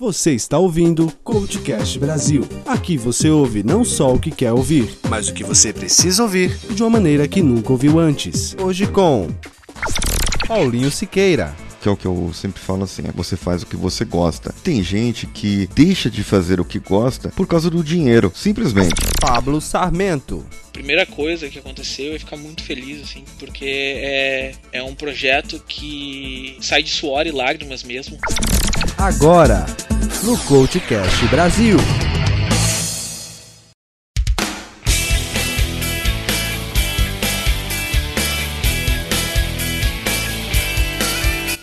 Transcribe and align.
Você 0.00 0.32
está 0.32 0.58
ouvindo 0.58 1.12
Coachcast 1.22 1.98
Brasil. 1.98 2.48
Aqui 2.64 2.96
você 2.96 3.28
ouve 3.28 3.62
não 3.62 3.84
só 3.84 4.14
o 4.14 4.18
que 4.18 4.30
quer 4.30 4.50
ouvir, 4.50 4.88
mas 5.10 5.28
o 5.28 5.34
que 5.34 5.44
você 5.44 5.74
precisa 5.74 6.22
ouvir 6.22 6.56
de 6.70 6.82
uma 6.82 6.88
maneira 6.88 7.28
que 7.28 7.42
nunca 7.42 7.70
ouviu 7.70 7.98
antes. 7.98 8.56
Hoje 8.58 8.86
com 8.86 9.28
Paulinho 10.48 10.90
Siqueira. 10.90 11.54
que 11.82 11.86
é 11.86 11.90
o 11.90 11.98
que 11.98 12.06
eu 12.06 12.30
sempre 12.32 12.62
falo 12.62 12.84
assim, 12.84 13.02
é 13.08 13.12
você 13.12 13.36
faz 13.36 13.62
o 13.62 13.66
que 13.66 13.76
você 13.76 14.06
gosta. 14.06 14.54
Tem 14.64 14.82
gente 14.82 15.26
que 15.26 15.68
deixa 15.74 16.08
de 16.08 16.24
fazer 16.24 16.62
o 16.62 16.64
que 16.64 16.78
gosta 16.78 17.28
por 17.28 17.46
causa 17.46 17.68
do 17.68 17.84
dinheiro, 17.84 18.32
simplesmente. 18.34 18.94
Pablo 19.20 19.60
Sarmento. 19.60 20.46
primeira 20.72 21.04
coisa 21.04 21.50
que 21.50 21.58
aconteceu 21.58 22.14
é 22.14 22.18
ficar 22.18 22.38
muito 22.38 22.62
feliz, 22.62 23.02
assim, 23.02 23.22
porque 23.38 23.66
é, 23.66 24.52
é 24.72 24.82
um 24.82 24.94
projeto 24.94 25.62
que 25.68 26.56
sai 26.62 26.82
de 26.82 26.88
suor 26.88 27.26
e 27.26 27.30
lágrimas 27.30 27.82
mesmo. 27.82 28.16
Agora, 29.00 29.64
no 30.22 30.36
Coachcast 30.36 31.24
Brasil. 31.30 31.78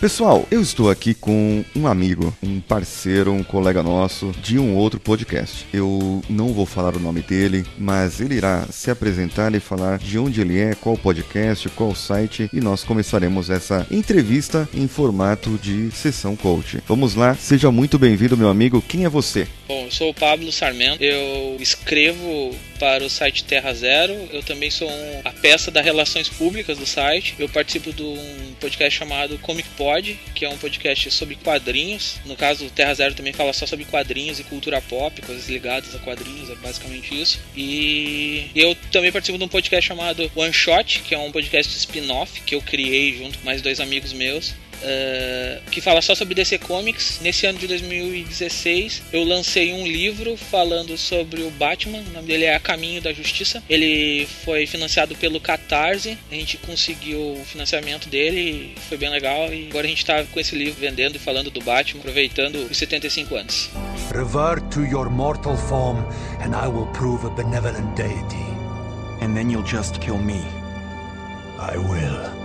Pessoal, 0.00 0.46
eu 0.48 0.62
estou 0.62 0.88
aqui 0.88 1.12
com 1.12 1.64
um 1.74 1.88
amigo, 1.88 2.32
um 2.40 2.60
parceiro, 2.60 3.32
um 3.32 3.42
colega 3.42 3.82
nosso 3.82 4.30
de 4.40 4.56
um 4.56 4.76
outro 4.76 5.00
podcast. 5.00 5.66
Eu 5.74 6.22
não 6.30 6.52
vou 6.52 6.64
falar 6.64 6.94
o 6.94 7.00
nome 7.00 7.20
dele, 7.20 7.66
mas 7.76 8.20
ele 8.20 8.36
irá 8.36 8.64
se 8.70 8.92
apresentar 8.92 9.52
e 9.56 9.60
falar 9.60 9.98
de 9.98 10.16
onde 10.16 10.40
ele 10.40 10.56
é, 10.56 10.76
qual 10.76 10.96
podcast, 10.96 11.68
qual 11.70 11.96
site 11.96 12.48
e 12.52 12.60
nós 12.60 12.84
começaremos 12.84 13.50
essa 13.50 13.84
entrevista 13.90 14.68
em 14.72 14.86
formato 14.86 15.58
de 15.60 15.90
sessão 15.90 16.36
coach. 16.36 16.78
Vamos 16.86 17.16
lá, 17.16 17.34
seja 17.34 17.72
muito 17.72 17.98
bem-vindo, 17.98 18.36
meu 18.36 18.48
amigo. 18.48 18.80
Quem 18.80 19.04
é 19.04 19.08
você? 19.08 19.48
Bom, 19.66 19.86
eu 19.86 19.90
sou 19.90 20.10
o 20.10 20.14
Pablo 20.14 20.52
Sarmento, 20.52 21.02
eu 21.02 21.56
escrevo 21.58 22.54
para 22.78 23.04
o 23.04 23.10
site 23.10 23.44
Terra 23.44 23.72
Zero, 23.72 24.14
eu 24.32 24.42
também 24.42 24.70
sou 24.70 24.90
um, 24.90 25.20
a 25.24 25.32
peça 25.32 25.70
das 25.70 25.84
relações 25.84 26.28
públicas 26.28 26.78
do 26.78 26.86
site, 26.86 27.34
eu 27.38 27.48
participo 27.48 27.92
de 27.92 28.02
um 28.02 28.54
podcast 28.60 28.98
chamado 28.98 29.38
Comic 29.38 29.68
Pod, 29.70 30.18
que 30.34 30.44
é 30.44 30.48
um 30.48 30.56
podcast 30.58 31.10
sobre 31.10 31.36
quadrinhos, 31.36 32.16
no 32.24 32.36
caso 32.36 32.66
o 32.66 32.70
Terra 32.70 32.94
Zero 32.94 33.14
também 33.14 33.32
fala 33.32 33.52
só 33.52 33.66
sobre 33.66 33.84
quadrinhos 33.84 34.38
e 34.40 34.44
cultura 34.44 34.80
pop, 34.80 35.20
coisas 35.22 35.48
ligadas 35.48 35.94
a 35.94 35.98
quadrinhos, 35.98 36.50
é 36.50 36.54
basicamente 36.56 37.20
isso, 37.20 37.40
e 37.56 38.50
eu 38.54 38.74
também 38.92 39.12
participo 39.12 39.38
de 39.38 39.44
um 39.44 39.48
podcast 39.48 39.86
chamado 39.86 40.30
One 40.34 40.52
Shot, 40.52 41.00
que 41.00 41.14
é 41.14 41.18
um 41.18 41.32
podcast 41.32 41.76
spin-off 41.76 42.40
que 42.42 42.54
eu 42.54 42.62
criei 42.62 43.16
junto 43.16 43.38
com 43.38 43.44
mais 43.44 43.60
dois 43.62 43.80
amigos 43.80 44.12
meus, 44.12 44.54
Uh, 44.78 45.60
que 45.70 45.80
fala 45.80 46.00
só 46.00 46.14
sobre 46.14 46.34
DC 46.34 46.58
Comics. 46.58 47.18
Nesse 47.20 47.46
ano 47.46 47.58
de 47.58 47.66
2016, 47.66 49.02
eu 49.12 49.24
lancei 49.24 49.72
um 49.72 49.86
livro 49.86 50.36
falando 50.36 50.96
sobre 50.96 51.42
o 51.42 51.50
Batman. 51.50 51.98
O 51.98 52.12
nome 52.12 52.28
dele 52.28 52.44
é 52.44 52.54
A 52.54 52.60
Caminho 52.60 53.02
da 53.02 53.12
Justiça. 53.12 53.62
Ele 53.68 54.26
foi 54.44 54.66
financiado 54.66 55.16
pelo 55.16 55.40
Catarse. 55.40 56.16
A 56.30 56.34
gente 56.34 56.56
conseguiu 56.58 57.18
o 57.18 57.44
financiamento 57.44 58.08
dele, 58.08 58.74
foi 58.88 58.96
bem 58.96 59.10
legal. 59.10 59.52
E 59.52 59.68
agora 59.68 59.86
a 59.86 59.88
gente 59.88 59.98
está 59.98 60.22
com 60.24 60.38
esse 60.38 60.54
livro 60.54 60.80
vendendo 60.80 61.16
e 61.16 61.18
falando 61.18 61.50
do 61.50 61.60
Batman, 61.60 62.00
aproveitando 62.00 62.56
os 62.70 62.76
75 62.76 63.34
anos. 63.34 63.70
Revert 64.14 64.62
to 64.70 64.84
your 64.84 65.10
mortal 65.10 65.56
form, 65.56 65.98
and 66.40 66.54
I 66.54 66.68
will 66.68 66.86
prove 66.92 67.26
a 67.26 67.30
benevolent 67.30 67.96
deity. 67.96 68.46
And 69.20 69.34
then 69.34 69.50
you'll 69.50 69.66
just 69.66 70.00
kill 70.00 70.18
me. 70.18 70.40
I 71.58 71.76
will. 71.76 72.37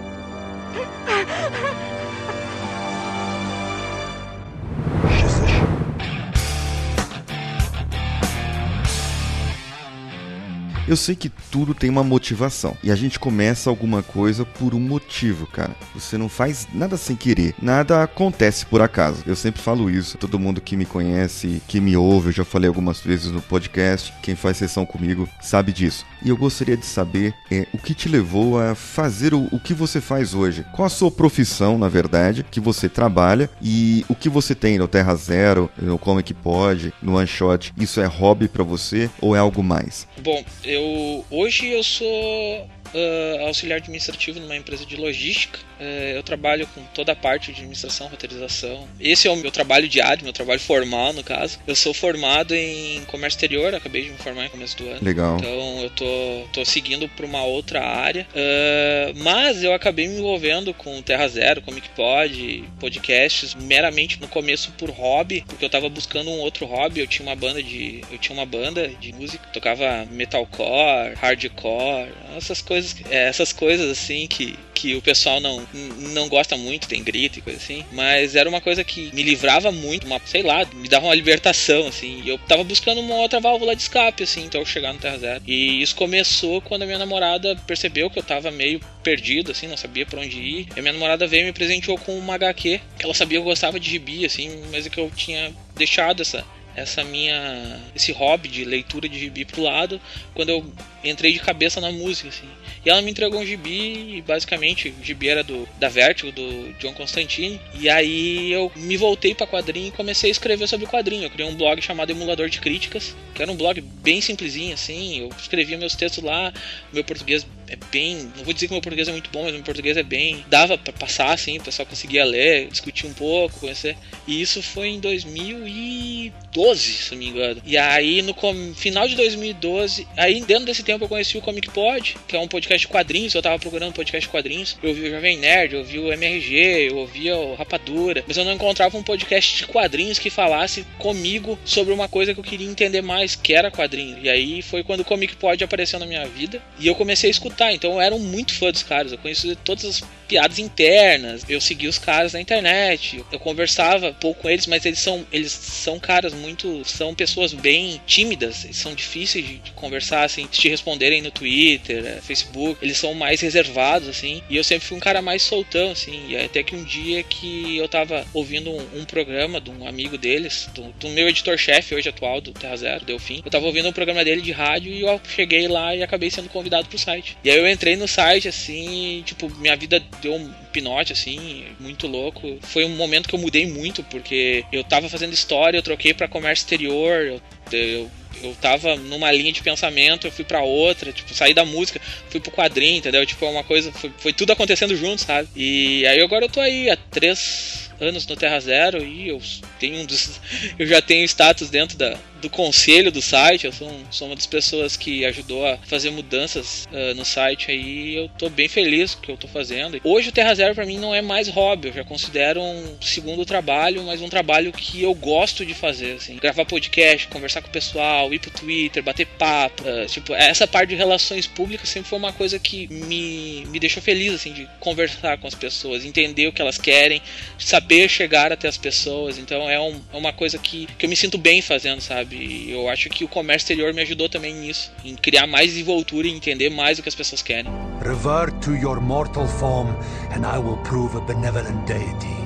Eu 10.86 10.98
sei 10.98 11.16
que 11.16 11.30
tudo 11.30 11.74
tem 11.74 11.90
uma 11.90 12.04
motivação. 12.04 12.76
E 12.84 12.92
a 12.92 12.96
gente 12.96 13.18
começa 13.18 13.70
alguma 13.70 14.04
coisa 14.04 14.44
por 14.44 14.76
um 14.76 14.80
motivo, 14.80 15.48
cara. 15.48 15.74
Você 15.94 16.18
não 16.18 16.28
faz 16.28 16.68
nada 16.74 16.98
sem 16.98 17.16
querer. 17.16 17.56
Nada 17.62 18.04
acontece 18.04 18.66
por 18.66 18.82
acaso. 18.82 19.24
Eu 19.26 19.36
sempre 19.36 19.62
falo 19.62 19.90
isso. 19.90 20.18
Todo 20.18 20.40
mundo 20.40 20.60
que 20.60 20.76
me 20.76 20.86
conhece, 20.86 21.62
que 21.70 21.80
me 21.80 21.96
ouve, 21.96 22.28
eu 22.28 22.34
já 22.34 22.44
falei 22.44 22.68
algumas 22.68 23.00
vezes 23.00 23.32
no 23.32 23.42
podcast. 23.42 24.14
Quem 24.22 24.36
faz 24.36 24.58
sessão 24.58 24.86
comigo 24.86 25.28
sabe 25.42 25.72
disso. 25.72 26.06
E 26.24 26.30
eu 26.30 26.38
gostaria 26.38 26.78
de 26.78 26.86
saber 26.86 27.34
é, 27.52 27.68
o 27.74 27.78
que 27.78 27.94
te 27.94 28.08
levou 28.08 28.60
a 28.60 28.76
fazer 28.76 29.34
o, 29.34 29.48
o 29.52 29.60
que 29.60 29.74
você 29.74 30.00
faz 30.00 30.34
hoje. 30.34 30.66
Qual 30.74 30.86
a 30.86 30.90
sua 30.90 31.12
profissão, 31.12 31.78
na 31.78 31.90
verdade, 31.90 32.46
que 32.50 32.60
você 32.60 32.88
trabalha 32.88 33.50
e 33.62 34.06
o 34.08 34.16
que 34.16 34.30
você 34.30 34.56
tem 34.56 34.78
no 34.78 34.88
Terra 34.88 35.16
Zero, 35.16 35.70
no 35.78 35.98
Comic 35.98 36.34
Pod, 36.34 36.94
no 37.02 37.18
One 37.18 37.28
Shot. 37.28 37.74
Isso 37.78 38.00
é 38.00 38.06
hobby 38.06 38.48
pra 38.48 38.64
você 38.64 39.10
ou 39.20 39.36
é 39.36 39.40
algo 39.40 39.62
mais? 39.62 40.08
Bom, 40.22 40.44
eu 40.64 41.26
hoje 41.30 41.68
eu 41.68 41.84
sou 41.84 42.70
uh, 42.94 43.48
auxiliar 43.48 43.78
administrativo 43.78 44.40
numa 44.40 44.56
empresa 44.56 44.86
de 44.86 44.96
logística. 44.96 45.60
Uh, 45.80 46.16
eu 46.16 46.24
trabalho 46.24 46.68
com 46.68 46.84
toda 46.94 47.12
a 47.12 47.16
parte 47.16 47.52
de 47.52 47.60
administração, 47.60 48.08
roteirização. 48.08 48.88
Esse 49.00 49.28
é 49.28 49.32
o 49.32 49.36
meu 49.36 49.52
trabalho 49.52 49.88
diário, 49.88 50.24
meu 50.24 50.34
trabalho 50.34 50.60
formal, 50.60 51.14
no 51.14 51.24
caso. 51.24 51.60
Eu 51.68 51.76
sou 51.76 51.94
formado 51.94 52.54
em 52.56 53.04
comércio 53.06 53.38
exterior, 53.38 53.74
acabei 53.74 54.04
de 54.04 54.12
me 54.12 54.18
formar 54.18 54.46
em 54.46 54.50
começo 54.50 54.78
do 54.78 54.88
ano. 54.90 55.00
Legal. 55.02 55.38
Então 55.38 55.84
eu 55.84 55.90
tô, 55.90 56.48
tô 56.54 56.66
seguindo 56.66 57.08
para 57.10 57.26
uma 57.26 57.44
outra 57.44 57.84
área. 57.84 58.28
Uh, 58.32 59.18
mas 59.18 59.64
eu 59.64 59.74
acabei 59.74 60.08
me 60.08 60.18
envolvendo 60.18 60.74
com 60.74 61.02
Terra 61.02 61.28
Zero, 61.28 61.62
Comic 61.62 61.90
Pod, 61.90 62.64
podcasts, 62.80 63.56
meramente 63.56 64.20
no 64.20 64.28
começo 64.28 64.72
por 64.74 64.90
hobby, 64.90 65.44
porque 65.48 65.66
eu 65.66 65.70
tava 65.70 65.90
buscando 65.90 66.30
um 66.30 66.40
outro 66.40 66.66
hobby. 66.66 67.00
Eu 67.00 67.08
tinha 67.08 67.28
uma 67.28 67.36
banda 67.36 67.62
de. 67.62 68.02
Eu 68.12 68.18
tinha 68.18 68.38
uma 68.38 68.46
banda 68.46 68.88
de 68.88 69.14
música, 69.14 69.48
tocava 69.54 70.06
metalcore, 70.12 71.16
hardcore, 71.16 72.12
essas 72.38 72.62
coisas, 72.62 72.83
é, 73.10 73.28
essas 73.28 73.52
coisas 73.54 73.90
assim 73.90 74.28
que, 74.28 74.58
que 74.74 74.96
o 74.96 75.02
pessoal 75.02 75.40
não, 75.40 75.66
não 76.14 76.28
gosta 76.28 76.58
muito, 76.58 76.88
tem 76.88 77.04
grito 77.04 77.40
e 77.40 77.42
coisa 77.42 77.60
assim. 77.60 77.86
Mas 77.92 78.36
era 78.36 78.50
uma 78.50 78.62
coisa 78.62 78.84
que 78.84 79.14
me 79.14 79.24
livrava 79.24 79.72
muito, 79.72 80.06
uma, 80.06 80.20
sei 80.26 80.44
lá, 80.44 80.66
me 80.74 80.88
dava 80.88 81.06
uma 81.06 81.16
libertação, 81.16 81.88
assim. 81.88 82.22
E 82.24 82.30
eu 82.30 82.38
tava 82.38 82.64
buscando 82.64 83.02
uma 83.02 83.16
outra 83.16 83.40
válvula 83.40 83.76
de 83.76 83.82
escape, 83.82 84.24
assim, 84.24 84.44
então 84.44 84.62
eu 84.62 84.66
chegar 84.66 84.94
no 84.94 85.00
Terra 85.00 85.18
Zero. 85.18 85.44
E 85.48 85.82
isso 85.82 85.96
começou 85.96 86.62
quando 86.62 86.84
a 86.84 86.86
minha 86.86 87.00
namorada 87.00 87.56
percebeu 87.68 88.10
que 88.10 88.20
eu 88.20 88.24
tava 88.24 88.52
meio 88.52 88.80
perdido, 89.04 89.52
assim, 89.52 89.68
não 89.68 89.78
sabia 89.78 90.06
para 90.06 90.22
onde 90.22 90.38
ir. 90.38 90.68
E 90.76 90.80
a 90.80 90.82
minha 90.82 90.94
namorada 90.94 91.28
veio 91.28 91.44
e 91.44 91.46
me 91.46 91.54
presenteou 91.54 91.98
com 91.98 92.18
uma 92.18 92.36
HQ, 92.36 92.82
que 92.98 93.06
ela 93.06 93.14
sabia 93.14 93.38
que 93.38 93.42
eu 93.42 93.50
gostava 93.50 93.80
de 93.80 93.90
gibi, 93.90 94.26
assim, 94.26 94.64
mas 94.72 94.86
é 94.86 94.90
que 94.90 95.00
eu 95.00 95.12
tinha 95.16 95.54
deixado 95.76 96.22
essa 96.22 96.46
essa 96.76 97.04
minha 97.04 97.80
esse 97.96 98.12
hobby 98.12 98.48
de 98.48 98.66
leitura 98.66 99.08
de 99.08 99.20
gibi 99.20 99.46
pro 99.46 99.62
lado 99.62 100.00
quando 100.34 100.50
eu 100.50 100.74
entrei 101.04 101.34
de 101.34 101.40
cabeça 101.40 101.80
na 101.80 101.92
música 101.92 102.30
assim. 102.30 102.48
E 102.86 102.90
ela 102.90 103.02
me 103.02 103.12
entregou 103.12 103.40
um 103.40 103.46
gibi 103.46 104.18
e 104.18 104.22
basicamente 104.22 104.90
o 104.90 105.04
gibi 105.04 105.30
era 105.30 105.44
do 105.44 105.68
da 105.80 105.90
Vertigo 105.90 106.32
do 106.32 106.74
John 106.80 106.94
Constantine 106.94 107.60
e 107.76 107.90
aí 107.90 108.52
eu 108.52 108.72
me 108.76 108.98
voltei 108.98 109.36
para 109.36 109.48
quadrinho 109.48 109.88
e 109.88 109.92
comecei 109.92 110.30
a 110.30 110.32
escrever 110.32 110.68
sobre 110.68 110.88
quadrinho. 110.88 111.24
Eu 111.24 111.30
criei 111.30 111.50
um 111.50 111.56
blog 111.56 111.82
chamado 111.82 112.12
Emulador 112.12 112.50
de 112.50 112.60
Críticas 112.60 113.16
que 113.34 113.42
era 113.42 113.52
um 113.52 113.56
blog 113.56 113.80
bem 113.82 114.22
simplesinho 114.22 114.74
assim 114.74 115.20
eu 115.20 115.30
escrevia 115.38 115.78
meus 115.78 115.96
textos 115.96 116.24
lá 116.24 116.54
meu 116.92 117.04
português 117.04 117.46
é 117.68 117.78
bem. 117.92 118.32
Não 118.36 118.44
vou 118.44 118.54
dizer 118.54 118.68
que 118.68 118.74
meu 118.74 118.82
português 118.82 119.08
é 119.08 119.12
muito 119.12 119.30
bom, 119.32 119.44
mas 119.44 119.54
meu 119.54 119.64
português 119.64 119.98
é 119.98 120.04
bem. 120.04 120.46
Dava 120.48 120.78
para 120.78 120.94
passar, 120.94 121.32
assim, 121.32 121.58
o 121.58 121.64
pessoal 121.64 121.86
conseguia 121.86 122.26
ler, 122.26 122.68
discutir 122.68 123.08
um 123.08 123.14
pouco, 123.14 123.60
conhecer. 123.60 123.96
E 124.28 124.42
isso 124.42 124.62
foi 124.62 124.90
em 124.90 125.00
2012, 125.00 126.80
se 126.80 127.12
não 127.12 127.18
me 127.18 127.28
engano. 127.30 127.62
E 127.66 127.78
aí, 127.78 128.22
no 128.22 128.36
final 128.76 129.08
de 129.08 129.16
2012, 129.16 130.08
aí 130.18 130.42
dentro 130.42 130.66
desse 130.66 130.84
tempo 130.84 131.06
eu 131.06 131.10
conheci 131.10 131.38
o 131.38 131.42
Comic 131.42 131.70
Pod, 131.72 132.16
que 132.28 132.36
é 132.36 132.40
um 132.40 132.48
podcast 132.48 132.86
de 132.86 132.92
quadrinhos. 132.92 133.34
Eu 133.34 133.42
tava 133.42 133.60
procurando 133.60 133.94
podcast 133.94 134.28
de 134.28 134.32
quadrinhos. 134.32 134.78
Eu 134.82 134.90
ouvi 134.90 135.08
o 135.08 135.12
Jovem 135.12 135.38
Nerd, 135.38 135.74
eu 135.74 135.80
ouvi 135.80 136.00
o 136.00 136.12
MRG, 136.12 136.90
eu 136.90 136.98
ouvia 136.98 137.36
o 137.36 137.56
Rapadura. 137.56 138.24
Mas 138.28 138.38
eu 138.38 138.46
não 138.46 138.54
encontrava 138.54 138.98
um 138.98 139.04
podcast 139.04 139.58
de 139.58 139.68
quadrinhos 139.68 140.20
que 140.20 140.30
falasse 140.30 140.86
comigo 140.98 141.58
sobre 141.66 141.94
uma 141.94 142.08
coisa 142.08 142.34
que 142.34 142.40
eu 142.40 142.44
queria 142.44 142.68
entender 142.68 143.02
mais, 143.02 143.36
que 143.36 143.54
era 143.54 143.72
quadrinho. 143.72 144.18
E 144.22 144.30
aí 144.30 144.62
foi 144.62 144.84
quando 144.84 145.00
o 145.02 145.06
Comic 145.06 145.36
Pod 145.36 145.64
apareceu 145.64 146.00
na 146.00 146.06
minha 146.06 146.26
vida. 146.26 146.62
E 146.80 146.88
eu 146.88 146.96
comecei 146.96 147.30
a 147.30 147.32
escutar. 147.32 147.53
Então 147.74 147.94
eu 147.94 148.02
era 148.02 148.18
muito 148.18 148.54
fã 148.54 148.72
dos 148.72 148.84
caras. 148.84 149.12
Eu 149.12 149.18
conhecia 149.18 149.56
todas 149.56 149.86
as 149.86 150.04
piadas 150.28 150.60
internas. 150.60 151.46
Eu 151.48 151.62
seguia 151.62 151.90
os 151.90 151.98
caras 151.98 152.34
na 152.34 152.42
internet. 152.42 153.24
Eu 153.32 153.40
conversava 153.40 154.14
pouco 154.14 154.42
com 154.42 154.50
eles, 154.50 154.68
mas 154.68 154.86
eles 154.86 155.00
são 155.00 155.26
eles 155.32 155.52
são 155.52 156.00
caras 156.00 156.34
muito 156.34 156.84
são 156.86 157.14
pessoas 157.14 157.54
bem 157.54 158.02
tímidas. 158.06 158.68
São 158.72 158.96
difíceis 158.96 159.46
de, 159.46 159.58
de 159.58 159.72
conversar 159.72 160.24
assim, 160.24 160.48
te 160.48 160.70
responderem 160.70 161.22
no 161.22 161.32
Twitter, 161.32 162.06
é, 162.06 162.22
Facebook. 162.22 162.78
Eles 162.82 162.98
são 162.98 163.14
mais 163.14 163.42
reservados 163.42 164.08
assim. 164.08 164.42
E 164.50 164.58
eu 164.58 164.64
sempre 164.64 164.88
fui 164.88 164.98
um 164.98 165.02
cara 165.02 165.22
mais 165.22 165.42
soltão 165.44 165.92
assim. 165.92 166.28
E 166.30 166.38
até 166.38 166.64
que 166.64 166.76
um 166.76 166.84
dia 166.84 167.22
que 167.24 167.78
eu 167.78 167.88
tava 167.88 168.26
ouvindo 168.34 168.72
um, 168.72 169.02
um 169.02 169.06
programa 169.06 169.62
de 169.62 169.70
um 169.70 169.88
amigo 169.88 170.18
deles, 170.18 170.70
do, 170.74 170.84
do 170.94 171.10
meu 171.10 171.28
editor-chefe 171.28 171.94
hoje 171.96 172.10
atual 172.10 172.42
do 172.42 172.52
Terra 172.52 172.76
Zero, 172.76 173.06
Delfim. 173.06 173.42
Eu 173.46 173.52
tava 173.52 173.66
ouvindo 173.66 173.88
um 173.88 173.94
programa 173.94 174.24
dele 174.24 174.42
de 174.42 174.52
rádio 174.52 174.92
e 174.92 175.02
eu 175.02 175.22
cheguei 175.28 175.68
lá 175.68 175.96
e 175.96 176.04
acabei 176.04 176.30
sendo 176.30 176.50
convidado 176.50 176.88
pro 176.88 176.98
site. 176.98 177.38
E 177.44 177.52
aí 177.52 177.58
eu 177.58 177.68
entrei 177.68 177.96
no 177.96 178.08
site 178.08 178.48
assim, 178.48 179.22
tipo, 179.26 179.50
minha 179.58 179.76
vida 179.76 180.02
deu 180.22 180.36
um 180.36 180.54
pinote, 180.72 181.12
assim, 181.12 181.66
muito 181.80 182.08
louco. 182.08 182.58
Foi 182.62 182.86
um 182.86 182.96
momento 182.96 183.28
que 183.28 183.36
eu 183.36 183.40
mudei 183.40 183.68
muito, 183.68 184.02
porque 184.04 184.64
eu 184.72 184.84
tava 184.84 185.10
fazendo 185.10 185.34
história, 185.34 185.78
eu 185.78 185.84
troquei 185.84 186.14
para 186.14 186.28
comércio 186.28 186.64
exterior, 186.64 187.22
eu, 187.22 187.42
eu 187.72 188.12
eu 188.42 188.56
tava 188.56 188.96
numa 188.96 189.32
linha 189.32 189.52
de 189.52 189.62
pensamento, 189.62 190.28
eu 190.28 190.32
fui 190.32 190.44
para 190.44 190.62
outra, 190.62 191.12
tipo, 191.12 191.34
saí 191.34 191.54
da 191.54 191.64
música, 191.64 192.00
fui 192.30 192.40
pro 192.40 192.52
quadrinho, 192.52 192.98
entendeu? 192.98 193.26
Tipo, 193.26 193.46
é 193.46 193.50
uma 193.50 193.64
coisa, 193.64 193.92
foi, 193.92 194.12
foi, 194.18 194.34
tudo 194.34 194.52
acontecendo 194.52 194.96
junto, 194.96 195.22
sabe? 195.22 195.48
E 195.56 196.06
aí 196.06 196.22
agora 196.22 196.46
eu 196.46 196.50
tô 196.50 196.60
aí 196.60 196.90
há 196.90 196.98
três 196.98 197.90
anos 198.02 198.28
no 198.28 198.36
Terra 198.36 198.60
Zero 198.60 199.04
e 199.04 199.30
eu 199.30 199.42
tenho 199.80 200.02
um 200.02 200.06
dos, 200.06 200.42
eu 200.78 200.86
já 200.86 201.02
tenho 201.02 201.24
status 201.26 201.70
dentro 201.70 201.98
da, 201.98 202.18
do 202.44 202.50
conselho 202.50 203.12
do 203.12 203.22
site, 203.22 203.66
eu 203.66 203.72
sou, 203.72 203.90
um, 203.90 204.04
sou 204.12 204.28
uma 204.28 204.36
das 204.36 204.46
pessoas 204.46 204.98
que 204.98 205.26
ajudou 205.26 205.66
a 205.66 205.78
fazer 205.78 206.12
mudanças 206.12 206.86
uh, 206.92 207.16
no 207.16 207.24
site 207.24 207.72
aí, 207.72 208.16
eu 208.16 208.30
tô 208.38 208.50
bem 208.50 208.68
feliz 208.68 209.16
com 209.16 209.22
o 209.22 209.24
que 209.24 209.32
eu 209.32 209.38
tô 209.38 209.48
fazendo. 209.48 210.00
Hoje 210.04 210.30
o 210.30 210.32
Terra 210.32 210.54
Zero 210.54 210.76
para 210.76 210.86
mim 210.86 211.00
não 211.00 211.16
é 211.16 211.22
mais 211.22 211.48
hobby, 211.48 211.88
eu 211.88 211.94
já 211.94 212.04
considero 212.04 212.62
um 212.62 212.98
segundo 213.02 213.46
trabalho, 213.46 214.04
mas 214.04 214.22
um 214.22 214.28
trabalho 214.28 214.74
que 214.74 215.02
eu 215.02 215.14
gosto 215.16 215.66
de 215.66 215.74
fazer, 215.74 216.18
assim, 216.18 216.36
gravar 216.36 216.66
podcast, 216.66 217.28
conversar 217.28 217.62
com 217.62 217.70
o 217.70 217.72
pessoal, 217.72 218.34
ir 218.34 218.40
pro 218.40 218.52
Twitter, 218.52 219.02
bater 219.02 219.26
papo, 219.26 219.84
uh, 219.84 220.06
tipo, 220.06 220.34
essa 220.34 220.68
parte 220.68 220.90
de 220.90 220.96
relações 220.96 221.48
públicas 221.48 221.88
sempre 221.88 222.10
foi 222.10 222.20
uma 222.20 222.34
coisa 222.34 222.60
que 222.60 222.88
me, 222.90 223.66
me 223.68 223.80
deixou 223.80 224.04
feliz, 224.04 224.34
assim, 224.34 224.52
de 224.52 224.68
conversar 224.82 225.38
com 225.38 225.48
as 225.48 225.56
pessoas, 225.56 226.04
entender 226.04 226.48
o 226.48 226.52
que 226.52 226.62
elas 226.62 226.78
querem, 226.78 227.22
saber 227.58 228.10
chegar 228.10 228.52
até 228.52 228.68
as 228.68 228.78
pessoas, 228.78 229.38
então 229.38 229.70
é, 229.70 229.80
um, 229.80 230.02
é 230.12 230.18
uma 230.18 230.34
coisa 230.34 230.58
que, 230.58 230.88
que 230.98 231.06
eu 231.06 231.10
me 231.10 231.16
sinto 231.16 231.38
bem 231.38 231.62
fazendo, 231.62 232.02
sabe? 232.02 232.33
Sabe? 232.34 232.72
Eu 232.72 232.90
acho 232.90 233.10
que 233.10 233.24
o 233.24 233.28
comércio 233.28 233.66
exterior 233.66 233.94
me 233.94 234.02
ajudou 234.02 234.28
também 234.28 234.54
nisso, 234.54 234.92
em 235.04 235.16
criar 235.16 235.48
mais 235.48 235.68
desenvoltura 235.68 236.28
e 236.28 236.32
entender 236.32 236.70
mais 236.70 237.00
o 237.00 237.04
que 237.04 237.10
as 237.10 237.16
pessoas 237.16 237.42
querem. 237.42 237.72
Revert 238.02 238.54
to 238.62 238.76
your 238.76 239.00
mortal 239.00 239.48
form 239.48 239.90
and 240.32 240.46
I 240.46 240.58
will 240.58 240.78
prove 240.84 241.16
a 241.16 241.22
benevolent 241.22 241.86
deity. 241.86 242.44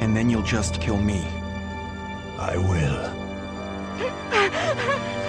And 0.00 0.14
then 0.14 0.30
you'll 0.30 0.46
just 0.46 0.80
kill 0.80 0.96
me. 0.96 1.22
I 2.38 2.56
will. 2.56 3.22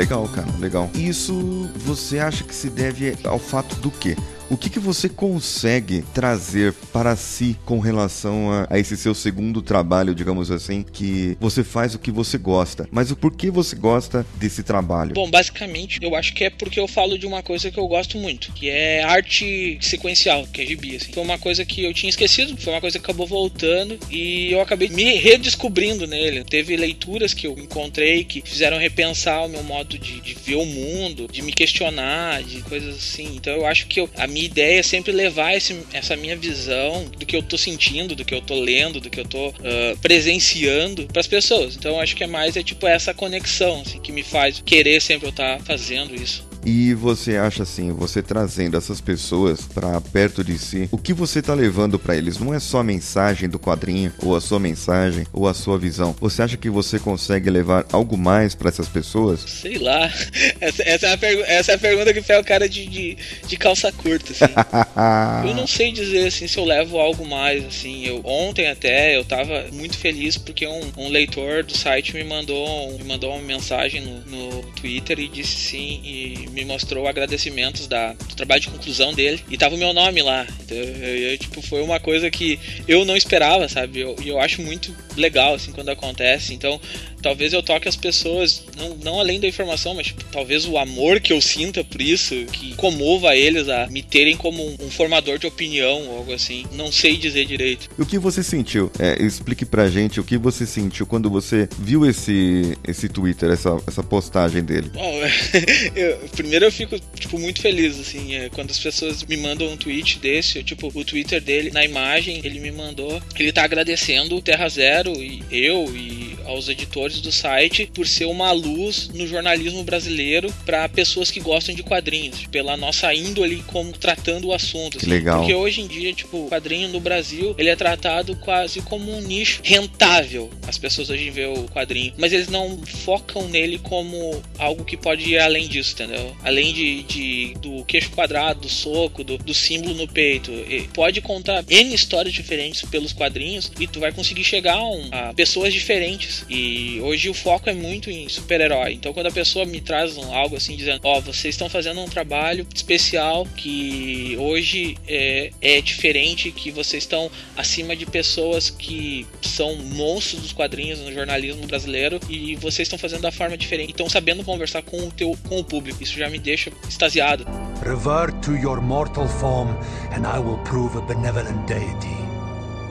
Legal, 0.00 0.26
cara, 0.28 0.48
legal. 0.58 0.90
Isso 0.94 1.68
você 1.76 2.18
acha 2.18 2.42
que 2.42 2.54
se 2.54 2.70
deve 2.70 3.14
ao 3.22 3.38
fato 3.38 3.76
do 3.76 3.90
quê? 3.90 4.16
O 4.50 4.56
que, 4.56 4.68
que 4.68 4.80
você 4.80 5.08
consegue 5.08 6.02
trazer 6.12 6.74
para 6.92 7.14
si 7.14 7.56
com 7.64 7.78
relação 7.78 8.50
a, 8.50 8.66
a, 8.68 8.80
esse 8.80 8.96
seu 8.96 9.14
segundo 9.14 9.62
trabalho, 9.62 10.12
digamos 10.12 10.50
assim, 10.50 10.82
que 10.82 11.36
você 11.38 11.62
faz 11.62 11.94
o 11.94 12.00
que 12.00 12.10
você 12.10 12.36
gosta? 12.36 12.88
Mas 12.90 13.12
o 13.12 13.16
porquê 13.16 13.48
você 13.48 13.76
gosta 13.76 14.26
desse 14.34 14.64
trabalho? 14.64 15.14
Bom, 15.14 15.30
basicamente, 15.30 16.00
eu 16.02 16.16
acho 16.16 16.34
que 16.34 16.42
é 16.42 16.50
porque 16.50 16.80
eu 16.80 16.88
falo 16.88 17.16
de 17.16 17.28
uma 17.28 17.44
coisa 17.44 17.70
que 17.70 17.78
eu 17.78 17.86
gosto 17.86 18.18
muito, 18.18 18.52
que 18.52 18.68
é 18.68 19.04
arte 19.04 19.78
sequencial, 19.80 20.44
que 20.52 20.62
é 20.62 20.66
gibi. 20.66 20.96
Assim. 20.96 21.12
Foi 21.12 21.22
uma 21.22 21.38
coisa 21.38 21.64
que 21.64 21.84
eu 21.84 21.94
tinha 21.94 22.10
esquecido, 22.10 22.56
foi 22.56 22.72
uma 22.72 22.80
coisa 22.80 22.98
que 22.98 23.04
acabou 23.04 23.28
voltando 23.28 24.00
e 24.10 24.50
eu 24.50 24.60
acabei 24.60 24.88
me 24.88 25.14
redescobrindo 25.14 26.08
nele. 26.08 26.42
Teve 26.42 26.76
leituras 26.76 27.32
que 27.32 27.46
eu 27.46 27.56
encontrei 27.56 28.24
que 28.24 28.42
fizeram 28.44 28.78
repensar 28.78 29.44
o 29.44 29.48
meu 29.48 29.62
modo 29.62 29.96
de, 29.96 30.20
de 30.20 30.34
ver 30.34 30.56
o 30.56 30.66
mundo, 30.66 31.28
de 31.30 31.40
me 31.40 31.52
questionar, 31.52 32.42
de 32.42 32.62
coisas 32.62 32.96
assim. 32.96 33.36
Então 33.36 33.52
eu 33.52 33.64
acho 33.64 33.86
que 33.86 34.00
eu, 34.00 34.10
a 34.16 34.26
minha 34.26 34.39
minha 34.40 34.46
ideia 34.46 34.80
é 34.80 34.82
sempre 34.82 35.12
levar 35.12 35.54
esse, 35.54 35.78
essa 35.92 36.16
minha 36.16 36.34
visão 36.34 37.04
do 37.04 37.26
que 37.26 37.36
eu 37.36 37.42
tô 37.42 37.58
sentindo, 37.58 38.16
do 38.16 38.24
que 38.24 38.34
eu 38.34 38.40
tô 38.40 38.58
lendo, 38.58 39.00
do 39.00 39.10
que 39.10 39.20
eu 39.20 39.26
tô 39.26 39.48
uh, 39.48 39.98
presenciando 40.00 41.06
para 41.06 41.20
as 41.20 41.26
pessoas. 41.26 41.76
Então 41.76 42.00
acho 42.00 42.16
que 42.16 42.24
é 42.24 42.26
mais 42.26 42.56
é 42.56 42.62
tipo 42.62 42.86
essa 42.86 43.12
conexão 43.12 43.82
assim, 43.82 44.00
que 44.00 44.10
me 44.10 44.22
faz 44.22 44.62
querer 44.64 45.02
sempre 45.02 45.26
eu 45.26 45.30
estar 45.30 45.58
tá 45.58 45.64
fazendo 45.64 46.14
isso. 46.14 46.49
E 46.64 46.94
você 46.94 47.36
acha 47.36 47.62
assim, 47.62 47.92
você 47.92 48.22
trazendo 48.22 48.76
essas 48.76 49.00
pessoas 49.00 49.62
para 49.62 50.00
perto 50.00 50.44
de 50.44 50.58
si, 50.58 50.88
o 50.90 50.98
que 50.98 51.12
você 51.12 51.40
tá 51.40 51.54
levando 51.54 51.98
para 51.98 52.16
eles 52.16 52.38
não 52.38 52.52
é 52.52 52.60
só 52.60 52.80
a 52.80 52.84
mensagem 52.84 53.48
do 53.48 53.58
quadrinho, 53.58 54.12
ou 54.22 54.36
a 54.36 54.40
sua 54.40 54.58
mensagem, 54.58 55.26
ou 55.32 55.48
a 55.48 55.54
sua 55.54 55.78
visão. 55.78 56.14
Você 56.20 56.42
acha 56.42 56.56
que 56.56 56.68
você 56.68 56.98
consegue 56.98 57.50
levar 57.50 57.86
algo 57.92 58.16
mais 58.16 58.54
para 58.54 58.68
essas 58.68 58.88
pessoas? 58.88 59.40
Sei 59.40 59.78
lá. 59.78 60.10
Essa, 60.60 60.82
essa, 60.82 61.06
é, 61.06 61.12
a 61.12 61.52
essa 61.52 61.72
é 61.72 61.74
a 61.74 61.78
pergunta 61.78 62.12
que 62.12 62.22
fez 62.22 62.38
o 62.38 62.44
cara 62.44 62.68
de, 62.68 62.86
de, 62.86 63.16
de, 63.46 63.56
calça 63.56 63.90
curta, 63.92 64.32
assim. 64.32 64.52
eu 65.48 65.54
não 65.54 65.66
sei 65.66 65.92
dizer 65.92 66.26
assim 66.26 66.46
se 66.46 66.58
eu 66.58 66.64
levo 66.64 66.98
algo 66.98 67.26
mais, 67.26 67.64
assim. 67.64 68.04
Eu, 68.04 68.20
ontem 68.24 68.68
até 68.68 69.16
eu 69.16 69.24
tava 69.24 69.66
muito 69.72 69.96
feliz 69.96 70.36
porque 70.36 70.66
um, 70.66 70.92
um 70.96 71.08
leitor 71.08 71.64
do 71.64 71.76
site 71.76 72.14
me 72.14 72.24
mandou, 72.24 72.98
me 72.98 73.04
mandou 73.04 73.32
uma 73.32 73.42
mensagem 73.42 74.02
no, 74.02 74.20
no 74.26 74.62
Twitter 74.72 75.18
e 75.18 75.28
disse 75.28 75.56
sim. 75.56 76.00
E 76.04 76.49
me 76.52 76.64
mostrou 76.64 77.06
agradecimentos 77.06 77.86
da, 77.86 78.12
do 78.12 78.34
trabalho 78.34 78.60
de 78.60 78.68
conclusão 78.68 79.12
dele 79.12 79.42
e 79.48 79.56
tava 79.56 79.74
o 79.74 79.78
meu 79.78 79.92
nome 79.92 80.22
lá. 80.22 80.46
Então, 80.64 80.76
eu, 80.76 80.84
eu, 80.84 81.38
tipo, 81.38 81.62
foi 81.62 81.82
uma 81.82 81.98
coisa 82.00 82.30
que 82.30 82.58
eu 82.86 83.04
não 83.04 83.16
esperava, 83.16 83.68
sabe? 83.68 83.98
E 83.98 84.02
eu, 84.02 84.16
eu 84.24 84.40
acho 84.40 84.62
muito 84.62 84.94
legal, 85.16 85.54
assim, 85.54 85.72
quando 85.72 85.88
acontece. 85.88 86.54
Então, 86.54 86.80
talvez 87.22 87.52
eu 87.52 87.62
toque 87.62 87.88
as 87.88 87.96
pessoas, 87.96 88.64
não, 88.76 88.96
não 88.96 89.20
além 89.20 89.40
da 89.40 89.46
informação, 89.46 89.94
mas 89.94 90.08
tipo, 90.08 90.24
talvez 90.24 90.66
o 90.66 90.78
amor 90.78 91.20
que 91.20 91.32
eu 91.32 91.40
sinta 91.40 91.84
por 91.84 92.00
isso, 92.00 92.34
que 92.52 92.74
comova 92.74 93.36
eles 93.36 93.68
a 93.68 93.86
me 93.86 94.02
terem 94.02 94.36
como 94.36 94.64
um, 94.64 94.76
um 94.80 94.90
formador 94.90 95.38
de 95.38 95.46
opinião 95.46 96.06
ou 96.08 96.18
algo 96.18 96.32
assim. 96.32 96.64
Não 96.72 96.90
sei 96.90 97.16
dizer 97.16 97.44
direito. 97.44 97.88
O 97.98 98.06
que 98.06 98.18
você 98.18 98.42
sentiu? 98.42 98.90
É, 98.98 99.22
explique 99.22 99.64
pra 99.64 99.88
gente 99.88 100.20
o 100.20 100.24
que 100.24 100.36
você 100.36 100.66
sentiu 100.66 101.06
quando 101.06 101.30
você 101.30 101.68
viu 101.78 102.08
esse, 102.08 102.76
esse 102.86 103.08
Twitter, 103.08 103.50
essa, 103.50 103.76
essa 103.86 104.02
postagem 104.02 104.62
dele. 104.62 104.90
Bom, 104.92 105.20
eu, 105.94 106.28
primeiro 106.30 106.64
eu 106.64 106.72
fico, 106.72 106.98
tipo, 107.18 107.38
muito 107.38 107.60
feliz, 107.60 107.98
assim, 107.98 108.34
é, 108.34 108.48
quando 108.48 108.70
as 108.70 108.78
pessoas 108.78 109.22
me 109.24 109.36
mandam 109.36 109.68
um 109.68 109.76
tweet 109.76 110.18
desse, 110.18 110.58
eu, 110.58 110.64
tipo, 110.64 110.90
o 110.94 111.04
Twitter 111.04 111.40
dele, 111.40 111.70
na 111.70 111.84
imagem, 111.84 112.40
ele 112.44 112.60
me 112.60 112.70
mandou, 112.70 113.20
ele 113.38 113.52
tá 113.52 113.64
agradecendo 113.64 114.36
o 114.36 114.42
Terra 114.42 114.68
Zero 114.68 115.12
e 115.22 115.42
eu 115.50 115.84
e 115.94 116.38
aos 116.46 116.68
editores 116.68 117.09
do 117.18 117.32
site 117.32 117.90
por 117.94 118.06
ser 118.06 118.26
uma 118.26 118.52
luz 118.52 119.08
no 119.08 119.26
jornalismo 119.26 119.82
brasileiro 119.82 120.52
para 120.64 120.88
pessoas 120.88 121.30
que 121.30 121.40
gostam 121.40 121.74
de 121.74 121.82
quadrinhos, 121.82 122.46
pela 122.46 122.76
nossa 122.76 123.12
índole 123.14 123.62
como 123.66 123.92
tratando 123.92 124.48
o 124.48 124.52
assunto. 124.52 124.98
Assim. 124.98 125.08
Legal. 125.08 125.38
Porque 125.38 125.54
hoje 125.54 125.80
em 125.80 125.86
dia, 125.86 126.12
tipo, 126.12 126.44
o 126.44 126.48
quadrinho 126.48 126.88
no 126.88 127.00
Brasil, 127.00 127.54
ele 127.58 127.70
é 127.70 127.76
tratado 127.76 128.36
quase 128.36 128.80
como 128.82 129.12
um 129.12 129.20
nicho 129.20 129.60
rentável. 129.62 130.50
As 130.66 130.78
pessoas 130.78 131.10
hoje 131.10 131.30
veem 131.30 131.52
o 131.52 131.68
quadrinho, 131.68 132.12
mas 132.16 132.32
eles 132.32 132.48
não 132.48 132.78
focam 132.86 133.48
nele 133.48 133.78
como 133.78 134.42
algo 134.58 134.84
que 134.84 134.96
pode 134.96 135.28
ir 135.28 135.38
além 135.38 135.68
disso, 135.68 135.94
entendeu? 135.94 136.36
Além 136.42 136.72
de, 136.72 137.02
de 137.04 137.54
do 137.60 137.84
queixo 137.84 138.10
quadrado, 138.10 138.60
do 138.60 138.68
soco, 138.68 139.24
do, 139.24 139.38
do 139.38 139.54
símbolo 139.54 139.94
no 139.94 140.06
peito. 140.06 140.50
E 140.52 140.88
pode 140.92 141.20
contar 141.20 141.64
N 141.68 141.94
histórias 141.94 142.34
diferentes 142.34 142.82
pelos 142.82 143.12
quadrinhos 143.12 143.72
e 143.78 143.86
tu 143.86 144.00
vai 144.00 144.12
conseguir 144.12 144.44
chegar 144.44 144.74
a, 144.74 144.88
um, 144.88 145.08
a 145.10 145.34
pessoas 145.34 145.72
diferentes. 145.72 146.44
E 146.48 146.99
hoje 147.00 147.28
o 147.28 147.34
foco 147.34 147.68
é 147.68 147.74
muito 147.74 148.10
em 148.10 148.28
super-herói. 148.28 148.94
Então 148.94 149.12
quando 149.12 149.26
a 149.26 149.30
pessoa 149.30 149.64
me 149.64 149.80
traz 149.80 150.16
um, 150.16 150.34
algo 150.34 150.56
assim 150.56 150.76
dizendo, 150.76 151.00
ó, 151.04 151.18
oh, 151.18 151.20
vocês 151.20 151.54
estão 151.54 151.68
fazendo 151.68 152.00
um 152.00 152.08
trabalho 152.08 152.66
especial 152.74 153.46
que 153.56 154.36
hoje 154.38 154.96
é, 155.06 155.50
é 155.60 155.80
diferente, 155.80 156.50
que 156.50 156.70
vocês 156.70 157.02
estão 157.02 157.30
acima 157.56 157.96
de 157.96 158.06
pessoas 158.06 158.70
que 158.70 159.26
são 159.42 159.76
monstros 159.76 160.42
dos 160.42 160.52
quadrinhos 160.52 161.00
no 161.00 161.12
jornalismo 161.12 161.66
brasileiro 161.66 162.20
e 162.28 162.56
vocês 162.56 162.86
estão 162.86 162.98
fazendo 162.98 163.22
da 163.22 163.32
forma 163.32 163.56
diferente. 163.56 163.92
Então 163.92 164.08
sabendo 164.08 164.44
conversar 164.44 164.82
com 164.82 164.98
o 164.98 165.10
teu 165.10 165.36
com 165.48 165.58
o 165.58 165.64
público. 165.64 166.02
Isso 166.02 166.18
já 166.18 166.28
me 166.28 166.38
deixa 166.38 166.72
extasiado. 166.88 167.46
Revert 167.84 168.40
to 168.42 168.56
your 168.56 168.80
mortal 168.80 169.26
form 169.26 169.70
and 170.12 170.26
I 170.26 170.38
will 170.38 170.58
prove 170.64 170.96
a 170.96 171.00
benevolent 171.00 171.66
deity. 171.66 172.20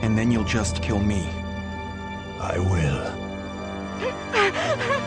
And 0.02 0.16
then 0.16 0.32
you'll 0.32 0.44
just 0.44 0.80
kill 0.80 0.98
me. 0.98 1.22
I 2.40 2.58
will. 2.58 3.19
不 4.30 4.36
是 4.38 4.99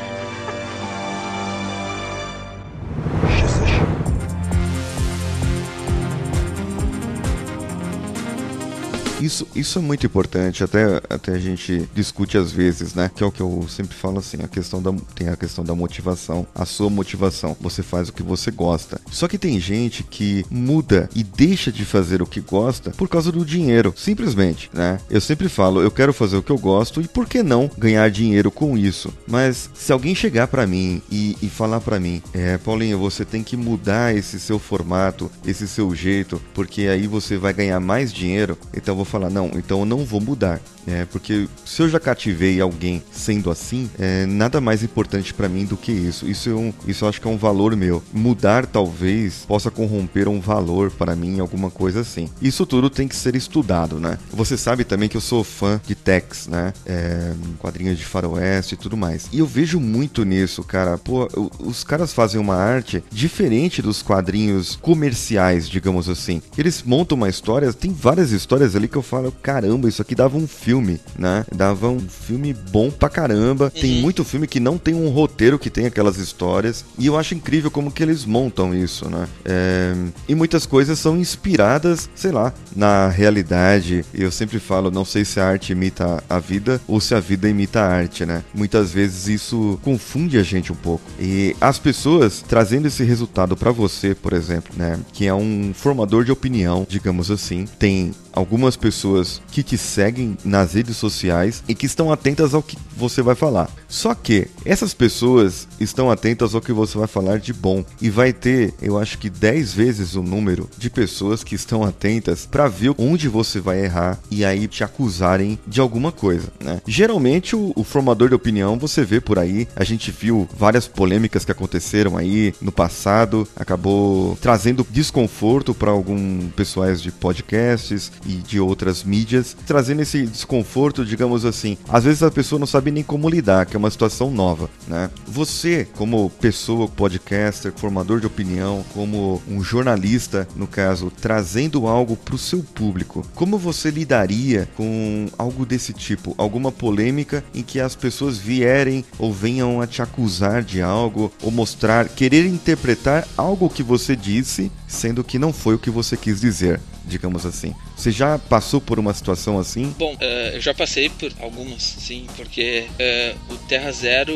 Isso, 9.24 9.48
isso 9.56 9.80
é 9.80 9.82
muito 9.82 10.06
importante, 10.06 10.66
até, 10.66 11.02
até 11.10 11.32
a 11.32 11.40
gente 11.40 11.88
discute 11.96 12.38
às 12.38 12.52
vezes, 12.52 12.94
né? 12.94 13.10
Que 13.16 13.24
é 13.24 13.26
o 13.26 13.32
que 13.32 13.40
eu 13.40 13.66
sempre 13.70 13.96
falo 13.96 14.20
assim, 14.20 14.44
a 14.44 14.50
questão 14.50 14.82
da 14.82 14.94
tem 15.16 15.30
a 15.30 15.38
questão 15.38 15.64
da 15.64 15.74
motivação, 15.74 16.46
a 16.54 16.66
sua 16.66 16.90
motivação. 16.90 17.56
Você 17.62 17.82
faz 17.82 18.10
o 18.10 18.14
que 18.14 18.22
você 18.22 18.52
gosta. 18.52 19.00
Só 19.10 19.26
que 19.30 19.38
tem 19.38 19.58
gente 19.62 20.04
que 20.04 20.46
muda 20.50 21.10
e 21.16 21.24
deixa 21.24 21.72
de 21.72 21.86
fazer 21.86 22.22
o 22.22 22.26
que 22.26 22.42
gosta 22.42 22.92
por 22.92 23.08
causa 23.08 23.32
do 23.32 23.46
dinheiro, 23.46 23.94
simplesmente, 23.96 24.70
né? 24.74 25.00
Eu 25.10 25.22
sempre 25.22 25.48
falo, 25.48 25.82
eu 25.82 25.90
quero 25.90 26.12
fazer 26.12 26.36
o 26.36 26.44
que 26.44 26.52
eu 26.52 26.58
gosto 26.58 27.00
e 27.00 27.08
por 27.08 27.26
que 27.26 27.42
não 27.42 27.72
ganhar 27.78 28.10
dinheiro 28.12 28.52
com 28.52 28.78
isso? 28.78 29.14
Mas 29.26 29.70
se 29.74 29.94
alguém 29.94 30.14
chegar 30.14 30.48
para 30.48 30.68
mim 30.68 31.02
e, 31.10 31.38
e 31.42 31.48
falar 31.48 31.80
para 31.80 31.98
mim, 31.98 32.22
é, 32.34 32.58
Paulinho, 32.58 33.00
você 33.00 33.24
tem 33.24 33.42
que 33.42 33.56
mudar 33.56 34.14
esse 34.14 34.38
seu 34.38 34.60
formato, 34.60 35.32
esse 35.48 35.66
seu 35.66 35.96
jeito, 35.96 36.42
porque 36.54 36.88
aí 36.88 37.08
você 37.08 37.38
vai 37.38 37.54
ganhar 37.54 37.80
mais 37.80 38.12
dinheiro, 38.12 38.58
então 38.76 38.98
vou 38.98 39.06
falar, 39.14 39.30
não, 39.30 39.52
então 39.56 39.80
eu 39.80 39.86
não 39.86 40.04
vou 40.04 40.20
mudar. 40.20 40.60
É, 40.86 41.06
porque 41.06 41.48
se 41.66 41.82
eu 41.82 41.90
já 41.90 42.00
cativei 42.00 42.60
alguém 42.60 43.02
sendo 43.12 43.50
assim, 43.50 43.90
é 43.98 44.26
nada 44.26 44.60
mais 44.60 44.84
importante 44.84 45.34
para 45.34 45.48
mim 45.48 45.66
do 45.66 45.78
que 45.78 45.92
isso. 45.92 46.30
Isso, 46.30 46.50
é 46.50 46.54
um, 46.54 46.74
isso 46.88 47.06
eu 47.06 47.10
acho 47.10 47.22
que 47.22 47.28
é 47.28 47.32
um 47.32 47.38
valor 47.38 47.76
meu. 47.76 48.04
Mudar 48.12 48.66
talvez 48.66 49.46
possa 49.48 49.72
corromper 49.72 50.28
um 50.28 50.40
valor 50.40 50.92
para 50.92 51.16
mim, 51.16 51.40
alguma 51.40 51.70
coisa 51.70 52.02
assim. 52.02 52.30
Isso 52.42 52.66
tudo 52.66 52.90
tem 52.90 53.08
que 53.08 53.16
ser 53.16 53.36
estudado, 53.36 54.00
né? 54.00 54.18
Você 54.32 54.58
sabe 54.58 54.84
também 54.84 55.08
que 55.08 55.18
eu 55.18 55.22
sou 55.22 55.44
fã 55.44 55.80
de 55.86 55.96
Tex, 55.96 56.48
né? 56.48 56.74
É, 56.86 57.34
quadrinhos 57.60 57.98
de 57.98 58.06
faroeste 58.06 58.74
e 58.76 58.78
tudo 58.78 58.98
mais. 58.98 59.30
E 59.32 59.40
eu 59.40 59.46
vejo 59.46 59.80
muito 59.80 60.24
nisso, 60.24 60.64
cara. 60.64 60.98
Pô, 60.98 61.28
os 61.60 61.84
caras 61.84 62.14
fazem 62.14 62.40
uma 62.40 62.56
arte 62.56 63.04
diferente 63.12 63.82
dos 63.82 64.02
quadrinhos 64.02 64.76
comerciais, 64.76 65.70
digamos 65.70 66.10
assim. 66.10 66.42
Eles 66.58 66.84
montam 66.84 67.18
uma 67.18 67.30
história, 67.30 67.72
tem 67.72 67.94
várias 67.94 68.32
histórias 68.32 68.76
ali 68.76 68.88
que 68.88 68.98
eu 68.98 69.03
falo, 69.04 69.32
caramba, 69.42 69.88
isso 69.88 70.02
aqui 70.02 70.16
dava 70.16 70.38
um 70.38 70.48
filme, 70.48 71.00
né? 71.18 71.46
Dava 71.54 71.90
um 71.90 72.00
filme 72.00 72.54
bom 72.54 72.90
pra 72.90 73.10
caramba. 73.10 73.66
Uhum. 73.66 73.82
Tem 73.82 74.02
muito 74.02 74.24
filme 74.24 74.48
que 74.48 74.60
não 74.60 74.78
tem 74.78 74.94
um 74.94 75.10
roteiro 75.10 75.60
que 75.60 75.70
tem 75.70 75.86
aquelas 75.86 76.18
histórias. 76.18 76.86
E 76.98 77.06
eu 77.06 77.18
acho 77.18 77.36
incrível 77.36 77.70
como 77.70 77.92
que 77.92 78.04
eles 78.04 78.26
montam 78.26 78.74
isso, 78.74 79.10
né? 79.10 79.28
É... 79.46 79.94
E 80.28 80.36
muitas 80.36 80.66
coisas 80.66 80.98
são 81.00 81.18
inspiradas, 81.18 82.10
sei 82.16 82.32
lá, 82.32 82.54
na 82.76 83.08
realidade. 83.10 84.06
Eu 84.14 84.32
sempre 84.32 84.60
falo, 84.60 84.92
não 84.92 85.06
sei 85.06 85.26
se 85.26 85.40
a 85.40 85.48
arte 85.48 85.72
imita 85.72 86.24
a 86.30 86.40
vida 86.40 86.82
ou 86.88 87.00
se 87.00 87.14
a 87.14 87.20
vida 87.20 87.50
imita 87.50 87.82
a 87.82 87.88
arte, 87.88 88.26
né? 88.26 88.44
Muitas 88.54 88.92
vezes 88.92 89.28
isso 89.28 89.80
confunde 89.84 90.38
a 90.38 90.44
gente 90.44 90.72
um 90.72 90.76
pouco. 90.76 91.04
E 91.20 91.56
as 91.60 91.78
pessoas 91.80 92.44
trazendo 92.48 92.88
esse 92.88 93.04
resultado 93.04 93.56
para 93.56 93.72
você, 93.72 94.16
por 94.16 94.34
exemplo, 94.34 94.74
né? 94.78 95.00
Que 95.12 95.28
é 95.28 95.34
um 95.34 95.72
formador 95.74 96.24
de 96.24 96.32
opinião, 96.32 96.86
digamos 96.88 97.30
assim, 97.32 97.66
tem 97.78 98.12
algumas 98.34 98.76
pessoas 98.76 99.42
que 99.52 99.64
te 99.64 99.78
seguem 99.78 100.38
nas 100.44 100.74
redes 100.74 100.98
sociais 100.98 101.64
e 101.68 101.76
que 101.76 101.86
estão 101.86 102.12
atentas 102.12 102.54
ao 102.54 102.64
que 102.64 102.78
você 102.98 103.22
vai 103.22 103.36
falar. 103.36 103.70
Só 103.88 104.14
que 104.14 104.48
essas 104.66 104.94
pessoas 104.94 105.68
estão 105.80 106.10
atentas 106.10 106.56
ao 106.56 106.62
que 106.62 106.74
você 106.74 106.98
vai 106.98 107.08
falar 107.08 107.40
de 107.40 107.54
bom 107.54 107.86
e 108.02 108.10
vai 108.10 108.34
ter, 108.34 108.74
eu 108.82 108.98
acho 108.98 109.18
que 109.18 109.30
10 109.30 109.74
vezes 109.74 110.16
o 110.16 110.24
número 110.24 110.70
de 110.78 110.90
pessoas 110.90 111.44
que 111.44 111.56
estão 111.56 111.84
atentas 111.84 112.48
para 112.50 112.68
ver 112.68 112.94
onde 112.98 113.28
você 113.28 113.60
vai 113.60 113.84
errar 113.84 114.20
e 114.32 114.44
aí 114.44 114.68
te 114.68 114.84
acusarem 114.84 115.60
de 115.68 115.80
alguma 115.80 116.12
coisa, 116.12 116.52
né? 116.64 116.82
Geralmente 116.88 117.56
o, 117.56 117.72
o 117.76 117.84
formador 117.84 118.30
de 118.30 118.36
opinião 118.36 118.78
você 118.78 119.04
vê 119.04 119.22
por 119.22 119.38
aí, 119.38 119.68
a 119.76 119.84
gente 119.84 120.12
viu 120.12 120.48
várias 120.58 120.88
polêmicas 120.88 121.46
que 121.46 121.52
aconteceram 121.52 122.18
aí 122.18 122.54
no 122.62 122.72
passado, 122.72 123.48
acabou 123.56 124.38
trazendo 124.42 124.86
desconforto 124.90 125.74
para 125.74 125.92
alguns 125.92 126.52
pessoais 126.54 127.02
de 127.02 127.12
podcasts 127.12 128.12
e 128.26 128.34
de 128.36 128.60
outras 128.60 129.04
mídias, 129.04 129.56
trazendo 129.66 130.02
esse 130.02 130.26
desconforto, 130.26 131.06
digamos 131.06 131.46
assim. 131.46 131.78
Às 131.90 132.04
vezes 132.04 132.24
a 132.24 132.32
pessoa 132.32 132.60
não 132.60 132.68
sabe 132.68 132.92
nem 132.92 133.04
como 133.04 133.30
lidar, 133.30 133.66
que 133.66 133.76
é 133.76 133.80
uma 133.80 133.92
situação 133.92 134.32
nova, 134.32 134.70
né? 134.88 135.10
Você, 135.28 135.88
como 135.96 136.30
pessoa, 136.30 136.88
podcaster, 136.88 137.74
formador 137.76 138.20
de 138.20 138.28
opinião, 138.28 138.84
como 138.94 139.42
um 139.48 139.64
jornalista, 139.64 140.48
no 140.56 140.68
caso, 140.68 141.12
trazendo 141.22 141.88
algo 141.88 142.16
para 142.16 142.36
o 142.36 142.38
seu 142.38 142.64
público, 142.64 143.26
como 143.36 143.58
você 143.58 143.90
lidaria 143.90 144.70
com 144.76 145.28
algo 145.38 145.66
desse 145.66 145.94
tipo? 145.94 146.34
Alguma 146.38 146.72
polêmica 146.72 147.44
em 147.54 147.62
que 147.62 147.80
as 147.80 147.96
pessoas 147.96 148.38
vierem 148.38 149.06
ou 149.18 149.34
venham 149.34 149.82
a 149.82 149.88
te 149.88 150.02
acusar 150.02 150.64
de 150.64 150.82
algo 150.82 151.32
ou 151.42 151.52
mostrar, 151.52 152.08
querer 152.10 152.46
interpretar 152.46 153.28
algo 153.38 153.70
que 153.70 153.84
você 153.84 154.16
disse, 154.16 154.72
sendo 154.94 155.24
que 155.24 155.40
não 155.40 155.52
foi 155.52 155.76
o 155.76 155.80
que 155.80 155.90
você 155.90 156.16
quis 156.16 156.42
dizer 156.42 156.80
digamos 157.06 157.46
assim. 157.46 157.74
Você 157.96 158.12
já 158.12 158.40
passou 158.40 158.80
por 158.80 159.00
uma 159.00 159.14
situação 159.14 159.60
assim? 159.60 159.94
Bom, 159.98 160.14
uh, 160.14 160.54
eu 160.54 160.62
já 160.62 160.74
passei 160.74 161.10
por 161.10 161.32
algumas, 161.40 161.82
sim, 161.82 162.28
porque 162.36 162.86
uh, 162.90 163.54
o 163.54 163.58
Terra 163.68 163.92
Zero, 163.92 164.34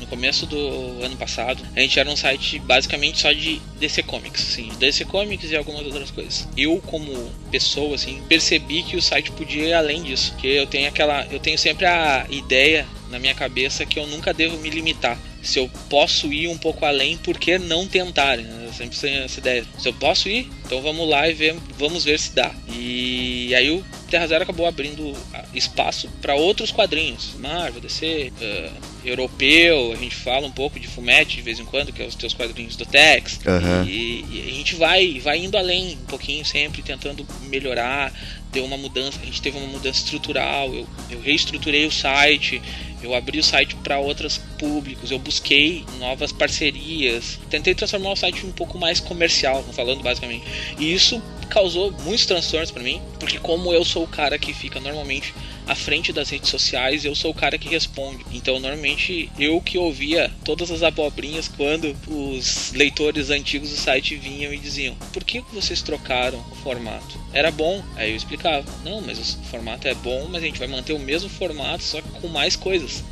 no 0.00 0.06
começo 0.06 0.46
do 0.46 0.58
ano 1.02 1.16
passado, 1.16 1.62
a 1.74 1.80
gente 1.80 1.98
era 1.98 2.08
um 2.08 2.16
site 2.16 2.58
basicamente 2.60 3.20
só 3.20 3.32
de 3.32 3.60
DC 3.78 4.02
Comics, 4.02 4.40
sim, 4.40 4.70
DC 4.78 5.04
Comics 5.04 5.50
e 5.50 5.56
algumas 5.56 5.86
outras 5.86 6.10
coisas. 6.10 6.48
Eu, 6.56 6.80
como 6.86 7.12
pessoa, 7.50 7.94
assim, 7.94 8.20
percebi 8.28 8.82
que 8.82 8.96
o 8.96 9.02
site 9.02 9.30
podia 9.32 9.68
ir 9.68 9.72
além 9.72 10.02
disso, 10.02 10.34
que 10.36 10.46
eu 10.46 10.66
tenho 10.66 10.88
aquela, 10.88 11.24
eu 11.26 11.38
tenho 11.38 11.58
sempre 11.58 11.86
a 11.86 12.26
ideia 12.28 12.86
na 13.10 13.18
minha 13.18 13.34
cabeça 13.34 13.84
que 13.84 13.98
eu 13.98 14.06
nunca 14.06 14.32
devo 14.32 14.56
me 14.58 14.70
limitar. 14.70 15.18
Se 15.42 15.58
eu 15.58 15.70
posso 15.88 16.32
ir 16.32 16.48
um 16.48 16.58
pouco 16.58 16.84
além, 16.84 17.16
por 17.16 17.38
que 17.38 17.58
não 17.58 17.86
tentar? 17.86 18.36
Né? 18.36 18.66
Eu 18.66 18.72
sempre 18.72 18.98
tenho 18.98 19.22
essa 19.24 19.40
ideia. 19.40 19.64
Se 19.78 19.88
eu 19.88 19.94
posso 19.94 20.28
ir, 20.28 20.50
então 20.64 20.82
vamos 20.82 21.08
lá 21.08 21.28
e 21.28 21.32
ver, 21.32 21.56
vamos 21.78 22.04
ver 22.04 22.18
se 22.18 22.34
dá. 22.34 22.52
E 22.68 23.54
aí 23.54 23.70
o 23.70 23.84
Terra 24.10 24.26
Zero 24.26 24.42
acabou 24.42 24.66
abrindo 24.66 25.16
espaço 25.54 26.08
para 26.20 26.34
outros 26.34 26.70
quadrinhos. 26.70 27.34
Marvel, 27.38 27.80
DC, 27.80 28.32
uh, 28.40 28.72
europeu, 29.04 29.92
a 29.92 29.96
gente 29.96 30.14
fala 30.14 30.46
um 30.46 30.50
pouco 30.50 30.78
de 30.78 30.88
Fumete 30.88 31.36
de 31.36 31.42
vez 31.42 31.58
em 31.58 31.64
quando, 31.64 31.92
que 31.92 32.02
é 32.02 32.06
os 32.06 32.14
teus 32.14 32.34
quadrinhos 32.34 32.76
do 32.76 32.84
Tex. 32.84 33.40
Uhum. 33.46 33.84
E, 33.84 34.24
e, 34.30 34.44
a 34.48 34.52
gente 34.52 34.74
vai, 34.74 35.20
vai 35.20 35.38
indo 35.38 35.56
além 35.56 35.94
um 35.94 36.06
pouquinho 36.06 36.44
sempre, 36.44 36.82
tentando 36.82 37.26
melhorar, 37.42 38.12
deu 38.52 38.64
uma 38.64 38.76
mudança, 38.76 39.18
a 39.22 39.24
gente 39.24 39.40
teve 39.40 39.56
uma 39.56 39.68
mudança 39.68 40.00
estrutural, 40.00 40.74
eu, 40.74 40.88
eu 41.10 41.20
reestruturei 41.20 41.86
o 41.86 41.90
site, 41.90 42.60
eu 43.02 43.14
abri 43.14 43.38
o 43.38 43.42
site 43.42 43.74
para 43.76 43.98
outros 43.98 44.38
públicos, 44.58 45.10
eu 45.10 45.18
busquei 45.18 45.84
novas 45.98 46.32
parcerias, 46.32 47.38
tentei 47.48 47.74
transformar 47.74 48.12
o 48.12 48.16
site 48.16 48.46
um 48.46 48.52
pouco 48.52 48.78
mais 48.78 49.00
comercial, 49.00 49.62
falando 49.72 50.02
basicamente. 50.02 50.44
E 50.78 50.92
isso 50.92 51.22
causou 51.48 51.92
muitos 52.04 52.26
transtornos 52.26 52.70
para 52.70 52.82
mim, 52.82 53.00
porque 53.18 53.38
como 53.38 53.72
eu 53.72 53.84
sou 53.84 54.04
o 54.04 54.08
cara 54.08 54.38
que 54.38 54.54
fica 54.54 54.80
normalmente 54.80 55.34
à 55.66 55.74
frente 55.74 56.12
das 56.12 56.30
redes 56.30 56.50
sociais, 56.50 57.04
eu 57.04 57.14
sou 57.14 57.30
o 57.30 57.34
cara 57.34 57.58
que 57.58 57.68
responde. 57.68 58.24
Então, 58.32 58.58
normalmente 58.58 59.30
eu 59.38 59.60
que 59.60 59.78
ouvia 59.78 60.30
todas 60.44 60.70
as 60.70 60.82
abobrinhas 60.82 61.48
quando 61.48 61.96
os 62.06 62.72
leitores 62.72 63.30
antigos 63.30 63.70
do 63.70 63.76
site 63.76 64.16
vinham 64.16 64.52
e 64.52 64.58
diziam: 64.58 64.94
"Por 65.12 65.24
que 65.24 65.40
vocês 65.52 65.82
trocaram 65.82 66.38
o 66.50 66.54
formato?" 66.56 67.18
Era 67.32 67.50
bom. 67.50 67.82
Aí 67.96 68.10
eu 68.10 68.16
explicava: 68.16 68.64
"Não, 68.84 69.00
mas 69.00 69.18
o 69.18 69.44
formato 69.44 69.86
é 69.86 69.94
bom, 69.94 70.26
mas 70.30 70.42
a 70.42 70.46
gente 70.46 70.58
vai 70.58 70.68
manter 70.68 70.92
o 70.92 70.98
mesmo 70.98 71.28
formato 71.28 71.82
só 71.84 72.00
com 72.02 72.28
mais 72.28 72.56
coisas." 72.56 73.04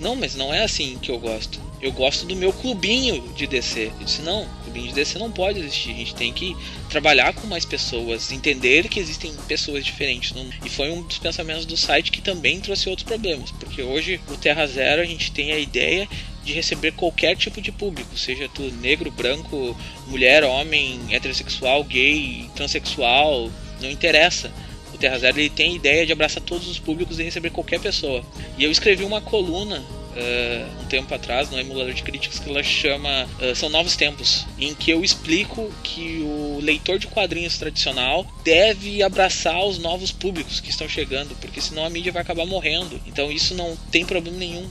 Não, 0.00 0.14
mas 0.14 0.34
não 0.34 0.52
é 0.52 0.62
assim 0.62 0.98
que 1.00 1.10
eu 1.10 1.18
gosto. 1.18 1.60
Eu 1.80 1.92
gosto 1.92 2.24
do 2.26 2.36
meu 2.36 2.52
clubinho 2.52 3.20
de 3.34 3.46
DC. 3.46 3.92
Eu 3.98 4.04
disse: 4.04 4.22
"Não, 4.22 4.46
clubinho 4.76 4.88
de 4.88 4.94
DC 4.94 5.18
não 5.18 5.30
pode 5.30 5.58
existir. 5.58 5.90
A 5.90 5.94
gente 5.94 6.14
tem 6.14 6.32
que 6.32 6.56
trabalhar 6.90 7.32
com 7.32 7.46
mais 7.46 7.64
pessoas, 7.64 8.30
entender 8.30 8.88
que 8.88 9.00
existem 9.00 9.32
pessoas 9.48 9.84
diferentes. 9.84 10.34
E 10.64 10.68
foi 10.68 10.90
um 10.90 11.02
dos 11.02 11.18
pensamentos 11.18 11.64
do 11.64 11.76
site 11.76 12.12
que 12.12 12.20
também 12.20 12.60
trouxe 12.60 12.88
outros 12.88 13.06
problemas, 13.06 13.50
porque 13.52 13.82
hoje 13.82 14.20
o 14.28 14.36
Terra 14.36 14.66
Zero 14.66 15.02
a 15.02 15.06
gente 15.06 15.32
tem 15.32 15.52
a 15.52 15.58
ideia 15.58 16.08
de 16.44 16.52
receber 16.52 16.92
qualquer 16.92 17.36
tipo 17.36 17.60
de 17.60 17.72
público, 17.72 18.16
seja 18.16 18.48
tu 18.48 18.62
negro, 18.80 19.10
branco, 19.10 19.76
mulher, 20.06 20.44
homem, 20.44 21.00
heterossexual, 21.10 21.82
gay, 21.82 22.48
transexual, 22.54 23.50
não 23.80 23.90
interessa. 23.90 24.52
O 24.94 24.98
Terra 24.98 25.18
Zero 25.18 25.40
ele 25.40 25.50
tem 25.50 25.72
a 25.72 25.76
ideia 25.76 26.06
de 26.06 26.12
abraçar 26.12 26.42
todos 26.42 26.68
os 26.68 26.78
públicos 26.78 27.18
e 27.18 27.24
receber 27.24 27.50
qualquer 27.50 27.80
pessoa. 27.80 28.24
E 28.56 28.62
eu 28.64 28.70
escrevi 28.70 29.02
uma 29.02 29.20
coluna 29.20 29.84
uh, 30.16 30.82
um 30.82 30.86
tempo 30.86 31.14
atrás 31.14 31.50
no 31.50 31.58
emulador 31.58 31.92
de 31.92 32.02
críticas 32.02 32.38
que 32.38 32.48
ela 32.48 32.62
chama 32.62 33.28
uh, 33.40 33.54
São 33.54 33.68
Novos 33.68 33.96
Tempos, 33.96 34.46
em 34.58 34.74
que 34.74 34.90
eu 34.90 35.04
explico 35.04 35.70
que 35.82 36.22
o 36.22 36.58
leitor 36.60 36.98
de 36.98 37.06
quadrinhos 37.06 37.58
tradicional 37.58 38.26
deve 38.42 39.02
abraçar 39.02 39.64
os 39.64 39.78
novos 39.78 40.10
públicos 40.10 40.60
que 40.60 40.70
estão 40.70 40.88
chegando, 40.88 41.34
porque 41.40 41.60
senão 41.60 41.84
a 41.84 41.90
mídia 41.90 42.12
vai 42.12 42.22
acabar 42.22 42.46
morrendo. 42.46 43.00
Então 43.06 43.30
isso 43.30 43.54
não 43.54 43.76
tem 43.90 44.04
problema 44.04 44.38
nenhum 44.38 44.68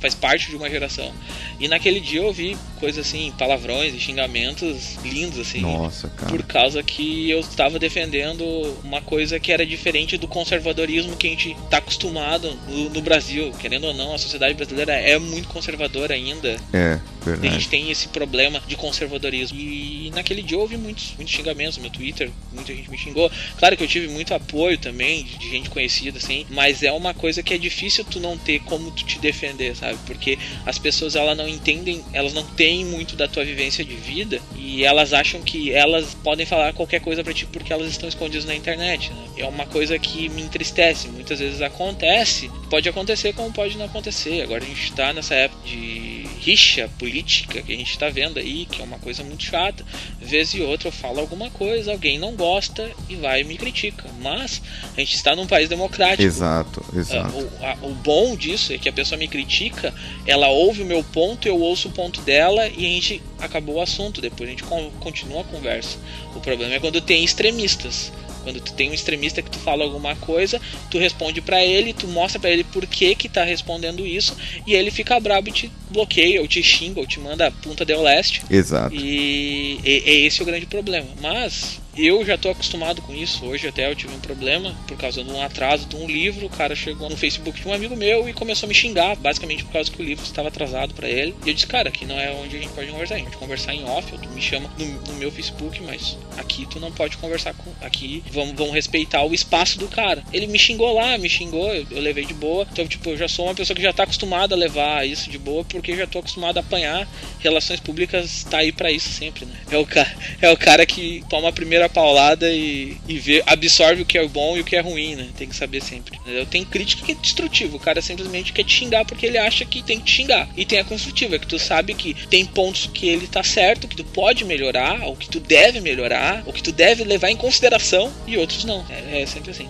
faz 0.00 0.14
parte 0.14 0.50
de 0.50 0.56
uma 0.56 0.68
geração. 0.68 1.12
E 1.58 1.68
naquele 1.68 2.00
dia 2.00 2.20
eu 2.20 2.26
ouvi 2.26 2.56
coisas 2.78 3.06
assim, 3.06 3.32
palavrões 3.36 3.94
e 3.94 4.00
xingamentos 4.00 4.96
lindos, 5.04 5.38
assim. 5.38 5.60
Nossa, 5.60 6.08
cara. 6.08 6.30
Por 6.30 6.42
causa 6.44 6.82
que 6.82 7.30
eu 7.30 7.40
estava 7.40 7.78
defendendo 7.78 8.44
uma 8.84 9.00
coisa 9.00 9.38
que 9.40 9.52
era 9.52 9.66
diferente 9.66 10.16
do 10.16 10.28
conservadorismo 10.28 11.16
que 11.16 11.26
a 11.26 11.30
gente 11.30 11.56
está 11.64 11.78
acostumado 11.78 12.56
no, 12.68 12.90
no, 12.90 13.02
Brasil. 13.02 13.52
Querendo 13.58 13.84
ou 13.84 13.94
não, 13.94 14.14
a 14.14 14.18
sociedade 14.18 14.54
brasileira 14.54 14.92
é 14.92 15.18
muito 15.18 15.48
conservadora 15.48 16.14
ainda. 16.14 16.56
É, 16.72 16.98
verdade. 17.28 17.48
A 17.48 17.50
gente 17.58 17.68
tem 17.68 17.90
esse 17.90 18.08
problema 18.08 18.60
de 18.66 18.76
conservadorismo. 18.76 19.58
E 19.58 20.10
naquele 20.14 20.42
dia 20.42 20.56
eu 20.56 20.60
ouvi 20.60 20.76
muitos, 20.76 21.14
muitos 21.16 21.34
xingamentos 21.34 21.76
no 21.76 21.82
meu 21.82 21.90
Twitter, 21.90 22.30
muita 22.52 22.74
gente 22.74 22.90
me 22.90 22.98
xingou. 22.98 23.30
Claro 23.58 23.76
que 23.76 23.84
eu 23.84 23.88
tive 23.88 24.08
muito 24.08 24.34
apoio 24.34 24.78
também 24.78 25.24
de 25.24 25.50
gente 25.50 25.70
conhecida, 25.70 26.18
assim, 26.18 26.46
mas 26.50 26.82
é 26.82 26.92
uma 26.92 27.14
coisa 27.14 27.42
que 27.42 27.54
é 27.54 27.58
difícil 27.58 28.04
tu 28.04 28.20
não 28.20 28.36
ter 28.36 28.60
como 28.60 28.90
tu 28.90 29.04
te 29.04 29.18
defender, 29.18 29.76
sabe? 29.76 29.98
Porque 30.06 30.38
as 30.64 30.78
pessoas 30.78 31.16
elas 31.16 31.36
não 31.36 31.48
entendem, 31.48 32.02
elas 32.12 32.32
não 32.32 32.44
têm 32.44 32.84
muito 32.84 33.16
da 33.16 33.28
tua 33.28 33.44
vivência 33.44 33.84
de 33.84 33.94
vida 33.94 34.40
e 34.56 34.84
elas 34.84 35.12
acham 35.12 35.40
que 35.42 35.72
elas 35.72 36.14
podem 36.14 36.46
falar 36.46 36.72
qualquer 36.72 37.00
coisa 37.00 37.22
para 37.22 37.32
ti 37.32 37.46
porque 37.46 37.72
elas 37.72 37.88
estão 37.90 38.08
escondidas 38.08 38.44
na 38.44 38.54
internet. 38.54 39.10
Né? 39.10 39.28
É 39.38 39.46
uma 39.46 39.66
coisa 39.66 39.98
que 39.98 40.28
me 40.28 40.42
entristece. 40.42 41.08
Muitas 41.08 41.38
vezes 41.38 41.60
acontece, 41.60 42.50
pode 42.70 42.88
acontecer 42.88 43.32
como 43.32 43.52
pode 43.52 43.76
não 43.76 43.86
acontecer. 43.86 44.42
Agora 44.42 44.64
a 44.64 44.66
gente 44.66 44.84
está 44.84 45.12
nessa 45.12 45.34
época 45.34 45.62
de 45.66 46.26
rixa 46.40 46.88
política 46.98 47.17
que 47.22 47.58
a 47.58 47.76
gente 47.76 47.90
está 47.90 48.08
vendo 48.08 48.38
aí, 48.38 48.66
que 48.66 48.80
é 48.80 48.84
uma 48.84 48.98
coisa 48.98 49.22
muito 49.22 49.42
chata. 49.42 49.84
Vez 50.20 50.54
e 50.54 50.60
outra 50.60 50.88
eu 50.88 50.92
falo 50.92 51.20
alguma 51.20 51.50
coisa, 51.50 51.92
alguém 51.92 52.18
não 52.18 52.34
gosta 52.34 52.90
e 53.08 53.16
vai 53.16 53.40
e 53.40 53.44
me 53.44 53.56
critica. 53.56 54.04
Mas 54.20 54.60
a 54.96 55.00
gente 55.00 55.14
está 55.14 55.34
num 55.34 55.46
país 55.46 55.68
democrático. 55.68 56.22
Exato, 56.22 56.84
exato. 56.94 57.36
Uh, 57.36 57.50
o, 57.60 57.66
a, 57.66 57.74
o, 57.82 57.94
bom 57.94 58.36
disso 58.36 58.72
é 58.72 58.78
que 58.78 58.88
a 58.88 58.92
pessoa 58.92 59.18
me 59.18 59.28
critica, 59.28 59.94
ela 60.26 60.48
ouve 60.48 60.82
o 60.82 60.86
meu 60.86 61.02
ponto, 61.02 61.46
eu 61.46 61.58
ouço 61.60 61.88
o 61.88 61.92
ponto 61.92 62.20
dela 62.22 62.66
e 62.68 62.86
a 62.86 62.88
gente 62.88 63.22
acabou 63.38 63.76
o 63.76 63.80
assunto. 63.80 64.20
Depois 64.20 64.48
a 64.48 64.52
gente 64.52 64.64
continua 65.00 65.40
a 65.40 65.44
conversa. 65.44 65.98
O 66.34 66.40
problema 66.40 66.74
é 66.74 66.80
quando 66.80 67.00
tem 67.00 67.24
extremistas. 67.24 68.12
Quando 68.48 68.62
tu 68.62 68.72
tem 68.72 68.88
um 68.88 68.94
extremista 68.94 69.42
que 69.42 69.50
tu 69.50 69.58
fala 69.58 69.84
alguma 69.84 70.16
coisa, 70.16 70.58
tu 70.90 70.98
responde 70.98 71.42
para 71.42 71.62
ele, 71.62 71.92
tu 71.92 72.08
mostra 72.08 72.40
para 72.40 72.48
ele 72.48 72.64
por 72.64 72.86
que 72.86 73.14
que 73.14 73.28
tá 73.28 73.44
respondendo 73.44 74.06
isso, 74.06 74.34
e 74.66 74.72
ele 74.72 74.90
fica 74.90 75.20
brabo 75.20 75.50
e 75.50 75.52
te 75.52 75.70
bloqueia, 75.90 76.40
ou 76.40 76.48
te 76.48 76.62
xinga, 76.62 76.98
ou 76.98 77.06
te 77.06 77.20
manda 77.20 77.46
a 77.46 77.50
punta 77.50 77.84
de 77.84 77.94
leste. 77.94 78.40
Exato. 78.48 78.94
E, 78.94 79.78
e, 79.84 80.02
e 80.06 80.26
esse 80.26 80.40
é 80.40 80.42
o 80.44 80.46
grande 80.46 80.64
problema. 80.64 81.08
Mas 81.20 81.78
eu 82.06 82.24
já 82.24 82.38
tô 82.38 82.48
acostumado 82.50 83.02
com 83.02 83.14
isso. 83.14 83.44
Hoje 83.44 83.66
até 83.66 83.90
eu 83.90 83.94
tive 83.94 84.14
um 84.14 84.20
problema 84.20 84.74
por 84.86 84.96
causa 84.96 85.24
de 85.24 85.30
um 85.30 85.42
atraso 85.42 85.86
de 85.86 85.96
um 85.96 86.06
livro. 86.06 86.46
O 86.46 86.50
cara 86.50 86.76
chegou 86.76 87.10
no 87.10 87.16
Facebook 87.16 87.60
de 87.60 87.66
um 87.66 87.72
amigo 87.72 87.96
meu 87.96 88.28
e 88.28 88.32
começou 88.32 88.66
a 88.66 88.68
me 88.68 88.74
xingar, 88.74 89.16
basicamente 89.16 89.64
por 89.64 89.72
causa 89.72 89.90
que 89.90 90.00
o 90.00 90.04
livro 90.04 90.24
estava 90.24 90.48
atrasado 90.48 90.94
para 90.94 91.08
ele. 91.08 91.34
E 91.44 91.48
eu 91.48 91.54
disse, 91.54 91.66
cara, 91.66 91.88
aqui 91.88 92.06
não 92.06 92.18
é 92.18 92.30
onde 92.32 92.56
a 92.56 92.60
gente 92.60 92.72
pode 92.72 92.90
conversar. 92.90 93.16
A 93.16 93.18
gente 93.18 93.36
conversar 93.36 93.74
em 93.74 93.84
off, 93.84 94.16
tu 94.16 94.28
me 94.28 94.40
chama 94.40 94.70
no, 94.78 94.86
no, 94.86 95.14
meu 95.14 95.32
Facebook, 95.32 95.82
mas 95.82 96.16
aqui 96.36 96.66
tu 96.66 96.78
não 96.78 96.92
pode 96.92 97.16
conversar 97.16 97.52
com. 97.54 97.68
Aqui 97.84 98.22
vamos, 98.30 98.54
vamos 98.54 98.74
respeitar 98.74 99.24
o 99.24 99.34
espaço 99.34 99.78
do 99.78 99.88
cara. 99.88 100.22
Ele 100.32 100.46
me 100.46 100.58
xingou 100.58 100.94
lá, 100.94 101.18
me 101.18 101.28
xingou, 101.28 101.74
eu, 101.74 101.86
eu 101.90 102.00
levei 102.00 102.24
de 102.24 102.34
boa. 102.34 102.66
Então, 102.70 102.86
tipo, 102.86 103.10
eu 103.10 103.16
já 103.16 103.26
sou 103.26 103.46
uma 103.46 103.54
pessoa 103.54 103.74
que 103.74 103.82
já 103.82 103.92
tá 103.92 104.04
acostumada 104.04 104.54
a 104.54 104.58
levar 104.58 105.06
isso 105.06 105.28
de 105.30 105.38
boa, 105.38 105.64
porque 105.64 105.96
já 105.96 106.06
tô 106.06 106.20
acostumado 106.20 106.58
a 106.58 106.60
apanhar. 106.60 107.08
Relações 107.40 107.80
públicas 107.80 108.44
tá 108.44 108.58
aí 108.58 108.70
para 108.70 108.92
isso 108.92 109.08
sempre, 109.08 109.44
né? 109.44 109.54
É 109.70 109.76
o, 109.76 109.86
cara, 109.86 110.16
é 110.40 110.50
o 110.50 110.56
cara 110.56 110.86
que 110.86 111.24
toma 111.28 111.48
a 111.48 111.52
primeira 111.52 111.87
paulada 111.88 112.50
e, 112.50 112.96
e 113.06 113.18
vê, 113.18 113.42
absorve 113.46 114.02
o 114.02 114.06
que 114.06 114.18
é 114.18 114.26
bom 114.26 114.56
e 114.56 114.60
o 114.60 114.64
que 114.64 114.76
é 114.76 114.80
ruim, 114.80 115.16
né? 115.16 115.28
Tem 115.36 115.48
que 115.48 115.56
saber 115.56 115.82
sempre. 115.82 116.16
Entendeu? 116.18 116.46
Tem 116.46 116.64
crítica 116.64 117.04
que 117.04 117.12
é 117.12 117.14
destrutiva, 117.14 117.76
o 117.76 117.80
cara 117.80 118.00
simplesmente 118.02 118.52
quer 118.52 118.64
te 118.64 118.72
xingar 118.72 119.04
porque 119.04 119.26
ele 119.26 119.38
acha 119.38 119.64
que 119.64 119.82
tem 119.82 120.00
que 120.00 120.10
xingar. 120.10 120.48
E 120.56 120.64
tem 120.64 120.78
a 120.78 120.84
construtiva, 120.84 121.38
que 121.38 121.46
tu 121.46 121.58
sabe 121.58 121.94
que 121.94 122.14
tem 122.28 122.44
pontos 122.44 122.88
que 122.92 123.08
ele 123.08 123.26
tá 123.26 123.42
certo, 123.42 123.88
que 123.88 123.96
tu 123.96 124.04
pode 124.04 124.44
melhorar, 124.44 125.02
ou 125.02 125.16
que 125.16 125.28
tu 125.28 125.40
deve 125.40 125.80
melhorar, 125.80 126.42
ou 126.46 126.52
que 126.52 126.62
tu 126.62 126.72
deve 126.72 127.04
levar 127.04 127.30
em 127.30 127.36
consideração, 127.36 128.12
e 128.26 128.36
outros 128.36 128.64
não. 128.64 128.84
É, 128.88 129.22
é 129.22 129.26
sempre 129.26 129.50
assim. 129.50 129.68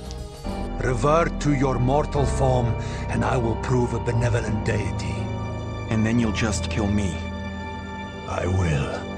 Revert 0.81 1.33
to 1.41 1.55
your 1.55 1.79
mortal 1.79 2.25
form, 2.25 2.69
and 3.11 3.25
I 3.25 3.37
will 3.37 3.57
prove 3.63 3.95
a 3.97 3.99
benevolent 3.99 4.65
deity. 4.65 5.15
And 5.91 6.05
then 6.05 6.21
you'll 6.21 6.33
just 6.33 6.69
kill 6.71 6.87
me. 6.87 7.13
I 8.29 8.47
will. 8.47 9.09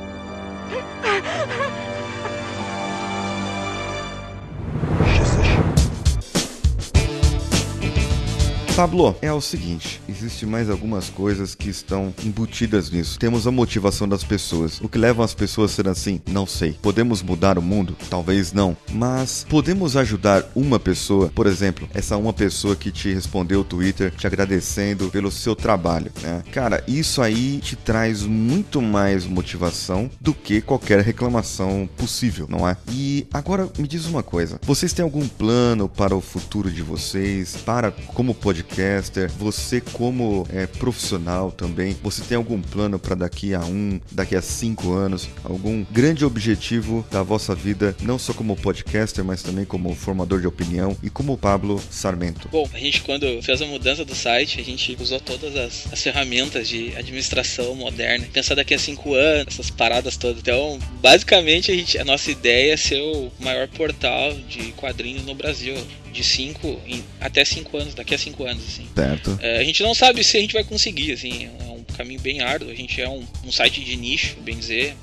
Pablo, 8.80 9.14
é 9.20 9.30
o 9.30 9.42
seguinte, 9.42 10.00
existe 10.08 10.46
mais 10.46 10.70
algumas 10.70 11.10
coisas 11.10 11.54
que 11.54 11.68
estão 11.68 12.14
embutidas 12.24 12.90
nisso. 12.90 13.18
Temos 13.18 13.46
a 13.46 13.50
motivação 13.50 14.08
das 14.08 14.24
pessoas. 14.24 14.80
O 14.80 14.88
que 14.88 14.96
leva 14.96 15.22
as 15.22 15.34
pessoas 15.34 15.72
a 15.72 15.74
ser 15.74 15.86
assim? 15.86 16.18
Não 16.26 16.46
sei. 16.46 16.72
Podemos 16.80 17.20
mudar 17.20 17.58
o 17.58 17.62
mundo? 17.62 17.94
Talvez 18.08 18.54
não. 18.54 18.74
Mas 18.90 19.44
podemos 19.50 19.98
ajudar 19.98 20.50
uma 20.54 20.80
pessoa, 20.80 21.30
por 21.34 21.46
exemplo, 21.46 21.86
essa 21.92 22.16
uma 22.16 22.32
pessoa 22.32 22.74
que 22.74 22.90
te 22.90 23.12
respondeu 23.12 23.60
o 23.60 23.64
Twitter 23.64 24.14
te 24.16 24.26
agradecendo 24.26 25.10
pelo 25.10 25.30
seu 25.30 25.54
trabalho, 25.54 26.10
né? 26.22 26.42
Cara, 26.50 26.82
isso 26.88 27.20
aí 27.20 27.58
te 27.58 27.76
traz 27.76 28.22
muito 28.22 28.80
mais 28.80 29.26
motivação 29.26 30.10
do 30.18 30.32
que 30.32 30.62
qualquer 30.62 31.00
reclamação 31.00 31.86
possível, 31.98 32.46
não 32.48 32.66
é? 32.66 32.78
E 32.90 33.26
agora 33.30 33.68
me 33.76 33.86
diz 33.86 34.06
uma 34.06 34.22
coisa. 34.22 34.58
Vocês 34.62 34.94
têm 34.94 35.02
algum 35.02 35.28
plano 35.28 35.86
para 35.86 36.16
o 36.16 36.22
futuro 36.22 36.70
de 36.72 36.82
vocês? 36.82 37.56
Para 37.56 37.90
como 37.90 38.34
podcast 38.34 38.69
podcaster, 38.70 39.30
você 39.32 39.80
como 39.80 40.46
é, 40.52 40.66
profissional 40.66 41.50
também, 41.50 41.96
você 42.02 42.22
tem 42.22 42.36
algum 42.36 42.60
plano 42.60 42.98
para 42.98 43.14
daqui 43.14 43.54
a 43.54 43.60
um, 43.60 44.00
daqui 44.12 44.36
a 44.36 44.42
cinco 44.42 44.92
anos, 44.92 45.28
algum 45.44 45.84
grande 45.90 46.24
objetivo 46.24 47.04
da 47.10 47.22
vossa 47.22 47.54
vida, 47.54 47.96
não 48.02 48.18
só 48.18 48.32
como 48.32 48.56
podcaster, 48.56 49.24
mas 49.24 49.42
também 49.42 49.64
como 49.64 49.94
formador 49.94 50.40
de 50.40 50.46
opinião 50.46 50.96
e 51.02 51.10
como 51.10 51.36
Pablo 51.36 51.82
Sarmento? 51.90 52.48
Bom, 52.50 52.68
a 52.72 52.78
gente 52.78 53.02
quando 53.02 53.42
fez 53.42 53.60
a 53.60 53.66
mudança 53.66 54.04
do 54.04 54.14
site, 54.14 54.60
a 54.60 54.64
gente 54.64 54.96
usou 55.00 55.20
todas 55.20 55.56
as, 55.56 55.92
as 55.92 56.02
ferramentas 56.02 56.68
de 56.68 56.94
administração 56.96 57.74
moderna, 57.74 58.26
pensar 58.32 58.54
daqui 58.54 58.74
a 58.74 58.78
cinco 58.78 59.14
anos, 59.14 59.54
essas 59.54 59.70
paradas 59.70 60.16
todas. 60.16 60.38
Então, 60.40 60.78
basicamente, 61.00 61.70
a, 61.70 61.74
gente, 61.74 61.98
a 61.98 62.04
nossa 62.04 62.30
ideia 62.30 62.74
é 62.74 62.76
ser 62.76 63.00
o 63.00 63.30
maior 63.40 63.68
portal 63.68 64.32
de 64.48 64.72
quadrinhos 64.72 65.24
no 65.24 65.34
Brasil 65.34 65.74
de 66.12 66.24
5 66.24 66.80
até 67.20 67.44
5 67.44 67.76
anos, 67.76 67.94
daqui 67.94 68.14
a 68.14 68.18
5 68.18 68.44
anos, 68.44 68.59
assim. 68.68 68.86
Certo. 68.94 69.38
É, 69.42 69.58
a 69.58 69.64
gente 69.64 69.82
não 69.82 69.94
sabe 69.94 70.22
se 70.24 70.36
a 70.36 70.40
gente 70.40 70.52
vai 70.52 70.64
conseguir, 70.64 71.12
assim, 71.12 71.46
é 71.46 71.64
um 71.64 71.84
caminho 71.96 72.20
bem 72.20 72.40
árduo, 72.40 72.70
a 72.70 72.74
gente 72.74 73.00
é 73.00 73.08
um, 73.08 73.24
um 73.44 73.52
site 73.52 73.82
de 73.84 73.96
nicho, 73.96 74.36
bem 74.40 74.56
dizer, 74.56 74.94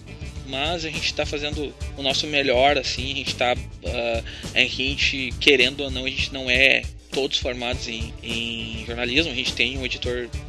mas 0.48 0.86
a 0.86 0.90
gente 0.90 1.06
está 1.06 1.26
fazendo 1.26 1.74
o 1.98 2.02
nosso 2.02 2.26
melhor, 2.28 2.78
assim, 2.78 3.12
a 3.12 3.16
gente 3.16 3.32
está, 3.34 3.54
uh, 3.54 4.24
a 4.54 4.60
gente, 4.62 5.34
querendo 5.40 5.82
ou 5.82 5.92
não, 5.92 6.06
a 6.06 6.10
gente 6.10 6.34
não 6.34 6.50
é 6.50 6.84
todos 7.12 7.40
formados 7.40 7.88
em, 7.88 8.14
em 8.22 8.84
jornalismo. 8.86 9.32
A 9.32 9.36
gente 9.36 9.54
tem 9.54 9.78
um 9.78 9.86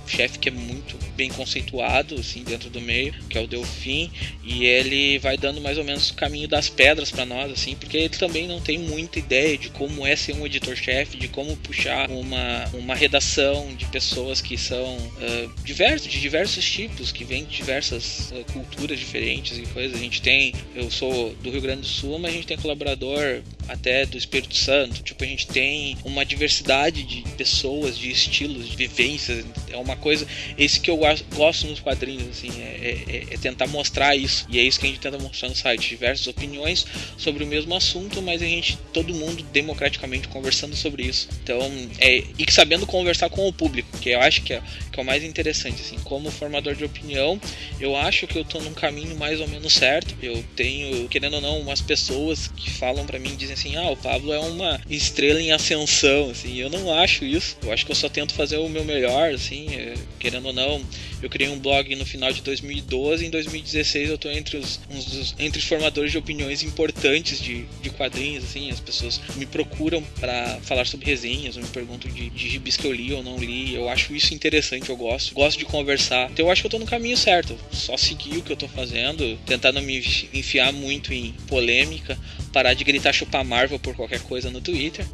editor-chefe 0.08 0.38
que 0.38 0.48
é 0.48 0.52
muito 0.52 0.98
bem 1.14 1.28
conceituado 1.28 2.14
assim 2.14 2.42
dentro 2.42 2.70
do 2.70 2.80
meio, 2.80 3.12
que 3.28 3.36
é 3.36 3.40
o 3.40 3.46
Delfim, 3.46 4.10
e 4.42 4.64
ele 4.64 5.18
vai 5.18 5.36
dando 5.36 5.60
mais 5.60 5.76
ou 5.76 5.84
menos 5.84 6.10
o 6.10 6.14
caminho 6.14 6.48
das 6.48 6.68
pedras 6.68 7.10
para 7.10 7.26
nós, 7.26 7.52
assim, 7.52 7.76
porque 7.76 7.96
ele 7.96 8.08
também 8.08 8.48
não 8.48 8.60
tem 8.60 8.78
muita 8.78 9.18
ideia 9.18 9.58
de 9.58 9.68
como 9.70 10.06
é 10.06 10.16
ser 10.16 10.34
um 10.34 10.46
editor-chefe, 10.46 11.18
de 11.18 11.28
como 11.28 11.56
puxar 11.58 12.10
uma, 12.10 12.64
uma 12.72 12.94
redação 12.94 13.74
de 13.76 13.84
pessoas 13.86 14.40
que 14.40 14.56
são 14.56 14.96
uh, 14.96 15.62
diversos, 15.64 16.10
de 16.10 16.20
diversos 16.20 16.64
tipos, 16.64 17.12
que 17.12 17.24
vêm 17.24 17.44
de 17.44 17.56
diversas 17.56 18.30
uh, 18.30 18.44
culturas 18.52 18.98
diferentes 18.98 19.58
e 19.58 19.62
coisas. 19.62 19.96
A 19.96 20.02
gente 20.02 20.22
tem, 20.22 20.54
eu 20.74 20.90
sou 20.90 21.34
do 21.42 21.50
Rio 21.50 21.60
Grande 21.60 21.82
do 21.82 21.86
Sul, 21.86 22.18
mas 22.18 22.30
a 22.32 22.34
gente 22.34 22.46
tem 22.46 22.56
colaborador 22.56 23.42
até 23.68 24.06
do 24.06 24.16
Espírito 24.16 24.56
Santo. 24.56 25.02
Tipo, 25.02 25.24
a 25.24 25.26
gente 25.26 25.46
tem 25.46 25.96
uma 26.04 26.24
diversidade 26.24 27.02
de 27.02 27.22
pessoas, 27.36 27.98
de 27.98 28.10
estilos, 28.10 28.68
de 28.68 28.76
vivências. 28.76 29.44
É 29.70 29.76
uma 29.76 29.96
coisa. 29.98 30.26
Esse 30.56 30.80
que 30.80 30.90
eu 30.90 30.96
gosto 30.96 31.66
nos 31.66 31.80
quadrinhos, 31.80 32.28
assim, 32.28 32.50
é, 32.60 33.04
é, 33.08 33.34
é, 33.34 33.38
tentar 33.38 33.66
mostrar 33.66 34.16
isso. 34.16 34.46
E 34.48 34.58
é 34.58 34.62
isso 34.62 34.78
que 34.80 34.86
a 34.86 34.88
gente 34.88 35.00
tenta 35.00 35.18
mostrar 35.18 35.48
no 35.48 35.54
site. 35.54 35.88
Diversas 35.88 36.26
opiniões 36.26 36.86
sobre 37.16 37.44
o 37.44 37.46
mesmo 37.46 37.74
assunto, 37.74 38.22
mas 38.22 38.42
a 38.42 38.46
gente, 38.46 38.78
todo 38.92 39.14
mundo 39.14 39.42
democraticamente 39.52 40.28
conversando 40.28 40.74
sobre 40.76 41.04
isso. 41.04 41.28
Então, 41.42 41.60
é, 41.98 42.24
e 42.38 42.50
sabendo 42.50 42.86
conversar 42.86 43.28
com 43.30 43.46
o 43.46 43.52
público, 43.52 43.98
que 43.98 44.10
eu 44.10 44.20
acho 44.20 44.42
que 44.42 44.54
é, 44.54 44.62
que 44.92 44.98
é 44.98 45.02
o 45.02 45.06
mais 45.06 45.22
interessante. 45.22 45.82
Assim, 45.82 45.98
como 46.04 46.30
formador 46.30 46.74
de 46.74 46.84
opinião, 46.84 47.40
eu 47.80 47.96
acho 47.96 48.26
que 48.26 48.38
eu 48.38 48.44
tô 48.44 48.60
num 48.60 48.74
caminho 48.74 49.16
mais 49.16 49.40
ou 49.40 49.48
menos 49.48 49.72
certo. 49.74 50.14
Eu 50.22 50.44
tenho, 50.56 51.08
querendo 51.08 51.34
ou 51.34 51.40
não, 51.40 51.60
umas 51.60 51.80
pessoas 51.80 52.48
que 52.48 52.70
falam 52.70 53.06
para 53.06 53.18
mim, 53.18 53.36
dizem 53.36 53.54
assim, 53.54 53.76
ah, 53.76 53.90
o 53.90 53.96
Pablo 53.96 54.32
é 54.32 54.38
uma 54.38 54.80
estrela 54.88 55.40
em 55.40 55.52
ascensão, 55.52 56.30
assim, 56.30 56.56
eu 56.56 56.70
não 56.70 56.92
acho 56.98 57.24
isso. 57.24 57.56
Eu 57.62 57.72
acho 57.72 57.84
que 57.84 57.92
eu 57.92 57.96
só 57.96 58.08
tento 58.08 58.34
fazer 58.34 58.56
o 58.58 58.68
meu 58.68 58.84
melhor, 58.84 59.32
assim, 59.32 59.74
é, 59.74 59.87
querendo 60.18 60.46
ou 60.46 60.52
não. 60.52 60.82
Eu 61.22 61.28
criei 61.28 61.50
um 61.50 61.58
blog 61.58 61.94
no 61.96 62.06
final 62.06 62.32
de 62.32 62.42
2012 62.42 63.26
em 63.26 63.30
2016 63.30 64.10
eu 64.10 64.18
tô 64.18 64.30
entre 64.30 64.56
os, 64.56 64.78
dos, 64.88 65.34
entre 65.38 65.58
os 65.58 65.64
formadores 65.64 66.12
de 66.12 66.18
opiniões 66.18 66.62
importantes 66.62 67.40
de, 67.40 67.64
de 67.82 67.90
quadrinhos, 67.90 68.44
assim, 68.44 68.70
as 68.70 68.80
pessoas 68.80 69.20
me 69.36 69.46
procuram 69.46 70.02
para 70.20 70.58
falar 70.62 70.86
sobre 70.86 71.06
resenhas, 71.06 71.56
me 71.56 71.66
perguntam 71.66 72.10
de, 72.10 72.30
de 72.30 72.48
gibis 72.48 72.76
que 72.76 72.86
eu 72.86 72.92
li 72.92 73.12
ou 73.12 73.22
não 73.22 73.36
li. 73.38 73.74
Eu 73.74 73.88
acho 73.88 74.14
isso 74.14 74.34
interessante, 74.34 74.88
eu 74.88 74.96
gosto. 74.96 75.34
Gosto 75.34 75.58
de 75.58 75.64
conversar. 75.64 76.30
Então 76.30 76.46
eu 76.46 76.52
acho 76.52 76.62
que 76.62 76.66
eu 76.66 76.70
tô 76.70 76.78
no 76.78 76.86
caminho 76.86 77.16
certo. 77.16 77.56
Só 77.72 77.96
seguir 77.96 78.38
o 78.38 78.42
que 78.42 78.52
eu 78.52 78.56
tô 78.56 78.68
fazendo, 78.68 79.38
tentar 79.46 79.72
não 79.72 79.82
me 79.82 79.98
enfiar 80.32 80.72
muito 80.72 81.12
em 81.12 81.32
polêmica, 81.46 82.18
parar 82.52 82.74
de 82.74 82.84
gritar 82.84 83.12
chupar 83.12 83.44
Marvel 83.44 83.78
por 83.78 83.94
qualquer 83.94 84.20
coisa 84.20 84.50
no 84.50 84.60
Twitter, 84.60 85.06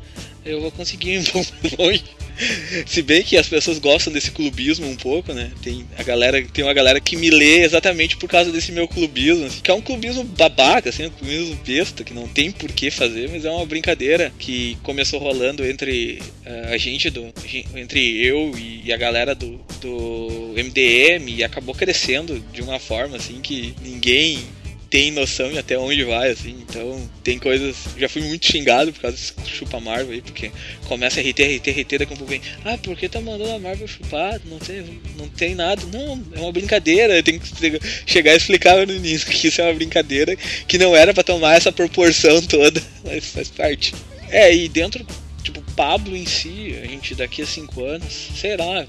eu 0.44 0.61
vou 0.61 0.70
conseguir 0.70 1.14
ir 1.18 1.24
longe. 1.78 2.04
Se 2.87 3.00
bem 3.00 3.22
que 3.22 3.37
as 3.37 3.48
pessoas 3.48 3.78
gostam 3.78 4.12
desse 4.12 4.30
clubismo 4.33 4.88
um 4.88 4.96
pouco, 4.96 5.33
né? 5.33 5.52
Tem 5.62 5.87
a 5.96 6.02
galera, 6.02 6.44
tem 6.52 6.64
uma 6.64 6.74
galera 6.74 7.00
que 7.00 7.16
me 7.16 7.30
lê 7.30 7.61
exatamente 7.61 8.16
por 8.16 8.28
causa 8.28 8.50
desse 8.50 8.72
meu 8.72 8.88
clubismo, 8.88 9.46
assim, 9.46 9.61
que 9.61 9.70
é 9.70 9.74
um 9.74 9.80
clubismo 9.80 10.24
babaca, 10.24 10.88
assim, 10.88 11.07
um 11.07 11.11
clubismo 11.11 11.54
besta, 11.64 12.02
que 12.02 12.12
não 12.12 12.26
tem 12.26 12.50
por 12.50 12.72
que 12.72 12.90
fazer, 12.90 13.28
mas 13.30 13.44
é 13.44 13.50
uma 13.50 13.64
brincadeira 13.64 14.33
que 14.38 14.76
começou 14.83 15.20
rolando 15.20 15.64
entre 15.64 16.20
uh, 16.44 16.72
a 16.72 16.76
gente 16.76 17.09
do 17.09 17.33
entre 17.76 18.26
eu 18.26 18.52
e 18.59 18.92
a 18.92 18.96
galera 18.96 19.35
do, 19.35 19.61
do 19.80 20.54
MDM 20.57 21.28
e 21.28 21.44
acabou 21.44 21.74
crescendo 21.74 22.40
de 22.52 22.62
uma 22.62 22.78
forma 22.78 23.16
assim 23.16 23.40
que 23.40 23.74
ninguém 23.83 24.44
tem 24.94 25.11
noção 25.11 25.50
de 25.50 25.59
até 25.59 25.76
onde 25.76 26.04
vai, 26.04 26.30
assim. 26.30 26.57
Então, 26.61 27.11
tem 27.24 27.37
coisas. 27.37 27.74
Já 27.98 28.09
fui 28.09 28.22
muito 28.22 28.46
xingado 28.46 28.92
por 28.92 29.00
causa 29.00 29.16
desse 29.16 29.35
chupa 29.44 29.80
Marvel 29.80 30.12
aí, 30.12 30.22
porque 30.22 30.52
começa 30.87 31.18
a 31.18 31.20
RT, 31.20 31.57
RT, 31.57 31.70
RT, 31.70 31.98
daqui 31.98 32.14
a 32.14 32.16
pouco 32.16 32.26
vem. 32.26 32.40
Ah, 32.64 32.78
por 32.78 32.96
que 32.96 33.09
tá 33.09 33.20
mandando 33.20 33.50
a 33.50 33.59
Marvel 33.59 33.88
chupar? 33.88 34.40
Não 34.44 34.61
tem, 34.61 35.00
não 35.18 35.28
tem 35.28 35.57
nada. 35.57 35.83
Não, 35.92 36.22
é 36.37 36.38
uma 36.38 36.52
brincadeira. 36.52 37.20
Tem 37.24 37.40
que 37.40 37.80
chegar 38.07 38.35
e 38.35 38.37
explicar 38.37 38.87
no 38.87 38.92
início 38.92 39.26
que 39.26 39.48
isso 39.48 39.61
é 39.61 39.64
uma 39.64 39.74
brincadeira, 39.74 40.37
que 40.37 40.78
não 40.78 40.94
era 40.94 41.12
para 41.12 41.24
tomar 41.24 41.57
essa 41.57 41.72
proporção 41.72 42.40
toda, 42.42 42.80
mas 43.02 43.30
faz 43.30 43.48
parte. 43.48 43.92
É, 44.28 44.54
e 44.54 44.68
dentro, 44.68 45.04
tipo, 45.42 45.61
Pablo 45.74 46.16
em 46.16 46.24
si, 46.24 46.78
a 46.80 46.87
gente 46.87 47.16
daqui 47.16 47.42
a 47.42 47.46
cinco 47.46 47.85
anos, 47.85 48.30
sei 48.37 48.57
lá, 48.57 48.87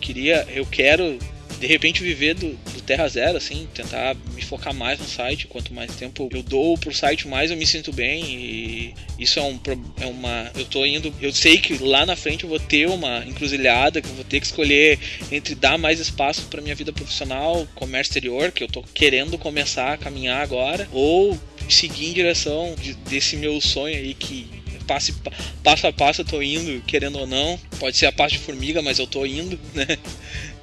queria, 0.00 0.46
eu 0.50 0.64
quero 0.64 1.18
de 1.62 1.68
repente 1.68 2.02
viver 2.02 2.34
do, 2.34 2.48
do, 2.48 2.82
Terra 2.82 3.06
Zero, 3.06 3.36
assim, 3.36 3.68
tentar 3.72 4.16
me 4.34 4.42
focar 4.42 4.74
mais 4.74 4.98
no 4.98 5.06
site. 5.06 5.46
Quanto 5.46 5.72
mais 5.72 5.94
tempo 5.94 6.28
eu 6.32 6.42
dou 6.42 6.76
pro 6.76 6.92
site, 6.92 7.28
mais 7.28 7.52
eu 7.52 7.56
me 7.56 7.64
sinto 7.64 7.92
bem. 7.92 8.24
E 8.24 8.94
isso 9.16 9.38
é, 9.38 9.42
um, 9.42 9.60
é 10.00 10.06
uma. 10.06 10.50
Eu 10.56 10.64
tô 10.64 10.84
indo. 10.84 11.14
Eu 11.20 11.32
sei 11.32 11.58
que 11.58 11.78
lá 11.78 12.04
na 12.04 12.16
frente 12.16 12.42
eu 12.42 12.50
vou 12.50 12.58
ter 12.58 12.88
uma 12.88 13.24
encruzilhada, 13.24 14.02
que 14.02 14.08
eu 14.08 14.14
vou 14.14 14.24
ter 14.24 14.40
que 14.40 14.46
escolher 14.46 14.98
entre 15.30 15.54
dar 15.54 15.78
mais 15.78 16.00
espaço 16.00 16.42
para 16.50 16.60
minha 16.60 16.74
vida 16.74 16.92
profissional, 16.92 17.64
comércio 17.76 18.10
exterior, 18.10 18.50
que 18.50 18.64
eu 18.64 18.68
tô 18.68 18.82
querendo 18.82 19.38
começar 19.38 19.92
a 19.92 19.96
caminhar 19.96 20.42
agora, 20.42 20.88
ou 20.90 21.38
seguir 21.68 22.08
em 22.08 22.12
direção 22.12 22.74
de, 22.74 22.94
desse 22.94 23.36
meu 23.36 23.60
sonho 23.60 23.94
aí 23.94 24.14
que 24.14 24.62
passo, 24.82 25.14
passo 25.62 25.86
a 25.86 25.92
passo 25.92 26.20
eu 26.20 26.24
tô 26.24 26.42
indo, 26.42 26.82
querendo 26.82 27.18
ou 27.18 27.26
não. 27.26 27.58
Pode 27.78 27.96
ser 27.96 28.06
a 28.06 28.12
passo 28.12 28.34
de 28.34 28.40
formiga, 28.40 28.82
mas 28.82 28.98
eu 28.98 29.06
tô 29.06 29.24
indo, 29.24 29.58
né? 29.74 29.86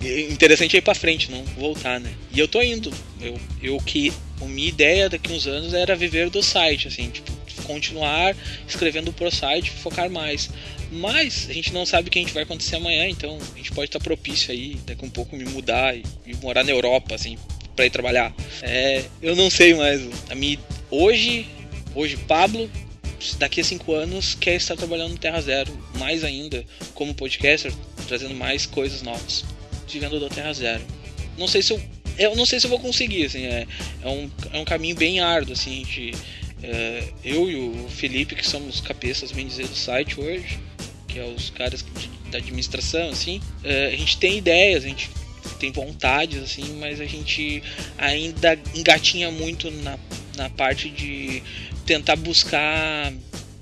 Interessante 0.02 0.76
é 0.76 0.80
ir 0.80 0.82
pra 0.82 0.96
frente, 0.96 1.32
não 1.32 1.44
voltar, 1.44 2.00
né? 2.00 2.12
E 2.32 2.40
eu 2.40 2.48
tô 2.48 2.62
indo. 2.62 2.92
Eu, 3.22 3.40
eu 3.62 3.78
que. 3.78 4.12
A 4.42 4.46
minha 4.46 4.70
ideia 4.70 5.10
daqui 5.10 5.34
uns 5.34 5.46
anos 5.48 5.74
era 5.74 5.98
viver 5.98 6.30
do 6.30 6.42
site, 6.42 6.88
assim, 6.88 7.10
tipo, 7.10 7.30
continuar 7.64 8.34
escrevendo 8.66 9.12
pro 9.12 9.30
site, 9.30 9.70
focar 9.70 10.10
mais. 10.10 10.50
Mas 10.92 11.48
a 11.50 11.54
gente 11.54 11.74
não 11.74 11.86
sabe 11.86 12.08
o 12.08 12.12
que 12.12 12.20
a 12.20 12.22
gente 12.22 12.34
vai 12.34 12.44
acontecer 12.44 12.78
amanhã, 12.78 13.08
então 13.08 13.38
a 13.54 13.58
gente 13.58 13.72
pode 13.72 13.90
estar 13.90 14.00
propício 14.00 14.52
aí, 14.52 14.76
daqui 14.86 15.06
um 15.06 15.10
pouco 15.10 15.36
me 15.36 15.44
mudar 15.44 15.96
e, 15.96 16.04
e 16.26 16.34
morar 16.38 16.64
na 16.64 16.72
Europa, 16.72 17.16
assim, 17.16 17.38
para 17.76 17.86
ir 17.86 17.90
trabalhar. 17.90 18.34
É, 18.62 19.04
eu 19.22 19.36
não 19.36 19.50
sei 19.50 19.76
mais. 19.76 20.02
A 20.30 20.36
minha, 20.36 20.58
hoje, 20.90 21.46
hoje 21.94 22.16
Pablo 22.16 22.70
daqui 23.38 23.62
a 23.62 23.64
cinco 23.64 23.94
anos 23.94 24.36
quer 24.36 24.56
estar 24.56 24.76
trabalhando 24.76 25.12
no 25.12 25.18
Terra 25.18 25.42
Zero, 25.42 25.72
mais 25.98 26.24
ainda 26.24 26.64
como 26.94 27.14
podcaster, 27.14 27.72
trazendo 28.08 28.34
mais 28.34 28.66
coisas 28.66 29.02
novas, 29.02 29.44
vivendo 29.94 30.20
do 30.20 30.30
Terra 30.30 30.54
Zero. 30.54 30.82
Não 31.38 31.48
sei 31.48 31.62
se 31.62 31.74
eu, 31.74 31.82
eu 32.18 32.36
não 32.36 32.46
sei 32.46 32.60
se 32.60 32.66
eu 32.66 32.70
vou 32.70 32.80
conseguir, 32.80 33.26
assim, 33.26 33.46
é, 33.46 33.66
é, 34.02 34.08
um, 34.08 34.30
é 34.52 34.60
um 34.60 34.66
caminho 34.66 34.96
bem 34.96 35.20
árduo, 35.20 35.54
assim, 35.54 35.84
de, 35.84 36.14
é, 36.62 37.04
eu 37.24 37.50
e 37.50 37.56
o 37.56 37.90
Felipe, 37.90 38.36
que 38.36 38.48
somos 38.48 38.82
cabeças, 38.82 39.32
bem 39.32 39.48
dizer, 39.48 39.68
do 39.68 39.76
site 39.76 40.20
hoje, 40.20 40.60
que 41.08 41.20
é 41.20 41.24
os 41.24 41.50
caras 41.50 41.84
de, 41.84 42.30
da 42.30 42.38
administração, 42.38 43.10
assim, 43.10 43.42
é, 43.64 43.88
a 43.88 43.98
gente 43.98 44.18
tem 44.18 44.38
ideias, 44.38 44.84
a 44.84 44.88
gente 44.88 45.10
tem 45.60 45.72
vontades, 45.72 46.42
assim, 46.42 46.78
mas 46.80 47.02
a 47.02 47.06
gente 47.06 47.64
ainda 47.98 48.58
engatinha 48.76 49.32
muito 49.32 49.72
na, 49.72 49.98
na 50.36 50.50
parte 50.50 50.90
de 50.90 51.42
tentar 51.86 52.16
buscar 52.16 53.12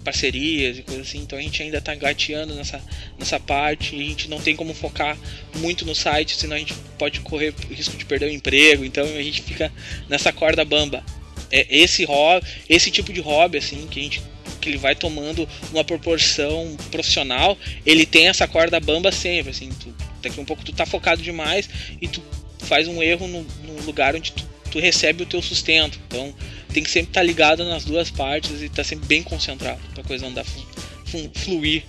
parcerias 0.07 0.77
e 0.77 0.83
coisas 0.83 1.05
assim, 1.05 1.17
então 1.17 1.37
a 1.37 1.41
gente 1.41 1.61
ainda 1.61 1.79
está 1.79 1.93
engateando 1.93 2.55
nessa, 2.55 2.81
nessa 3.19 3.37
parte 3.41 3.93
e 3.93 3.99
a 3.99 4.05
gente 4.05 4.29
não 4.29 4.39
tem 4.39 4.55
como 4.55 4.73
focar 4.73 5.17
muito 5.57 5.85
no 5.85 5.93
site, 5.93 6.37
senão 6.37 6.55
a 6.55 6.59
gente 6.59 6.73
pode 6.97 7.19
correr 7.19 7.53
risco 7.69 7.97
de 7.97 8.05
perder 8.05 8.27
o 8.27 8.31
emprego, 8.31 8.85
então 8.85 9.03
a 9.03 9.21
gente 9.21 9.41
fica 9.41 9.69
nessa 10.07 10.31
corda 10.31 10.63
bamba. 10.63 11.03
É 11.51 11.67
esse 11.69 12.05
hobby, 12.05 12.47
esse 12.69 12.89
tipo 12.89 13.11
de 13.11 13.19
hobby 13.19 13.57
assim 13.57 13.85
que 13.87 13.99
a 13.99 14.03
gente 14.03 14.21
que 14.61 14.69
ele 14.69 14.77
vai 14.77 14.95
tomando 14.95 15.47
uma 15.71 15.83
proporção 15.83 16.77
profissional, 16.89 17.57
ele 17.85 18.05
tem 18.05 18.29
essa 18.29 18.47
corda 18.47 18.79
bamba 18.79 19.11
sempre, 19.11 19.51
assim, 19.51 19.69
tu, 19.77 19.93
daqui 20.21 20.39
um 20.39 20.45
pouco 20.45 20.63
tu 20.63 20.71
tá 20.71 20.85
focado 20.85 21.21
demais 21.21 21.69
e 22.01 22.07
tu 22.07 22.23
faz 22.59 22.87
um 22.87 23.03
erro 23.03 23.27
no, 23.27 23.43
no 23.43 23.81
lugar 23.83 24.15
onde 24.15 24.31
tu, 24.31 24.43
tu 24.71 24.79
recebe 24.79 25.23
o 25.23 25.25
teu 25.25 25.41
sustento. 25.41 25.99
Então, 26.07 26.33
tem 26.73 26.83
que 26.83 26.89
sempre 26.89 27.09
estar 27.09 27.21
tá 27.21 27.25
ligado 27.25 27.63
nas 27.65 27.85
duas 27.85 28.09
partes 28.11 28.61
e 28.61 28.65
estar 28.65 28.77
tá 28.77 28.83
sempre 28.83 29.07
bem 29.07 29.23
concentrado 29.23 29.79
para 29.93 30.01
a 30.01 30.05
coisa 30.05 30.27
andar 30.27 30.45
fluir 31.35 31.83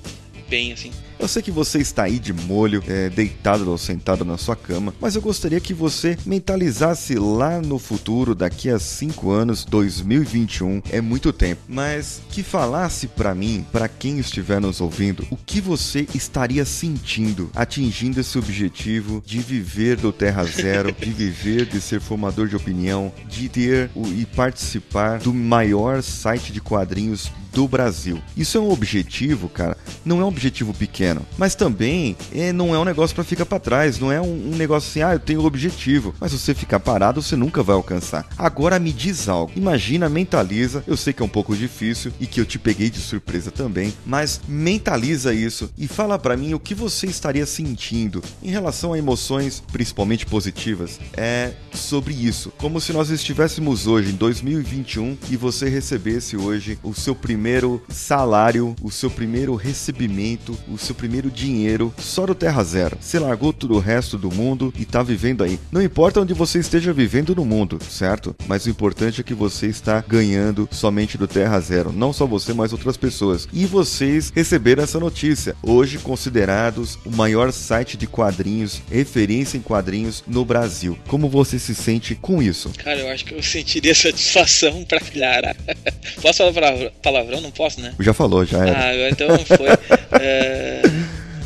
bem 0.49 0.73
assim. 0.73 0.93
Eu 1.19 1.27
sei 1.27 1.43
que 1.43 1.51
você 1.51 1.79
está 1.79 2.05
aí 2.05 2.19
de 2.19 2.33
molho, 2.33 2.83
é, 2.87 3.09
deitado 3.11 3.69
ou 3.69 3.77
sentado 3.77 4.25
na 4.25 4.39
sua 4.39 4.55
cama, 4.55 4.95
mas 5.01 5.17
eu 5.17 5.23
gostaria 5.23 5.61
que 5.61 5.75
você 5.75 6.17
mentalizasse 6.25 7.17
lá 7.17 7.61
no 7.61 7.79
futuro, 7.79 8.35
daqui 8.35 8.71
a 8.71 8.79
5 8.79 9.31
anos, 9.31 9.65
2021, 9.65 10.81
é 10.91 11.01
muito 11.01 11.33
tempo, 11.33 11.61
mas 11.69 12.23
que 12.31 12.43
falasse 12.43 13.09
para 13.09 13.35
mim, 13.35 13.67
para 13.73 13.89
quem 13.89 14.19
estiver 14.19 14.61
nos 14.61 14.81
ouvindo, 14.81 15.27
o 15.31 15.37
que 15.37 15.61
você 15.61 16.07
estaria 16.15 16.65
sentindo 16.65 17.51
atingindo 17.55 18.21
esse 18.21 18.39
objetivo 18.39 19.23
de 19.27 19.41
viver 19.41 19.97
do 19.97 20.13
Terra 20.13 20.45
Zero, 20.45 20.93
de 20.93 21.11
viver, 21.11 21.67
de 21.67 21.81
ser 21.81 22.01
formador 22.01 22.47
de 22.47 22.55
opinião, 22.55 23.13
de 23.29 23.49
ter 23.49 23.91
o, 23.95 24.07
e 24.07 24.25
participar 24.25 25.19
do 25.19 25.35
maior 25.35 26.03
site 26.03 26.53
de 26.53 26.61
quadrinhos 26.61 27.33
do 27.53 27.67
Brasil. 27.67 28.21
Isso 28.37 28.57
é 28.57 28.61
um 28.61 28.71
objetivo, 28.71 29.49
cara, 29.49 29.77
não 30.05 30.21
é 30.21 30.25
um 30.25 30.29
objetivo 30.29 30.73
pequeno, 30.75 31.27
mas 31.37 31.55
também 31.55 32.17
é, 32.33 32.53
não 32.53 32.75
é 32.75 32.79
um 32.79 32.85
negócio 32.85 33.15
para 33.15 33.25
ficar 33.25 33.47
para 33.47 33.59
trás, 33.59 33.99
não 33.99 34.13
é 34.13 34.21
um, 34.21 34.53
um, 34.53 34.57
negócio 34.57 34.89
assim, 34.89 35.03
ah, 35.03 35.15
eu 35.15 35.19
tenho 35.19 35.45
objetivo, 35.45 36.15
mas 36.21 36.33
você 36.33 36.55
ficar 36.55 36.81
parado, 36.81 37.23
você 37.23 37.37
nunca 37.37 37.63
vai 37.63 37.75
alcançar. 37.75 38.27
Agora 38.37 38.79
me 38.79 38.93
diz 38.93 39.29
algo, 39.29 39.53
imagina, 39.57 40.09
mentaliza, 40.09 40.85
eu 40.87 40.97
sei 40.97 41.13
que 41.13 41.23
é 41.23 41.25
um 41.25 41.29
pouco 41.29 41.57
difícil 41.57 42.13
e 42.21 42.27
que 42.27 42.41
eu 42.41 42.47
te 42.47 42.59
peguei 42.59 42.91
de 42.91 42.99
surpresa 42.99 43.51
também, 43.51 43.93
mas 44.07 44.41
mentaliza 44.47 45.35
isso 45.35 45.71
e 45.77 45.89
fala 45.89 46.19
para 46.19 46.37
mim 46.37 46.55
o 46.55 46.61
que 46.61 46.75
você 46.75 47.07
estaria 47.07 47.47
sentindo 47.47 48.23
em 48.43 48.51
relação 48.51 48.93
a 48.93 48.99
emoções, 48.99 49.63
principalmente 49.73 50.27
positivas, 50.27 51.01
é 51.17 51.53
sobre 51.73 52.15
isso, 52.15 52.53
como 52.59 52.81
se 52.81 52.93
nós 52.93 53.11
estivéssemos 53.11 53.87
hoje 53.87 54.11
em 54.11 54.17
2021 54.17 55.17
e 55.31 55.37
você 55.37 55.69
recebesse 55.69 56.37
hoje 56.37 56.79
o 56.83 56.95
seu 56.95 57.15
primeiro 57.15 57.38
primeiro 57.39 57.81
salário, 57.89 58.75
o 58.83 58.91
seu 58.91 59.09
primeiro 59.09 59.55
recebimento, 59.55 60.59
o 60.67 60.77
seu 60.77 60.93
primeiro 60.93 61.31
dinheiro 61.31 61.95
só 61.97 62.27
do 62.27 62.35
Terra 62.35 62.65
Zero. 62.65 62.99
Você 63.01 63.17
largou 63.17 63.53
todo 63.53 63.77
o 63.77 63.79
resto 63.79 64.19
do 64.19 64.29
mundo 64.29 64.75
e 64.77 64.85
tá 64.85 65.05
vivendo 65.05 65.45
aí. 65.45 65.57
Não 65.71 65.81
importa 65.81 66.21
onde 66.21 66.35
você 66.35 66.59
esteja 66.59 66.93
vivendo 66.93 67.37
no 67.37 67.45
mundo, 67.45 67.79
certo? 67.89 68.35
Mas 68.49 68.67
o 68.67 68.71
importante 68.71 69.21
é 69.21 69.25
que 69.25 69.35
você 69.35 69.69
está 69.69 70.01
ganhando 70.01 70.69
somente 70.73 71.17
do 71.17 71.29
Terra 71.29 71.61
Zero. 71.61 71.93
Não 71.93 72.13
só 72.13 72.27
você, 72.27 72.53
mas 72.53 72.73
outras 72.73 72.97
pessoas. 72.97 73.47
E 73.53 73.67
vocês 73.67 74.33
receberam 74.35 74.83
essa 74.83 74.99
notícia. 74.99 75.55
Hoje 75.63 75.99
considerados 75.99 76.99
o 77.07 77.11
maior 77.11 77.53
site 77.53 77.97
de 77.97 78.09
quadrinhos, 78.09 78.83
referência 78.91 79.57
em 79.57 79.61
quadrinhos 79.63 80.25
no 80.27 80.45
Brasil. 80.45 80.99
Como 81.07 81.29
você 81.29 81.57
se 81.57 81.73
sente 81.73 82.17
com 82.17 82.43
isso? 82.43 82.73
Cara, 82.79 82.99
eu 82.99 83.09
acho 83.11 83.25
que 83.25 83.35
eu 83.35 83.43
sentiria 83.45 83.95
satisfação 83.95 84.85
pra 84.85 84.99
filhar. 84.99 85.55
Posso 86.21 86.53
falar 86.53 86.91
palavra? 87.01 87.28
Palavrão? 87.29 87.41
Não 87.41 87.51
posso, 87.51 87.81
né? 87.81 87.95
Já 88.01 88.15
falou, 88.15 88.45
já 88.45 88.67
era. 88.67 88.79
Ah, 88.79 89.11
então 89.11 89.29
foi. 89.45 89.69
é, 90.21 90.83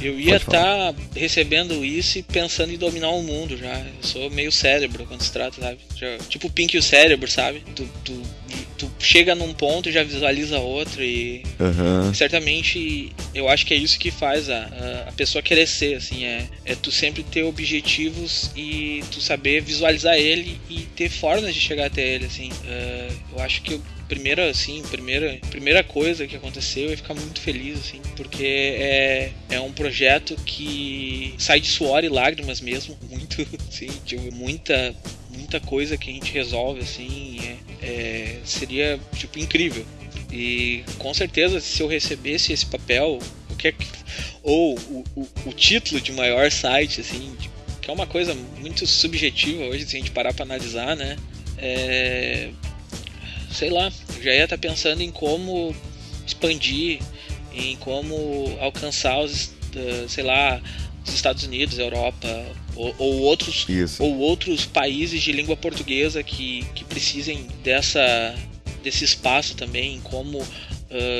eu 0.00 0.18
ia 0.18 0.36
estar 0.36 0.92
tá 0.92 0.94
recebendo 1.14 1.84
isso 1.84 2.18
e 2.18 2.22
pensando 2.22 2.72
em 2.72 2.78
dominar 2.78 3.10
o 3.10 3.22
mundo 3.22 3.56
já. 3.56 3.72
Eu 3.78 4.02
sou 4.02 4.30
meio 4.30 4.50
cérebro 4.50 5.04
quando 5.06 5.22
se 5.22 5.32
trata, 5.32 5.60
sabe? 5.60 5.78
Já, 5.96 6.18
tipo 6.28 6.48
o 6.48 6.50
Pink 6.50 6.74
e 6.74 6.78
o 6.78 6.82
cérebro, 6.82 7.30
sabe? 7.30 7.62
Tu, 7.74 7.88
tu, 8.04 8.22
tu 8.78 8.90
chega 8.98 9.34
num 9.34 9.54
ponto 9.54 9.88
e 9.88 9.92
já 9.92 10.02
visualiza 10.02 10.58
outro 10.58 11.02
e 11.02 11.44
uhum. 11.60 12.12
certamente 12.12 13.12
eu 13.32 13.48
acho 13.48 13.64
que 13.64 13.74
é 13.74 13.76
isso 13.76 13.98
que 13.98 14.10
faz 14.10 14.50
a, 14.50 14.68
a, 15.08 15.12
pessoa 15.12 15.40
crescer, 15.40 15.94
assim, 15.94 16.24
é, 16.24 16.48
é 16.64 16.74
tu 16.74 16.90
sempre 16.90 17.22
ter 17.22 17.44
objetivos 17.44 18.50
e 18.56 19.04
tu 19.12 19.20
saber 19.20 19.62
visualizar 19.62 20.16
ele 20.16 20.60
e 20.68 20.80
ter 20.96 21.08
formas 21.08 21.54
de 21.54 21.60
chegar 21.60 21.86
até 21.86 22.02
ele, 22.02 22.26
assim. 22.26 22.48
Uh, 22.48 23.14
eu 23.36 23.40
acho 23.40 23.62
que 23.62 23.74
eu 23.74 23.82
primeira, 24.12 24.50
assim, 24.50 24.82
primeira, 24.90 25.38
primeira 25.48 25.82
coisa 25.82 26.26
que 26.26 26.36
aconteceu 26.36 26.92
é 26.92 26.96
ficar 26.96 27.14
muito 27.14 27.40
feliz, 27.40 27.78
assim, 27.78 28.02
porque 28.14 28.44
é, 28.44 29.32
é 29.48 29.58
um 29.58 29.72
projeto 29.72 30.36
que 30.44 31.34
sai 31.38 31.60
de 31.60 31.68
suor 31.68 32.04
e 32.04 32.10
lágrimas 32.10 32.60
mesmo, 32.60 32.94
muito, 33.08 33.46
assim, 33.70 33.88
tipo, 34.04 34.30
muita, 34.34 34.94
muita 35.30 35.58
coisa 35.60 35.96
que 35.96 36.10
a 36.10 36.12
gente 36.12 36.30
resolve, 36.30 36.80
assim, 36.82 37.38
é, 37.80 37.86
é, 37.86 38.38
seria, 38.44 39.00
tipo, 39.14 39.38
incrível. 39.38 39.84
E 40.30 40.84
com 40.98 41.14
certeza, 41.14 41.58
se 41.58 41.82
eu 41.82 41.86
recebesse 41.86 42.52
esse 42.52 42.66
papel, 42.66 43.18
o 43.48 43.56
que 43.56 43.68
é 43.68 43.74
ou 44.42 44.78
o, 44.78 45.04
o, 45.16 45.28
o 45.46 45.52
título 45.54 46.02
de 46.02 46.12
maior 46.12 46.50
site, 46.50 47.00
assim, 47.00 47.34
que 47.80 47.90
é 47.90 47.92
uma 47.94 48.06
coisa 48.06 48.34
muito 48.60 48.86
subjetiva 48.86 49.64
hoje, 49.64 49.86
se 49.86 49.96
a 49.96 50.00
gente 50.00 50.10
parar 50.10 50.34
para 50.34 50.44
analisar, 50.44 50.96
né? 50.96 51.16
É, 51.56 52.50
sei 53.52 53.70
lá, 53.70 53.92
já 54.20 54.32
ia 54.32 54.44
estar 54.44 54.56
tá 54.56 54.60
pensando 54.60 55.02
em 55.02 55.10
como 55.10 55.74
expandir, 56.26 57.00
em 57.52 57.76
como 57.76 58.56
alcançar 58.60 59.20
os, 59.20 59.52
sei 60.08 60.24
lá, 60.24 60.60
dos 61.04 61.14
Estados 61.14 61.44
Unidos, 61.44 61.78
Europa 61.78 62.28
ou, 62.74 62.94
ou 62.98 63.20
outros 63.22 63.66
Isso. 63.68 64.02
ou 64.02 64.18
outros 64.18 64.64
países 64.64 65.20
de 65.20 65.32
língua 65.32 65.56
portuguesa 65.56 66.22
que, 66.22 66.64
que 66.74 66.84
precisem 66.84 67.46
dessa 67.62 68.34
desse 68.82 69.04
espaço 69.04 69.54
também, 69.54 70.00
como 70.00 70.38
uh, 70.38 70.46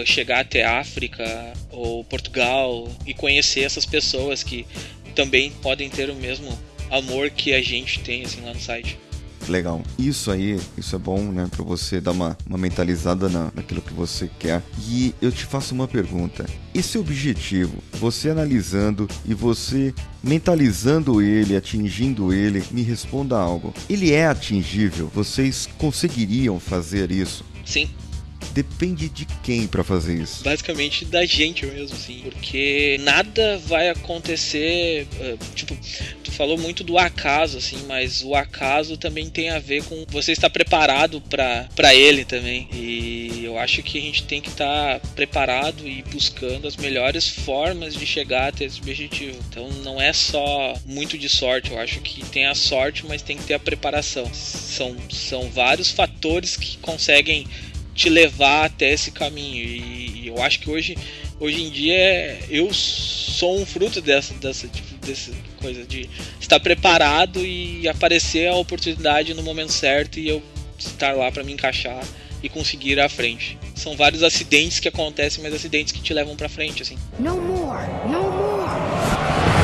chegar 0.05 0.41
até 0.41 0.65
África 0.65 1.53
ou 1.71 2.03
Portugal 2.05 2.89
e 3.07 3.15
conhecer 3.15 3.61
essas 3.61 3.87
pessoas 3.87 4.43
que 4.43 4.67
também 5.15 5.53
podem 5.63 5.89
ter 5.89 6.11
o 6.11 6.15
mesmo 6.15 6.59
amor 6.91 7.31
que 7.31 7.55
a 7.55 7.63
gente 7.63 8.01
tem 8.01 8.25
assim 8.25 8.41
lá 8.41 8.53
no 8.53 8.61
site. 8.61 8.99
Legal. 9.49 9.83
Isso 9.99 10.31
aí, 10.31 10.59
isso 10.77 10.97
é 10.97 10.99
bom, 10.99 11.21
né? 11.33 11.49
Pra 11.51 11.65
você 11.65 12.01
dar 12.01 12.13
uma, 12.13 12.37
uma 12.47 12.59
mentalizada 12.59 13.29
na, 13.29 13.51
naquilo 13.55 13.83
que 13.83 13.93
você 13.93 14.31
quer. 14.39 14.63
E 14.89 15.15
eu 15.21 15.31
te 15.33 15.45
faço 15.45 15.75
uma 15.75 15.89
pergunta. 15.89 16.47
Esse 16.75 16.99
objetivo, 16.99 17.79
você 17.93 18.31
analisando 18.31 19.09
e 19.25 19.35
você 19.35 19.95
mentalizando 20.23 21.21
ele, 21.21 21.57
atingindo 21.57 22.33
ele, 22.33 22.63
me 22.71 22.83
responda 22.83 23.37
algo. 23.37 23.75
Ele 23.89 24.13
é 24.13 24.27
atingível? 24.27 25.11
Vocês 25.15 25.69
conseguiriam 25.79 26.59
fazer 26.61 27.11
isso? 27.11 27.45
Sim, 27.65 27.89
Depende 28.53 29.09
de 29.09 29.25
quem 29.43 29.67
pra 29.67 29.83
fazer 29.85 30.21
isso. 30.21 30.43
basicamente 30.45 31.05
da 31.05 31.25
gente 31.25 31.65
mesmo, 31.67 31.97
assim. 31.97 32.21
Porque 32.23 32.99
nada 33.03 33.59
vai 33.67 33.89
acontecer. 33.89 35.07
eh, 35.21 35.37
Tipo, 35.55 35.77
tu 36.23 36.31
falou 36.33 36.57
muito 36.59 36.83
do 36.85 36.99
acaso, 36.99 37.59
assim, 37.59 37.79
mas 37.87 38.23
o 38.23 38.35
acaso 38.35 38.97
também 38.97 39.29
tem 39.31 39.51
a 39.51 39.59
ver 39.59 39.83
com 39.85 40.05
você 40.09 40.33
estar 40.33 40.51
preparado 40.51 41.21
pra 41.21 41.95
ele 41.95 42.25
também. 42.25 42.69
E 42.73 43.43
eu 43.45 43.59
acho 43.59 43.83
que 43.83 43.99
a 43.99 44.01
gente 44.01 44.25
tem 44.25 44.41
que 44.41 44.49
estar 44.49 45.01
preparado 45.15 45.87
e 45.87 46.03
buscando 46.03 46.67
as 46.67 46.77
melhores 46.77 47.29
formas 47.29 47.95
de 47.95 48.07
chegar 48.07 48.49
até 48.49 48.65
esse 48.65 48.81
objetivo. 48.81 49.39
Então 49.49 49.69
não 49.85 50.01
é 50.01 50.13
só 50.13 50.75
muito 50.87 51.17
de 51.19 51.29
sorte, 51.29 51.71
eu 51.71 51.79
acho 51.79 52.01
que 52.01 52.25
tem 52.27 52.47
a 52.47 52.55
sorte, 52.55 53.05
mas 53.07 53.23
tem 53.23 53.37
que 53.37 53.45
ter 53.45 53.55
a 53.55 53.59
preparação. 53.59 54.29
São, 54.33 54.97
são 55.11 55.51
vários 55.51 55.91
fatores 55.91 56.57
que 56.57 56.77
conseguem 56.79 57.47
te 57.95 58.09
levar 58.09 58.67
até 58.67 58.93
esse 58.93 59.11
caminho. 59.11 59.65
E 59.65 60.27
eu 60.27 60.41
acho 60.43 60.61
que 60.61 60.71
hoje, 60.71 60.97
hoje 61.39 61.63
em 61.63 61.71
dia 61.71 62.41
eu 62.49 62.73
sou 62.73 63.61
um 63.61 63.67
fruto 63.67 64.01
dessa, 64.01 64.35
dessa, 64.35 64.69
tipo, 64.69 65.07
dessa 65.07 65.33
coisa 65.61 65.85
de 65.85 66.09
estar 66.41 66.61
preparado 66.61 67.45
e 67.45 67.89
aparecer 67.89 68.49
a 68.49 68.57
oportunidade 68.57 69.35
no 69.35 69.43
momento 69.43 69.73
certo 69.73 70.19
e 70.19 70.29
eu 70.29 70.43
estar 70.79 71.13
lá 71.13 71.31
para 71.31 71.45
me 71.45 71.53
encaixar 71.53 72.03
e 72.43 72.49
conseguir 72.49 72.93
ir 72.93 73.01
à 73.01 73.09
frente. 73.09 73.59
São 73.75 73.97
vários 73.97 74.23
acidentes 74.23 74.81
que 74.81 74.89
acontecem, 74.89 75.43
mas 75.43 75.55
acidentes 75.55 75.93
que 75.93 76.01
te 76.01 76.13
levam 76.13 76.35
para 76.35 76.49
frente, 76.49 76.83
assim. 76.83 76.99
No 77.19 77.41
more, 77.41 77.87
no 78.09 78.23
more. 78.33 79.62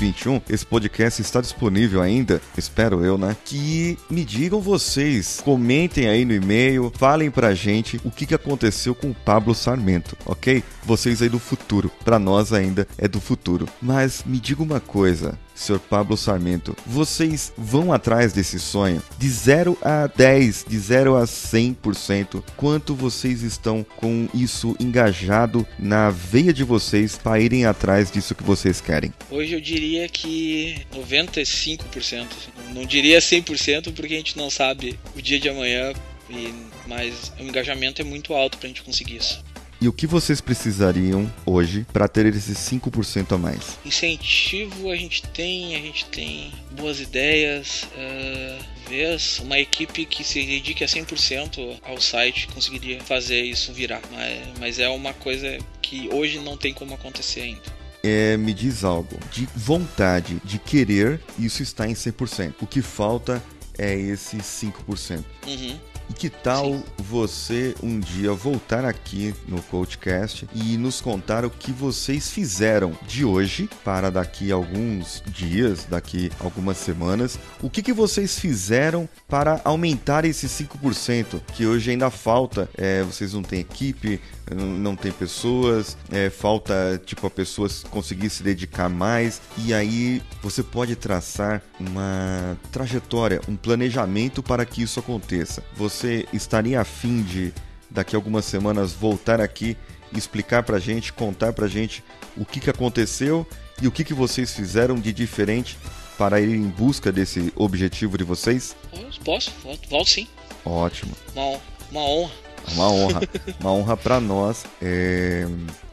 2021, 0.00 0.40
esse 0.48 0.64
podcast 0.64 1.20
está 1.20 1.42
disponível 1.42 2.00
ainda, 2.00 2.40
espero 2.56 3.04
eu, 3.04 3.18
né? 3.18 3.36
Que 3.44 3.98
me 4.08 4.24
digam 4.24 4.58
vocês, 4.58 5.40
comentem 5.44 6.08
aí 6.08 6.24
no 6.24 6.32
e-mail, 6.32 6.90
falem 6.96 7.30
pra 7.30 7.54
gente 7.54 8.00
o 8.02 8.10
que, 8.10 8.24
que 8.24 8.34
aconteceu 8.34 8.94
com 8.94 9.10
o 9.10 9.14
Pablo 9.14 9.54
Sarmento, 9.54 10.16
ok? 10.24 10.64
Vocês 10.84 11.20
aí 11.20 11.28
do 11.28 11.38
futuro, 11.38 11.90
pra 12.02 12.18
nós 12.18 12.50
ainda 12.52 12.88
é 12.96 13.06
do 13.06 13.20
futuro. 13.20 13.68
Mas 13.80 14.24
me 14.24 14.40
diga 14.40 14.62
uma 14.62 14.80
coisa, 14.80 15.38
Sr. 15.60 15.78
Pablo 15.78 16.16
Sarmento, 16.16 16.74
vocês 16.86 17.52
vão 17.56 17.92
atrás 17.92 18.32
desse 18.32 18.58
sonho 18.58 19.02
de 19.18 19.28
0 19.28 19.76
a 19.82 20.06
10, 20.06 20.64
de 20.66 20.78
0 20.78 21.16
a 21.16 21.24
100%, 21.24 22.42
quanto 22.56 22.94
vocês 22.94 23.42
estão 23.42 23.84
com 23.84 24.26
isso 24.32 24.74
engajado 24.80 25.66
na 25.78 26.10
veia 26.10 26.52
de 26.52 26.64
vocês 26.64 27.18
para 27.18 27.40
irem 27.40 27.66
atrás 27.66 28.10
disso 28.10 28.34
que 28.34 28.42
vocês 28.42 28.80
querem? 28.80 29.12
Hoje 29.30 29.52
eu 29.52 29.60
diria 29.60 30.08
que 30.08 30.78
95%. 30.94 31.80
assim. 32.00 32.74
Não 32.74 32.86
diria 32.86 33.18
100% 33.18 33.92
porque 33.92 34.14
a 34.14 34.16
gente 34.16 34.36
não 34.36 34.48
sabe 34.48 34.98
o 35.14 35.20
dia 35.20 35.38
de 35.38 35.48
amanhã, 35.48 35.92
e, 36.30 36.54
mas 36.86 37.32
o 37.38 37.42
engajamento 37.42 38.00
é 38.00 38.04
muito 38.04 38.32
alto 38.32 38.56
pra 38.56 38.68
gente 38.68 38.82
conseguir 38.82 39.16
isso. 39.16 39.42
E 39.80 39.88
o 39.88 39.92
que 39.94 40.06
vocês 40.06 40.42
precisariam 40.42 41.32
hoje 41.46 41.86
para 41.90 42.06
ter 42.06 42.26
esses 42.26 42.58
5% 42.58 43.32
a 43.32 43.38
mais? 43.38 43.78
Incentivo 43.82 44.90
a 44.90 44.96
gente 44.96 45.22
tem, 45.28 45.74
a 45.74 45.78
gente 45.78 46.04
tem 46.04 46.52
boas 46.72 47.00
ideias, 47.00 47.84
uh, 47.84 48.88
vez 48.90 49.38
uma 49.38 49.58
equipe 49.58 50.04
que 50.04 50.22
se 50.22 50.44
dedique 50.44 50.84
a 50.84 50.86
100% 50.86 51.78
ao 51.82 51.98
site 51.98 52.48
conseguiria 52.48 53.00
fazer 53.00 53.40
isso 53.40 53.72
virar, 53.72 54.02
mas, 54.12 54.58
mas 54.58 54.78
é 54.78 54.88
uma 54.88 55.14
coisa 55.14 55.56
que 55.80 56.10
hoje 56.12 56.40
não 56.40 56.58
tem 56.58 56.74
como 56.74 56.94
acontecer 56.94 57.40
ainda. 57.40 57.80
É, 58.02 58.36
me 58.36 58.52
diz 58.52 58.84
algo. 58.84 59.18
De 59.32 59.48
vontade, 59.56 60.42
de 60.44 60.58
querer, 60.58 61.20
isso 61.38 61.62
está 61.62 61.88
em 61.88 61.94
100%. 61.94 62.54
O 62.60 62.66
que 62.66 62.82
falta 62.82 63.42
é 63.78 63.94
esse 63.94 64.36
5%. 64.36 65.24
Uhum. 65.46 65.78
E 66.10 66.12
que 66.12 66.28
tal 66.28 66.82
você 66.98 67.72
um 67.80 68.00
dia 68.00 68.32
voltar 68.32 68.84
aqui 68.84 69.32
no 69.46 69.62
Coachcast 69.62 70.48
e 70.52 70.76
nos 70.76 71.00
contar 71.00 71.44
o 71.44 71.50
que 71.50 71.70
vocês 71.70 72.28
fizeram 72.30 72.98
de 73.06 73.24
hoje 73.24 73.70
para 73.84 74.10
daqui 74.10 74.50
alguns 74.50 75.22
dias, 75.28 75.86
daqui 75.88 76.32
algumas 76.40 76.78
semanas? 76.78 77.38
O 77.62 77.70
que, 77.70 77.80
que 77.80 77.92
vocês 77.92 78.40
fizeram 78.40 79.08
para 79.28 79.60
aumentar 79.64 80.24
esse 80.24 80.48
5%? 80.48 81.40
Que 81.54 81.64
hoje 81.64 81.92
ainda 81.92 82.10
falta. 82.10 82.68
É, 82.76 83.04
vocês 83.04 83.32
não 83.32 83.42
têm 83.42 83.60
equipe, 83.60 84.20
não, 84.52 84.96
tem 84.96 85.12
pessoas, 85.12 85.96
é, 86.10 86.28
falta 86.28 87.00
tipo 87.06 87.24
a 87.24 87.30
pessoas 87.30 87.84
conseguir 87.84 88.30
se 88.30 88.42
dedicar 88.42 88.88
mais. 88.88 89.40
E 89.58 89.72
aí 89.72 90.20
você 90.42 90.60
pode 90.60 90.96
traçar 90.96 91.62
uma 91.78 92.58
trajetória, 92.72 93.40
um 93.48 93.54
planejamento 93.54 94.42
para 94.42 94.64
que 94.64 94.82
isso 94.82 94.98
aconteça. 94.98 95.62
Você 95.76 95.99
estaria 96.32 96.80
afim 96.80 97.22
de 97.22 97.52
daqui 97.90 98.14
a 98.14 98.18
algumas 98.18 98.44
semanas 98.44 98.92
voltar 98.92 99.40
aqui 99.40 99.76
e 100.12 100.18
explicar 100.18 100.62
pra 100.62 100.78
gente, 100.78 101.12
contar 101.12 101.52
pra 101.52 101.66
gente 101.66 102.04
o 102.36 102.44
que, 102.44 102.60
que 102.60 102.70
aconteceu 102.70 103.46
e 103.80 103.86
o 103.86 103.92
que, 103.92 104.04
que 104.04 104.14
vocês 104.14 104.54
fizeram 104.54 104.96
de 104.96 105.12
diferente 105.12 105.76
para 106.18 106.40
ir 106.40 106.54
em 106.54 106.68
busca 106.68 107.10
desse 107.10 107.52
objetivo 107.56 108.18
de 108.18 108.24
vocês? 108.24 108.76
Posso? 109.24 109.50
Volto, 109.62 109.88
volto 109.88 110.10
sim. 110.10 110.28
Ótimo. 110.64 111.12
Uma, 111.34 111.58
uma 111.90 112.00
honra. 112.02 112.32
Uma 112.72 112.90
honra, 112.90 113.20
uma 113.58 113.72
honra 113.72 113.96
para 113.96 114.20
nós. 114.20 114.64
É, 114.82 115.46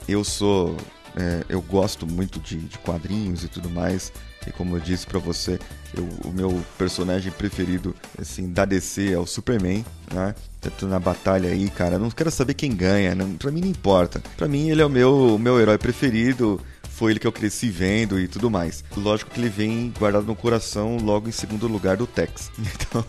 eu 0.08 0.24
sou, 0.24 0.76
é, 1.16 1.46
eu 1.48 1.62
gosto 1.62 2.06
muito 2.06 2.40
de, 2.40 2.58
de, 2.58 2.78
quadrinhos 2.80 3.44
e 3.44 3.48
tudo 3.48 3.70
mais. 3.70 4.12
E 4.48 4.52
como 4.52 4.76
eu 4.76 4.80
disse 4.80 5.06
para 5.06 5.20
você, 5.20 5.60
eu, 5.96 6.08
o 6.24 6.32
meu 6.32 6.64
personagem 6.78 7.32
preferido, 7.32 7.96
assim, 8.20 8.52
da 8.52 8.66
DC 8.66 9.12
é 9.12 9.20
o 9.20 9.26
Superman, 9.26 9.86
né? 10.14 10.34
Tanto 10.62 10.88
na 10.88 11.00
batalha 11.00 11.50
aí, 11.50 11.70
cara, 11.70 12.00
não 12.00 12.10
quero 12.10 12.32
saber 12.32 12.54
quem 12.54 12.76
ganha, 12.76 13.14
não, 13.14 13.34
pra 13.34 13.52
mim 13.52 13.62
não 13.62 13.70
importa. 13.70 14.22
Pra 14.36 14.48
mim 14.48 14.70
ele 14.70 14.82
é 14.82 14.86
o 14.86 14.90
meu, 14.90 15.36
o 15.36 15.40
meu 15.40 15.60
herói 15.60 15.78
preferido 15.78 16.60
foi 16.98 17.12
ele 17.12 17.20
que 17.20 17.28
eu 17.28 17.32
cresci 17.32 17.70
vendo 17.70 18.20
e 18.20 18.28
tudo 18.28 18.50
mais. 18.50 18.84
Lógico 18.96 19.30
que 19.30 19.40
ele 19.40 19.50
vem 19.50 19.94
guardado 20.00 20.26
no 20.26 20.36
coração 20.36 20.98
logo 20.98 21.30
em 21.30 21.32
segundo 21.32 21.68
lugar 21.68 21.96
do 21.96 22.08
Tex. 22.08 22.52
Então, 22.58 23.06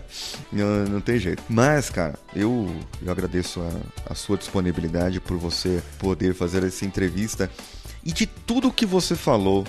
não, 0.52 0.84
não, 0.84 1.00
tem 1.00 1.18
jeito. 1.18 1.42
Mas, 1.48 1.90
cara, 1.90 2.18
eu, 2.34 2.74
eu 3.02 3.12
agradeço 3.12 3.60
a, 3.60 4.12
a 4.12 4.14
sua 4.14 4.38
disponibilidade 4.38 5.20
por 5.20 5.36
você 5.36 5.82
poder 5.98 6.32
fazer 6.32 6.64
essa 6.64 6.86
entrevista. 6.86 7.50
E 8.04 8.12
de 8.12 8.24
tudo 8.24 8.72
que 8.72 8.86
você 8.86 9.14
falou, 9.14 9.66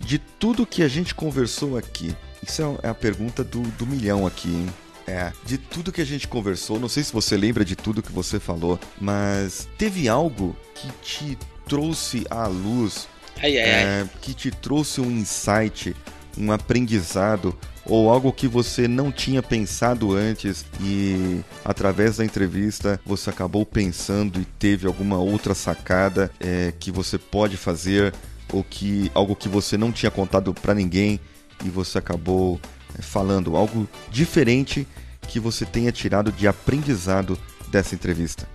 de 0.00 0.18
tudo 0.18 0.66
que 0.66 0.82
a 0.82 0.88
gente 0.88 1.14
conversou 1.14 1.76
aqui, 1.76 2.16
isso 2.42 2.78
é 2.82 2.88
a 2.88 2.94
pergunta 2.94 3.44
do, 3.44 3.60
do 3.60 3.86
milhão 3.86 4.26
aqui, 4.26 4.48
hein? 4.48 4.66
É, 5.06 5.32
de 5.44 5.58
tudo 5.58 5.90
que 5.90 6.00
a 6.00 6.06
gente 6.06 6.28
conversou, 6.28 6.78
não 6.78 6.88
sei 6.88 7.02
se 7.02 7.12
você 7.12 7.36
lembra 7.36 7.64
de 7.64 7.74
tudo 7.74 8.02
que 8.02 8.12
você 8.12 8.38
falou, 8.38 8.78
mas 9.00 9.68
teve 9.76 10.08
algo 10.08 10.56
que 10.74 10.88
te 11.02 11.38
trouxe 11.66 12.24
à 12.30 12.46
luz, 12.46 13.08
ai, 13.42 13.58
ai, 13.58 13.64
é, 13.64 14.08
que 14.20 14.32
te 14.32 14.50
trouxe 14.50 15.00
um 15.00 15.10
insight, 15.10 15.96
um 16.38 16.52
aprendizado 16.52 17.56
ou 17.84 18.08
algo 18.08 18.32
que 18.32 18.46
você 18.46 18.86
não 18.86 19.10
tinha 19.10 19.42
pensado 19.42 20.14
antes 20.14 20.64
e 20.80 21.40
através 21.64 22.18
da 22.18 22.24
entrevista 22.24 23.00
você 23.04 23.30
acabou 23.30 23.66
pensando 23.66 24.40
e 24.40 24.44
teve 24.44 24.86
alguma 24.86 25.18
outra 25.18 25.54
sacada 25.54 26.30
é, 26.38 26.72
que 26.78 26.92
você 26.92 27.18
pode 27.18 27.56
fazer 27.56 28.14
ou 28.52 28.64
que 28.64 29.10
algo 29.14 29.36
que 29.36 29.48
você 29.48 29.76
não 29.76 29.92
tinha 29.92 30.10
contado 30.10 30.52
para 30.54 30.74
ninguém 30.74 31.20
e 31.64 31.68
você 31.68 31.98
acabou 31.98 32.60
é, 32.98 33.02
falando 33.02 33.56
algo 33.56 33.88
diferente 34.10 34.86
que 35.28 35.38
você 35.38 35.64
tenha 35.64 35.92
tirado 35.92 36.32
de 36.32 36.48
aprendizado 36.48 37.38
dessa 37.68 37.94
entrevista? 37.94 38.48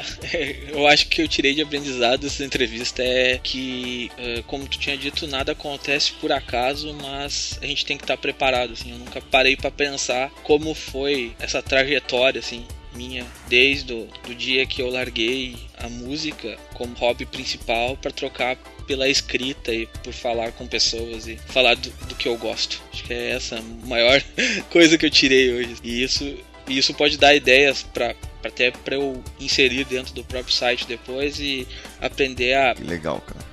eu 0.72 0.86
acho 0.86 1.08
que 1.08 1.22
eu 1.22 1.28
tirei 1.28 1.54
de 1.54 1.62
aprendizado 1.62 2.22
dessa 2.22 2.44
entrevista 2.44 3.02
é 3.02 3.38
que, 3.38 4.10
como 4.46 4.66
tu 4.66 4.78
tinha 4.78 4.96
dito, 4.96 5.26
nada 5.26 5.52
acontece 5.52 6.12
por 6.14 6.32
acaso, 6.32 6.94
mas 6.94 7.58
a 7.62 7.66
gente 7.66 7.84
tem 7.84 7.96
que 7.96 8.04
estar 8.04 8.16
preparado. 8.16 8.72
Assim, 8.72 8.92
eu 8.92 8.98
nunca 8.98 9.20
parei 9.20 9.56
para 9.56 9.70
pensar 9.70 10.30
como 10.42 10.74
foi 10.74 11.34
essa 11.38 11.62
trajetória, 11.62 12.38
assim, 12.38 12.64
minha 12.94 13.26
desde 13.48 13.92
o 13.92 14.08
do 14.26 14.34
dia 14.34 14.66
que 14.66 14.82
eu 14.82 14.90
larguei 14.90 15.56
a 15.78 15.88
música 15.88 16.56
como 16.74 16.94
hobby 16.94 17.26
principal 17.26 17.96
para 17.96 18.10
trocar 18.10 18.56
pela 18.86 19.08
escrita 19.08 19.72
e 19.72 19.86
por 20.02 20.12
falar 20.12 20.52
com 20.52 20.66
pessoas 20.66 21.26
e 21.26 21.36
falar 21.36 21.76
do, 21.76 21.90
do, 22.08 22.14
que 22.14 22.26
eu 22.26 22.36
gosto. 22.36 22.82
Acho 22.92 23.04
que 23.04 23.14
é 23.14 23.30
essa 23.30 23.56
a 23.56 23.62
maior 23.86 24.20
coisa 24.70 24.98
que 24.98 25.06
eu 25.06 25.10
tirei 25.10 25.52
hoje. 25.52 25.76
E 25.82 26.02
isso, 26.02 26.36
isso 26.68 26.92
pode 26.94 27.16
dar 27.16 27.34
ideias 27.34 27.82
para 27.82 28.14
até 28.42 28.70
para 28.70 28.94
eu 28.94 29.22
inserir 29.38 29.84
dentro 29.84 30.14
do 30.14 30.24
próprio 30.24 30.54
site 30.54 30.86
depois 30.86 31.38
e 31.38 31.68
aprender 32.00 32.54
a 32.54 32.74
que 32.74 32.82
legal, 32.82 33.20
cara. 33.20 33.44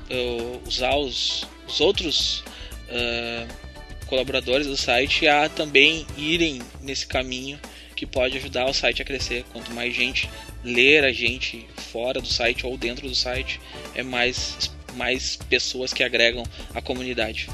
Usar 0.66 0.96
os, 0.96 1.46
os 1.68 1.82
outros 1.82 2.40
uh, 2.90 3.48
colaboradores 4.08 4.66
do 4.66 4.78
site 4.78 5.28
a 5.28 5.50
também 5.50 6.08
irem 6.18 6.62
nesse 6.82 7.06
caminho 7.06 7.60
que 7.98 8.06
pode 8.06 8.38
ajudar 8.38 8.68
o 8.68 8.74
site 8.74 9.02
a 9.02 9.06
crescer. 9.06 9.44
Quanto 9.52 9.74
mais 9.74 9.94
gente 9.94 10.30
ler 10.64 11.04
a 11.04 11.12
gente 11.12 11.68
fora 11.92 12.22
do 12.22 12.28
site 12.28 12.66
ou 12.66 12.78
dentro 12.78 13.10
do 13.10 13.16
site, 13.16 13.60
é 13.96 14.04
mais, 14.04 14.72
mais 14.96 15.36
pessoas 15.36 15.92
que 15.92 16.04
agregam 16.04 16.44
a 16.74 16.82
comunidade. 16.82 17.50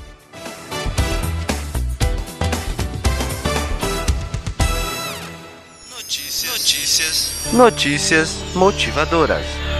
Notícias. 5.89 7.53
Notícias. 7.53 8.35
Motivadoras. 8.53 9.72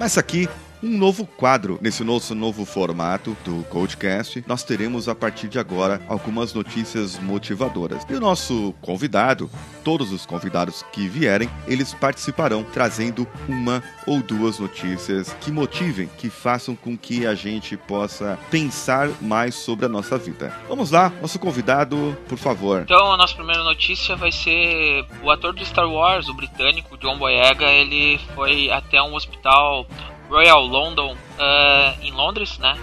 Começa 0.00 0.18
aqui 0.18 0.48
um 0.82 0.96
novo 0.96 1.26
quadro 1.26 1.78
nesse 1.80 2.02
nosso 2.02 2.34
novo 2.34 2.64
formato 2.64 3.36
do 3.44 3.64
Codecast. 3.64 4.44
Nós 4.46 4.62
teremos 4.62 5.08
a 5.08 5.14
partir 5.14 5.48
de 5.48 5.58
agora 5.58 6.00
algumas 6.08 6.54
notícias 6.54 7.18
motivadoras. 7.18 8.06
E 8.08 8.14
o 8.14 8.20
nosso 8.20 8.74
convidado, 8.80 9.50
todos 9.84 10.12
os 10.12 10.24
convidados 10.24 10.82
que 10.92 11.08
vierem, 11.08 11.50
eles 11.66 11.92
participarão 11.94 12.64
trazendo 12.64 13.26
uma 13.48 13.82
ou 14.06 14.22
duas 14.22 14.58
notícias 14.58 15.34
que 15.40 15.50
motivem, 15.50 16.08
que 16.18 16.30
façam 16.30 16.74
com 16.74 16.96
que 16.96 17.26
a 17.26 17.34
gente 17.34 17.76
possa 17.76 18.38
pensar 18.50 19.08
mais 19.20 19.54
sobre 19.54 19.86
a 19.86 19.88
nossa 19.88 20.16
vida. 20.16 20.54
Vamos 20.68 20.90
lá, 20.90 21.12
nosso 21.20 21.38
convidado, 21.38 22.16
por 22.28 22.38
favor. 22.38 22.82
Então, 22.82 23.12
a 23.12 23.16
nossa 23.16 23.34
primeira 23.34 23.62
notícia 23.62 24.16
vai 24.16 24.32
ser 24.32 25.04
o 25.22 25.30
ator 25.30 25.52
do 25.52 25.64
Star 25.64 25.88
Wars, 25.88 26.28
o 26.28 26.34
britânico 26.34 26.96
John 26.98 27.18
Boyega, 27.18 27.66
ele 27.66 28.18
foi 28.34 28.70
até 28.70 29.00
um 29.02 29.14
hospital 29.14 29.86
Royal 30.30 30.64
London, 30.64 31.14
uh, 31.14 32.02
em 32.02 32.12
Londres, 32.12 32.58
né? 32.58 32.78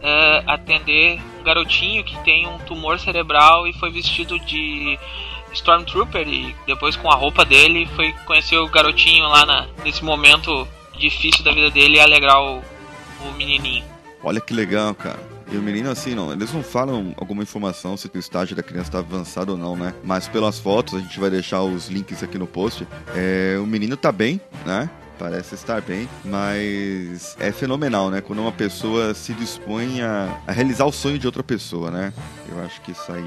Uh, 0.00 0.50
atender 0.50 1.20
um 1.38 1.42
garotinho 1.44 2.02
que 2.02 2.16
tem 2.24 2.46
um 2.46 2.58
tumor 2.60 2.98
cerebral 2.98 3.68
e 3.68 3.72
foi 3.74 3.90
vestido 3.90 4.38
de 4.40 4.98
Stormtrooper 5.52 6.26
e 6.26 6.56
depois 6.66 6.96
com 6.96 7.10
a 7.10 7.14
roupa 7.14 7.44
dele 7.44 7.86
foi 7.94 8.12
conhecer 8.24 8.56
o 8.56 8.68
garotinho 8.68 9.28
lá 9.28 9.44
na, 9.44 9.66
nesse 9.84 10.02
momento 10.02 10.66
difícil 10.98 11.44
da 11.44 11.52
vida 11.52 11.70
dele 11.70 11.96
e 11.96 12.00
alegrar 12.00 12.40
o, 12.40 12.58
o 12.58 13.32
menininho. 13.36 13.84
Olha 14.22 14.40
que 14.40 14.54
legal, 14.54 14.94
cara. 14.94 15.18
E 15.52 15.56
o 15.56 15.62
menino, 15.62 15.90
assim, 15.90 16.14
não, 16.14 16.32
eles 16.32 16.52
não 16.52 16.62
falam 16.62 17.12
alguma 17.16 17.42
informação 17.42 17.96
se 17.96 18.06
o 18.06 18.18
estágio 18.18 18.54
da 18.54 18.62
criança 18.62 18.88
está 18.88 18.98
avançado 19.00 19.52
ou 19.52 19.58
não, 19.58 19.74
né? 19.74 19.92
Mas 20.04 20.28
pelas 20.28 20.60
fotos, 20.60 20.94
a 20.94 21.00
gente 21.00 21.18
vai 21.18 21.28
deixar 21.28 21.62
os 21.62 21.88
links 21.88 22.22
aqui 22.22 22.38
no 22.38 22.46
post. 22.46 22.86
É, 23.16 23.58
o 23.58 23.66
menino 23.66 23.96
tá 23.96 24.12
bem, 24.12 24.40
né? 24.64 24.88
Parece 25.20 25.54
estar 25.54 25.82
bem, 25.82 26.08
mas 26.24 27.36
é 27.38 27.52
fenomenal, 27.52 28.08
né? 28.08 28.22
Quando 28.22 28.40
uma 28.40 28.50
pessoa 28.50 29.12
se 29.12 29.34
dispõe 29.34 30.00
a, 30.00 30.40
a 30.46 30.52
realizar 30.52 30.86
o 30.86 30.92
sonho 30.92 31.18
de 31.18 31.26
outra 31.26 31.42
pessoa, 31.42 31.90
né? 31.90 32.10
Eu 32.48 32.58
acho 32.64 32.80
que 32.80 32.92
isso 32.92 33.12
aí 33.12 33.22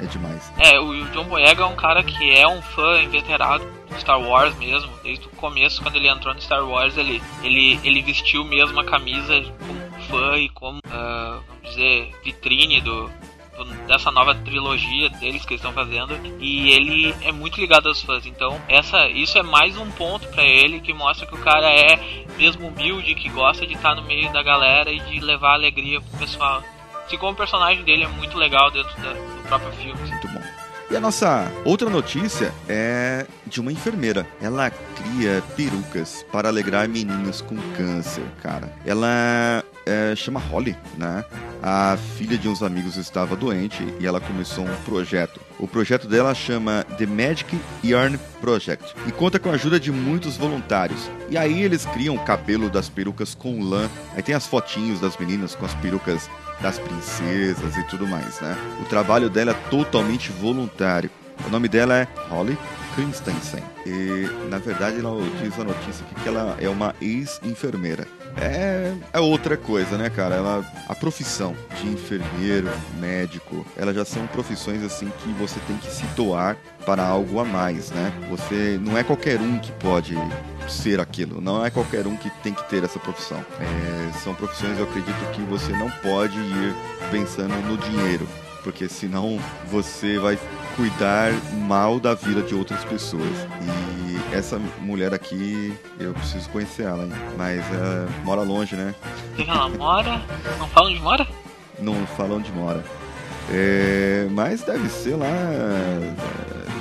é, 0.00 0.04
é 0.04 0.06
demais. 0.06 0.50
É, 0.58 0.80
o 0.80 1.04
John 1.10 1.24
Boyega 1.24 1.62
é 1.62 1.66
um 1.66 1.76
cara 1.76 2.02
que 2.02 2.30
é 2.32 2.48
um 2.48 2.62
fã 2.62 3.02
inveterado 3.02 3.70
de 3.90 4.00
Star 4.00 4.18
Wars 4.18 4.56
mesmo. 4.56 4.90
Desde 5.02 5.26
o 5.26 5.30
começo, 5.30 5.82
quando 5.82 5.96
ele 5.96 6.08
entrou 6.08 6.32
no 6.32 6.40
Star 6.40 6.66
Wars, 6.66 6.96
ele, 6.96 7.22
ele, 7.42 7.78
ele 7.84 8.00
vestiu 8.00 8.42
mesmo 8.42 8.80
a 8.80 8.84
camisa 8.84 9.42
como 9.58 10.08
fã 10.08 10.38
e 10.38 10.48
como, 10.48 10.78
uh, 10.78 11.42
vamos 11.46 11.68
dizer, 11.68 12.14
vitrine 12.24 12.80
do, 12.80 13.10
dessa 13.86 14.10
nova 14.10 14.34
trilogia 14.34 15.08
deles 15.10 15.44
que 15.44 15.54
eles 15.54 15.64
estão 15.64 15.72
fazendo 15.72 16.14
e 16.38 16.70
ele 16.70 17.14
é 17.22 17.32
muito 17.32 17.60
ligado 17.60 17.88
aos 17.88 18.02
fãs. 18.02 18.26
Então, 18.26 18.60
essa 18.68 19.08
isso 19.08 19.38
é 19.38 19.42
mais 19.42 19.76
um 19.76 19.90
ponto 19.90 20.28
para 20.28 20.44
ele 20.44 20.80
que 20.80 20.92
mostra 20.92 21.26
que 21.26 21.34
o 21.34 21.38
cara 21.38 21.70
é 21.70 22.24
mesmo 22.36 22.68
humilde, 22.68 23.14
que 23.14 23.28
gosta 23.28 23.66
de 23.66 23.74
estar 23.74 23.94
no 23.94 24.02
meio 24.02 24.32
da 24.32 24.42
galera 24.42 24.90
e 24.90 25.00
de 25.00 25.20
levar 25.20 25.54
alegria 25.54 26.00
pro 26.00 26.18
pessoal. 26.18 26.62
Assim 27.04 27.18
como 27.18 27.32
o 27.32 27.36
personagem 27.36 27.82
dele 27.84 28.04
é 28.04 28.08
muito 28.08 28.38
legal 28.38 28.70
dentro 28.70 28.94
da, 29.02 29.12
do 29.12 29.42
próprio 29.48 29.72
filme. 29.72 30.00
Muito 30.00 30.28
bom. 30.28 30.40
E 30.90 30.96
a 30.96 31.00
nossa 31.00 31.48
outra 31.64 31.88
notícia 31.88 32.52
é 32.68 33.24
de 33.46 33.60
uma 33.60 33.70
enfermeira. 33.70 34.26
Ela 34.40 34.70
cria 34.70 35.40
perucas 35.56 36.24
para 36.32 36.48
alegrar 36.48 36.88
meninos 36.88 37.40
com 37.40 37.56
câncer, 37.76 38.24
cara. 38.42 38.72
Ela 38.84 39.64
é, 39.90 40.14
chama 40.14 40.38
Holly, 40.38 40.76
né? 40.96 41.24
A 41.62 41.98
filha 42.16 42.38
de 42.38 42.48
uns 42.48 42.62
amigos 42.62 42.96
estava 42.96 43.34
doente 43.34 43.84
e 43.98 44.06
ela 44.06 44.20
começou 44.20 44.64
um 44.64 44.76
projeto. 44.84 45.40
O 45.58 45.66
projeto 45.66 46.06
dela 46.06 46.34
chama 46.34 46.84
The 46.96 47.06
Magic 47.06 47.58
Yarn 47.84 48.16
Project 48.40 48.94
e 49.06 49.12
conta 49.12 49.38
com 49.38 49.50
a 49.50 49.54
ajuda 49.54 49.78
de 49.78 49.90
muitos 49.90 50.36
voluntários. 50.36 51.10
E 51.28 51.36
aí 51.36 51.62
eles 51.62 51.84
criam 51.86 52.14
o 52.14 52.24
cabelo 52.24 52.70
das 52.70 52.88
perucas 52.88 53.34
com 53.34 53.62
lã. 53.62 53.90
Aí 54.14 54.22
tem 54.22 54.34
as 54.34 54.46
fotinhos 54.46 55.00
das 55.00 55.16
meninas 55.16 55.54
com 55.54 55.66
as 55.66 55.74
perucas 55.74 56.30
das 56.60 56.78
princesas 56.78 57.76
e 57.76 57.82
tudo 57.88 58.06
mais, 58.06 58.40
né? 58.40 58.56
O 58.80 58.84
trabalho 58.84 59.28
dela 59.28 59.50
é 59.50 59.70
totalmente 59.70 60.30
voluntário. 60.30 61.10
O 61.46 61.50
nome 61.50 61.68
dela 61.68 61.96
é 61.96 62.06
Holly 62.28 62.56
Christensen. 62.94 63.62
E 63.86 64.28
na 64.48 64.58
verdade 64.58 64.98
ela 64.98 65.16
diz 65.42 65.58
a 65.58 65.64
notícia 65.64 66.04
aqui 66.04 66.22
que 66.22 66.28
ela 66.28 66.56
é 66.60 66.68
uma 66.68 66.94
ex-enfermeira 67.00 68.06
é, 68.36 68.94
é 69.12 69.20
outra 69.20 69.56
coisa, 69.56 69.96
né, 69.96 70.10
cara? 70.10 70.36
Ela, 70.36 70.64
a 70.88 70.94
profissão 70.94 71.54
de 71.80 71.88
enfermeiro, 71.88 72.68
médico, 72.98 73.66
elas 73.76 73.94
já 73.94 74.04
são 74.04 74.26
profissões 74.28 74.82
assim 74.82 75.10
que 75.22 75.28
você 75.32 75.58
tem 75.66 75.76
que 75.78 75.90
se 75.90 76.04
doar 76.16 76.56
para 76.84 77.04
algo 77.04 77.40
a 77.40 77.44
mais, 77.44 77.90
né? 77.90 78.12
Você 78.30 78.78
não 78.80 78.96
é 78.96 79.02
qualquer 79.02 79.40
um 79.40 79.58
que 79.58 79.72
pode 79.72 80.14
ser 80.68 81.00
aquilo, 81.00 81.40
não 81.40 81.64
é 81.64 81.70
qualquer 81.70 82.06
um 82.06 82.16
que 82.16 82.30
tem 82.42 82.54
que 82.54 82.68
ter 82.68 82.84
essa 82.84 82.98
profissão. 82.98 83.44
É, 83.60 84.12
são 84.18 84.34
profissões, 84.34 84.78
eu 84.78 84.84
acredito 84.84 85.30
que 85.32 85.42
você 85.42 85.72
não 85.72 85.90
pode 85.90 86.38
ir 86.38 86.74
pensando 87.10 87.54
no 87.66 87.76
dinheiro, 87.76 88.26
porque 88.62 88.88
senão 88.88 89.38
você 89.70 90.18
vai 90.18 90.38
cuidar 90.76 91.32
mal 91.66 91.98
da 91.98 92.14
vida 92.14 92.42
de 92.42 92.54
outras 92.54 92.84
pessoas. 92.84 93.36
E 93.62 94.34
essa 94.34 94.58
mulher 94.80 95.12
aqui, 95.12 95.74
eu 95.98 96.12
preciso 96.12 96.48
conhecer 96.50 96.84
ela, 96.84 97.04
hein? 97.04 97.12
Mas 97.36 97.60
ela 97.72 98.08
mora 98.24 98.42
longe, 98.42 98.76
né? 98.76 98.94
Ela 99.38 99.68
mora? 99.68 100.22
Não 100.58 100.68
falam 100.68 100.90
onde 100.90 101.00
mora? 101.00 101.26
Não 101.78 102.06
falam 102.06 102.38
onde 102.38 102.52
mora. 102.52 102.84
É, 103.52 104.28
mas 104.30 104.62
deve 104.62 104.88
ser 104.88 105.16
lá 105.16 105.26
é, 105.26 106.14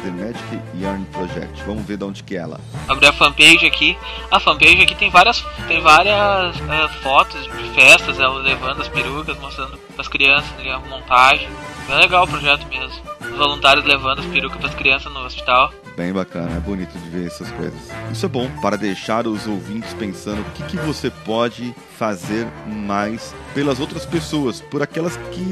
The 0.03 0.11
Magic 0.11 0.61
Yarn 0.79 1.03
Project. 1.05 1.63
Vamos 1.65 1.83
ver 1.85 1.97
de 1.97 2.03
onde 2.03 2.23
que 2.23 2.35
é 2.35 2.39
ela. 2.39 2.59
Abrir 2.87 3.07
a 3.07 3.13
fanpage 3.13 3.65
aqui. 3.65 3.97
A 4.29 4.39
fanpage 4.39 4.81
aqui 4.81 4.93
tem 4.95 5.09
várias, 5.09 5.43
tem 5.67 5.81
várias 5.81 6.55
é, 6.69 6.87
fotos 7.01 7.43
de 7.43 7.69
festas, 7.73 8.19
ela 8.19 8.37
levando 8.39 8.81
as 8.81 8.87
perucas, 8.87 9.37
mostrando 9.39 9.77
para 9.77 10.01
as 10.01 10.07
crianças 10.07 10.51
ali 10.59 10.69
a 10.69 10.79
montagem. 10.79 11.49
Bem 11.89 11.97
legal 11.97 12.23
o 12.23 12.27
projeto 12.27 12.67
mesmo. 12.67 13.01
Os 13.19 13.37
voluntários 13.37 13.83
levando 13.83 14.19
as 14.19 14.25
perucas 14.27 14.59
para 14.59 14.69
as 14.69 14.75
crianças 14.75 15.11
no 15.11 15.25
hospital 15.25 15.73
bem 15.99 16.13
bacana, 16.13 16.55
é 16.55 16.59
bonito 16.61 16.97
de 16.97 17.09
ver 17.09 17.27
essas 17.27 17.51
coisas. 17.51 17.77
Isso 18.09 18.25
é 18.25 18.29
bom 18.29 18.49
para 18.61 18.77
deixar 18.77 19.27
os 19.27 19.45
ouvintes 19.45 19.93
pensando 19.93 20.39
o 20.39 20.51
que, 20.51 20.63
que 20.63 20.77
você 20.77 21.09
pode 21.09 21.75
fazer 21.97 22.47
mais 22.65 23.35
pelas 23.53 23.81
outras 23.81 24.05
pessoas, 24.05 24.61
por 24.61 24.81
aquelas 24.81 25.17
que 25.17 25.45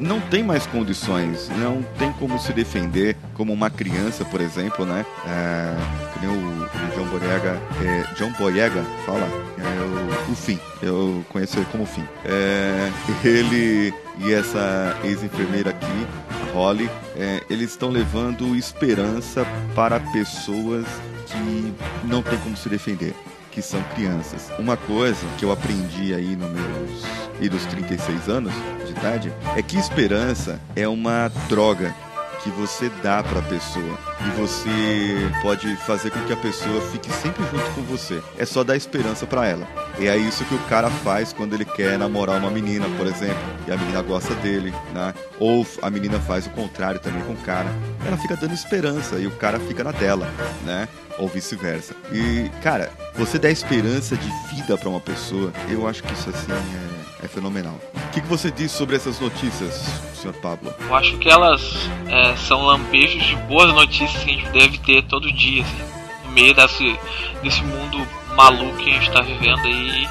não 0.00 0.20
têm 0.20 0.42
mais 0.42 0.66
condições, 0.66 1.48
não 1.50 1.84
tem 2.00 2.12
como 2.14 2.36
se 2.40 2.52
defender, 2.52 3.16
como 3.34 3.52
uma 3.52 3.70
criança, 3.70 4.24
por 4.24 4.40
exemplo, 4.40 4.84
né? 4.84 5.06
É, 5.24 5.76
que 6.14 6.26
nem 6.26 6.36
o, 6.36 6.64
o 6.64 6.96
John 6.96 7.04
Boyega, 7.08 7.62
é, 7.80 8.14
John 8.16 8.32
Boyega 8.32 8.84
fala, 9.06 9.28
é 9.56 10.28
o, 10.28 10.32
o 10.32 10.34
fim, 10.34 10.58
eu 10.82 11.24
conheço 11.28 11.58
ele 11.58 11.66
como 11.70 11.86
fim. 11.86 12.04
É, 12.24 12.90
ele 13.22 13.94
e 14.18 14.32
essa 14.32 14.96
ex-enfermeira 15.04 15.70
aqui, 15.70 16.06
Holly, 16.52 16.88
é, 17.16 17.42
eles 17.48 17.70
estão 17.70 17.90
levando 17.90 18.54
esperança 18.56 19.46
para 19.74 19.98
pessoas 20.00 20.86
que 21.26 21.74
não 22.04 22.22
tem 22.22 22.38
como 22.38 22.56
se 22.56 22.68
defender. 22.68 23.14
que 23.50 23.60
são 23.60 23.82
crianças. 23.94 24.50
Uma 24.58 24.78
coisa 24.78 25.26
que 25.38 25.44
eu 25.44 25.52
aprendi 25.52 26.14
aí 26.14 26.34
nos 26.34 26.50
meus 26.50 27.04
e 27.38 27.50
dos 27.50 27.66
36 27.66 28.26
anos 28.26 28.52
de 28.86 28.92
idade 28.92 29.30
é 29.54 29.62
que 29.62 29.76
esperança 29.76 30.58
é 30.74 30.88
uma 30.88 31.28
droga 31.50 31.94
que 32.42 32.50
você 32.50 32.90
dá 33.02 33.22
para 33.22 33.38
a 33.38 33.42
pessoa 33.42 33.98
e 34.20 34.40
você 34.40 35.30
pode 35.40 35.74
fazer 35.76 36.10
com 36.10 36.20
que 36.24 36.32
a 36.32 36.36
pessoa 36.36 36.80
fique 36.90 37.10
sempre 37.10 37.42
junto 37.44 37.70
com 37.74 37.82
você. 37.82 38.20
É 38.36 38.44
só 38.44 38.64
dar 38.64 38.76
esperança 38.76 39.26
para 39.26 39.46
ela. 39.46 39.66
E 39.98 40.08
é 40.08 40.16
isso 40.16 40.44
que 40.44 40.54
o 40.54 40.58
cara 40.68 40.90
faz 40.90 41.32
quando 41.32 41.54
ele 41.54 41.64
quer 41.64 41.98
namorar 41.98 42.38
uma 42.38 42.50
menina, 42.50 42.86
por 42.96 43.06
exemplo, 43.06 43.42
e 43.66 43.72
a 43.72 43.76
menina 43.76 44.02
gosta 44.02 44.34
dele, 44.36 44.74
né? 44.92 45.14
Ou 45.38 45.66
a 45.80 45.90
menina 45.90 46.18
faz 46.20 46.46
o 46.46 46.50
contrário 46.50 46.98
também 47.00 47.22
com 47.22 47.32
o 47.32 47.36
cara. 47.36 47.68
Ela 48.04 48.16
fica 48.16 48.36
dando 48.36 48.54
esperança 48.54 49.16
e 49.16 49.26
o 49.26 49.30
cara 49.32 49.60
fica 49.60 49.84
na 49.84 49.92
dela, 49.92 50.28
né? 50.64 50.88
Ou 51.18 51.28
vice-versa. 51.28 51.94
E, 52.10 52.50
cara, 52.62 52.90
você 53.14 53.38
dá 53.38 53.50
esperança 53.50 54.16
de 54.16 54.28
vida 54.54 54.76
para 54.76 54.88
uma 54.88 55.00
pessoa, 55.00 55.52
eu 55.68 55.86
acho 55.86 56.02
que 56.02 56.12
isso 56.12 56.30
assim 56.30 56.50
é, 56.50 56.91
é 57.22 57.28
fenomenal. 57.28 57.78
O 57.94 58.10
que, 58.10 58.20
que 58.20 58.26
você 58.26 58.50
diz 58.50 58.72
sobre 58.72 58.96
essas 58.96 59.20
notícias, 59.20 59.74
Sr. 60.14 60.34
Pablo? 60.34 60.74
Eu 60.80 60.94
acho 60.94 61.16
que 61.18 61.30
elas 61.30 61.62
é, 62.08 62.36
são 62.36 62.62
lampejos 62.62 63.22
de 63.22 63.36
boas 63.36 63.72
notícias 63.72 64.22
que 64.24 64.30
a 64.30 64.34
gente 64.34 64.48
deve 64.50 64.78
ter 64.78 65.02
todo 65.04 65.32
dia, 65.32 65.62
assim, 65.62 65.82
no 66.24 66.32
meio 66.32 66.52
desse, 66.52 66.98
desse 67.42 67.62
mundo 67.62 68.06
maluco 68.36 68.76
que 68.78 68.90
a 68.90 68.94
gente 68.94 69.10
tá 69.12 69.22
vivendo 69.22 69.60
aí. 69.60 70.08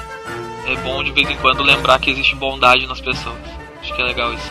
É 0.66 0.76
bom 0.76 1.02
de 1.04 1.10
vez 1.10 1.28
em 1.28 1.36
quando 1.36 1.62
lembrar 1.62 1.98
que 1.98 2.10
existe 2.10 2.34
bondade 2.34 2.86
nas 2.86 3.00
pessoas. 3.00 3.36
Acho 3.80 3.94
que 3.94 4.00
é 4.00 4.04
legal 4.04 4.32
isso. 4.32 4.50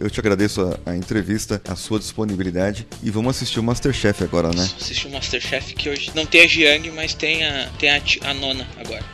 Eu 0.00 0.08
te 0.08 0.20
agradeço 0.20 0.62
a, 0.62 0.92
a, 0.92 0.96
entrevista, 0.96 1.60
a 1.68 1.74
sua 1.74 1.98
disponibilidade 1.98 2.86
e 3.02 3.10
vamos 3.10 3.36
assistir 3.36 3.58
o 3.58 3.64
Masterchef 3.64 4.22
agora, 4.22 4.48
né? 4.54 4.62
Assistir 4.80 5.08
o 5.08 5.10
Masterchef 5.10 5.74
que 5.74 5.90
hoje 5.90 6.12
não 6.14 6.24
tem 6.24 6.42
a 6.42 6.46
Jiang, 6.46 6.88
mas 6.92 7.14
tem 7.14 7.44
a, 7.44 7.68
tem 7.78 7.90
a, 7.90 8.00
a 8.22 8.34
nona 8.34 8.64
agora. 8.78 9.04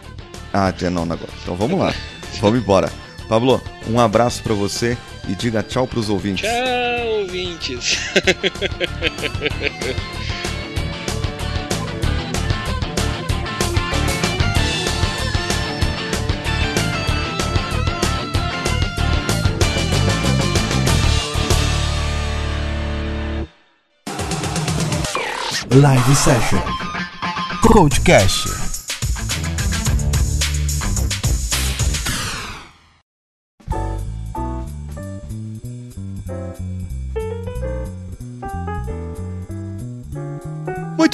Ah, 0.52 0.70
tem 0.70 0.88
a 0.88 0.90
nona 0.90 1.14
agora. 1.14 1.32
Então 1.42 1.56
vamos 1.56 1.78
lá. 1.78 1.94
vamos 2.38 2.60
embora. 2.60 2.92
Pablo, 3.28 3.62
um 3.88 3.98
abraço 3.98 4.42
para 4.42 4.52
você 4.52 4.98
e 5.26 5.34
diga 5.34 5.62
tchau 5.62 5.86
pros 5.86 6.10
ouvintes. 6.10 6.42
Tchau, 6.42 7.20
ouvintes. 7.20 7.98
Live 25.74 26.14
Session. 26.14 26.60
Coachcast 27.60 28.63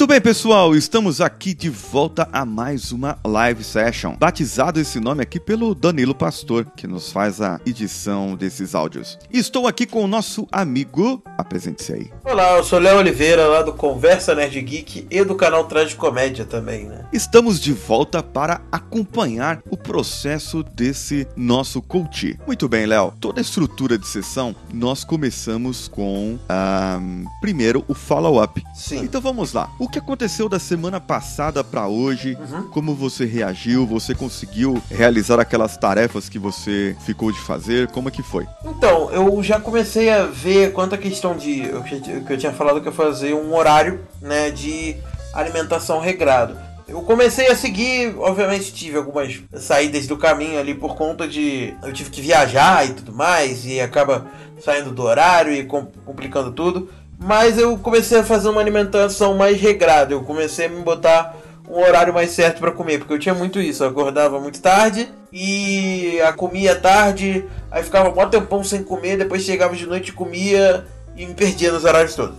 Muito 0.01 0.09
bem, 0.09 0.19
pessoal, 0.19 0.75
estamos 0.75 1.21
aqui 1.21 1.53
de 1.53 1.69
volta 1.69 2.27
a 2.33 2.43
mais 2.43 2.91
uma 2.91 3.19
live 3.23 3.63
session. 3.63 4.15
Batizado 4.17 4.79
esse 4.79 4.99
nome 4.99 5.21
aqui 5.21 5.39
pelo 5.39 5.75
Danilo 5.75 6.15
Pastor, 6.15 6.65
que 6.75 6.87
nos 6.87 7.11
faz 7.11 7.39
a 7.39 7.61
edição 7.67 8.35
desses 8.35 8.73
áudios. 8.73 9.19
Estou 9.31 9.67
aqui 9.67 9.85
com 9.85 10.03
o 10.03 10.07
nosso 10.07 10.47
amigo. 10.51 11.21
Apresente-se 11.37 11.93
aí. 11.93 12.11
Olá, 12.25 12.57
eu 12.57 12.63
sou 12.63 12.79
Léo 12.79 12.97
Oliveira, 12.97 13.45
lá 13.45 13.61
do 13.61 13.73
Conversa 13.73 14.33
Nerd 14.33 14.59
Geek 14.59 15.05
e 15.07 15.23
do 15.23 15.35
canal 15.35 15.69
Comédia 15.95 16.45
também, 16.45 16.85
né? 16.85 17.05
Estamos 17.13 17.59
de 17.59 17.71
volta 17.71 18.23
para 18.23 18.59
acompanhar 18.71 19.61
o 19.69 19.77
processo 19.77 20.63
desse 20.63 21.27
nosso 21.35 21.79
coach. 21.79 22.39
Muito 22.47 22.67
bem, 22.67 22.87
Léo. 22.87 23.13
Toda 23.21 23.39
a 23.39 23.43
estrutura 23.43 23.99
de 23.99 24.07
sessão, 24.07 24.55
nós 24.73 25.03
começamos 25.03 25.87
com 25.87 26.39
um, 26.49 27.25
primeiro 27.39 27.85
o 27.87 27.93
follow-up. 27.93 28.63
Sim. 28.73 29.03
Então 29.03 29.21
vamos 29.21 29.53
lá. 29.53 29.69
O 29.77 29.90
que 29.91 29.99
aconteceu 29.99 30.47
da 30.47 30.57
semana 30.57 31.01
passada 31.01 31.63
para 31.63 31.87
hoje? 31.87 32.37
Uhum. 32.39 32.69
Como 32.69 32.95
você 32.95 33.25
reagiu? 33.25 33.85
Você 33.85 34.15
conseguiu 34.15 34.81
realizar 34.89 35.39
aquelas 35.39 35.75
tarefas 35.75 36.29
que 36.29 36.39
você 36.39 36.95
ficou 37.05 37.31
de 37.31 37.39
fazer? 37.39 37.89
Como 37.89 38.07
é 38.07 38.11
que 38.11 38.23
foi? 38.23 38.47
Então, 38.65 39.11
eu 39.11 39.43
já 39.43 39.59
comecei 39.59 40.09
a 40.09 40.25
ver 40.25 40.71
quanto 40.71 40.95
a 40.95 40.97
questão 40.97 41.35
de. 41.35 41.63
O 41.75 41.83
que 41.83 42.33
eu 42.33 42.37
tinha 42.37 42.53
falado 42.53 42.81
que 42.81 42.87
eu 42.87 42.93
fazer 42.93 43.33
um 43.33 43.53
horário, 43.53 43.99
né, 44.21 44.49
de 44.49 44.95
alimentação 45.33 45.99
regrado. 45.99 46.57
Eu 46.87 47.01
comecei 47.01 47.47
a 47.47 47.55
seguir, 47.55 48.15
obviamente 48.17 48.73
tive 48.73 48.97
algumas 48.97 49.41
saídas 49.55 50.07
do 50.07 50.17
caminho 50.17 50.59
ali 50.59 50.73
por 50.73 50.95
conta 50.95 51.25
de 51.25 51.73
eu 51.83 51.93
tive 51.93 52.09
que 52.09 52.21
viajar 52.21 52.85
e 52.85 52.93
tudo 52.93 53.13
mais 53.13 53.65
e 53.65 53.79
acaba 53.79 54.27
saindo 54.61 54.91
do 54.91 55.01
horário 55.01 55.53
e 55.53 55.63
complicando 55.65 56.51
tudo. 56.51 56.89
Mas 57.23 57.59
eu 57.59 57.77
comecei 57.77 58.17
a 58.17 58.23
fazer 58.23 58.49
uma 58.49 58.59
alimentação 58.59 59.35
mais 59.35 59.61
regrada. 59.61 60.11
Eu 60.11 60.23
comecei 60.23 60.65
a 60.65 60.69
me 60.69 60.81
botar 60.81 61.35
um 61.69 61.79
horário 61.79 62.11
mais 62.11 62.31
certo 62.31 62.59
para 62.59 62.71
comer, 62.71 62.97
porque 62.97 63.13
eu 63.13 63.19
tinha 63.19 63.35
muito 63.35 63.61
isso. 63.61 63.83
Eu 63.83 63.89
acordava 63.89 64.39
muito 64.39 64.59
tarde 64.59 65.07
e 65.31 66.19
a 66.21 66.33
comia 66.33 66.75
tarde, 66.75 67.45
aí 67.69 67.83
ficava 67.83 68.09
um 68.09 68.29
tempão 68.29 68.63
sem 68.63 68.83
comer, 68.83 69.17
depois 69.17 69.43
chegava 69.43 69.75
de 69.75 69.85
noite 69.85 70.09
e 70.09 70.13
comia 70.13 70.83
e 71.15 71.27
me 71.27 71.35
perdia 71.35 71.71
nos 71.71 71.85
horários 71.85 72.15
todos. 72.15 72.37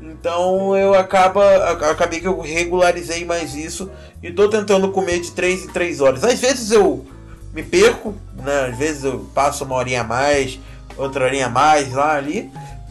Então 0.00 0.76
eu 0.76 0.94
acaba, 0.94 1.72
acabei 1.90 2.20
que 2.20 2.28
eu 2.28 2.40
regularizei 2.40 3.24
mais 3.24 3.56
isso 3.56 3.90
e 4.22 4.30
tô 4.30 4.48
tentando 4.48 4.92
comer 4.92 5.20
de 5.20 5.32
3 5.32 5.64
em 5.64 5.68
3 5.68 6.00
horas. 6.00 6.22
Às 6.22 6.38
vezes 6.38 6.70
eu 6.70 7.04
me 7.52 7.64
perco, 7.64 8.14
né? 8.36 8.68
Às 8.70 8.78
vezes 8.78 9.02
eu 9.02 9.28
passo 9.34 9.64
uma 9.64 9.74
horinha 9.74 10.02
a 10.02 10.04
mais, 10.04 10.60
outra 10.96 11.24
horinha 11.24 11.46
a 11.46 11.50
mais 11.50 11.92
lá 11.92 12.14
ali 12.14 12.50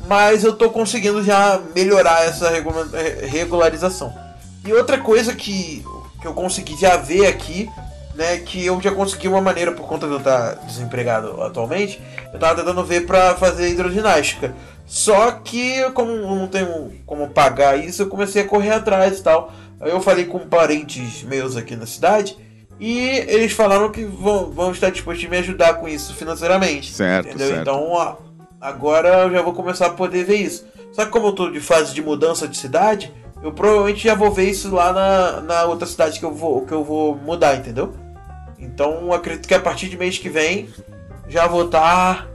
mas 0.10 0.43
eu 0.43 0.53
tô 0.53 0.72
conseguindo 0.72 1.24
já 1.24 1.62
melhorar 1.76 2.26
essa 2.26 2.49
regularização. 3.28 4.12
E 4.66 4.74
outra 4.74 4.97
coisa 4.97 5.36
que, 5.36 5.86
que 6.20 6.28
eu 6.28 6.34
consegui 6.34 6.76
já 6.76 6.97
ver 6.97 7.28
aqui, 7.28 7.70
né, 8.16 8.38
que 8.38 8.66
eu 8.66 8.82
já 8.82 8.91
consegui 8.91 9.28
uma 9.28 9.39
maneira, 9.39 9.72
por 9.72 9.88
conta 9.88 10.07
de 10.07 10.14
eu 10.14 10.18
estar 10.18 10.55
desempregado 10.66 11.41
atualmente, 11.43 12.01
eu 12.34 12.39
tava 12.39 12.55
tentando 12.55 12.84
ver 12.84 13.05
para 13.05 13.36
fazer 13.36 13.70
hidroginástica. 13.70 14.55
Só 14.88 15.32
que, 15.32 15.88
como 15.91 16.12
não 16.16 16.47
tenho 16.47 16.91
como 17.05 17.30
pagar 17.30 17.78
isso, 17.78 18.01
eu 18.01 18.07
comecei 18.07 18.41
a 18.41 18.47
correr 18.47 18.72
atrás 18.72 19.20
e 19.20 19.24
tal. 19.24 19.53
Aí 19.80 19.91
eu 19.91 20.01
falei 20.01 20.26
com 20.26 20.39
parentes 20.39 21.22
meus 21.22 21.55
aqui 21.55 21.76
na 21.76 21.86
cidade. 21.86 22.36
E 22.80 22.97
eles 23.28 23.51
falaram 23.51 23.91
que 23.91 24.03
vão, 24.03 24.49
vão 24.49 24.72
estar 24.72 24.89
dispostos 24.89 25.28
a 25.28 25.30
me 25.30 25.38
ajudar 25.38 25.76
com 25.76 25.88
isso 25.88 26.16
financeiramente. 26.16 26.91
Certo, 26.91 27.28
entendeu? 27.28 27.47
certo. 27.49 27.62
Então, 27.62 28.18
Agora 28.60 29.24
eu 29.24 29.32
já 29.32 29.41
vou 29.41 29.53
começar 29.53 29.88
a 29.88 29.91
poder 29.91 30.24
ver 30.26 30.36
isso. 30.36 30.68
Só 30.91 31.05
que 31.05 31.12
como 31.12 31.28
eu 31.28 31.34
tô 31.34 31.49
de 31.49 31.62
fase 31.62 31.93
de 31.93 32.01
mudança 32.01 32.47
de 32.47 32.57
cidade, 32.57 33.14
eu 33.41 33.53
provavelmente 33.53 34.03
já 34.03 34.16
vou 34.16 34.32
ver 34.32 34.49
isso 34.49 34.74
lá 34.74 34.91
na, 34.91 35.41
na 35.41 35.64
outra 35.66 35.88
cidade 35.88 36.20
que 36.20 36.26
eu 36.26 36.34
vou 36.34 36.66
que 36.66 36.74
eu 36.74 36.84
vou 36.84 37.16
mudar, 37.16 37.55
entendeu? 37.55 37.93
Então 38.57 39.14
acredito 39.14 39.47
que 39.47 39.53
a 39.53 39.60
partir 39.60 39.88
de 39.88 39.97
mês 39.97 40.18
que 40.18 40.30
vem 40.30 40.70
já 41.28 41.47
vou 41.47 41.66
estar 41.66 42.26
tá, 42.26 42.28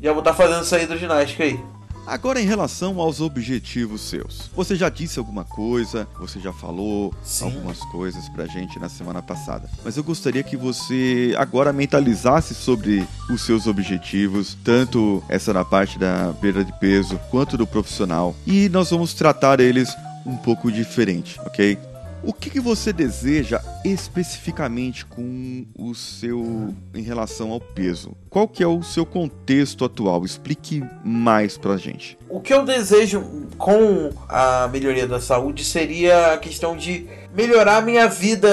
já 0.00 0.12
vou 0.12 0.20
estar 0.20 0.32
tá 0.32 0.36
fazendo 0.36 0.64
saída 0.64 0.96
ginástica 0.96 1.44
aí. 1.44 1.58
Agora, 2.06 2.40
em 2.40 2.46
relação 2.46 3.00
aos 3.00 3.20
objetivos 3.20 4.00
seus, 4.00 4.50
você 4.54 4.74
já 4.74 4.88
disse 4.88 5.18
alguma 5.18 5.44
coisa, 5.44 6.06
você 6.18 6.40
já 6.40 6.52
falou 6.52 7.14
Sim. 7.22 7.44
algumas 7.44 7.78
coisas 7.86 8.28
pra 8.28 8.46
gente 8.46 8.78
na 8.78 8.88
semana 8.88 9.22
passada, 9.22 9.70
mas 9.84 9.96
eu 9.96 10.02
gostaria 10.02 10.42
que 10.42 10.56
você 10.56 11.32
agora 11.38 11.72
mentalizasse 11.72 12.54
sobre 12.54 13.06
os 13.30 13.42
seus 13.42 13.66
objetivos, 13.68 14.56
tanto 14.64 15.22
essa 15.28 15.52
na 15.52 15.64
parte 15.64 15.98
da 15.98 16.34
perda 16.40 16.64
de 16.64 16.72
peso 16.72 17.20
quanto 17.30 17.56
do 17.56 17.66
profissional, 17.66 18.34
e 18.46 18.68
nós 18.68 18.90
vamos 18.90 19.14
tratar 19.14 19.60
eles 19.60 19.94
um 20.26 20.36
pouco 20.36 20.70
diferente, 20.72 21.38
ok? 21.46 21.78
O 22.24 22.32
que, 22.32 22.50
que, 22.50 22.60
você 22.60 22.92
deseja 22.92 23.60
especificamente 23.84 25.04
com 25.04 25.66
o 25.76 25.92
seu 25.92 26.72
em 26.94 27.02
relação 27.02 27.50
ao 27.50 27.60
peso? 27.60 28.16
Qual 28.30 28.46
que 28.46 28.62
é 28.62 28.66
o 28.66 28.80
seu 28.82 29.04
contexto 29.04 29.84
atual? 29.84 30.24
Explique 30.24 30.84
mais 31.04 31.58
pra 31.58 31.76
gente. 31.76 32.16
O 32.28 32.40
que 32.40 32.54
eu 32.54 32.64
desejo 32.64 33.48
com 33.58 34.10
a 34.28 34.68
melhoria 34.68 35.06
da 35.06 35.20
saúde 35.20 35.64
seria 35.64 36.34
a 36.34 36.38
questão 36.38 36.76
de 36.76 37.08
melhorar 37.34 37.82
minha 37.82 38.06
vida 38.06 38.48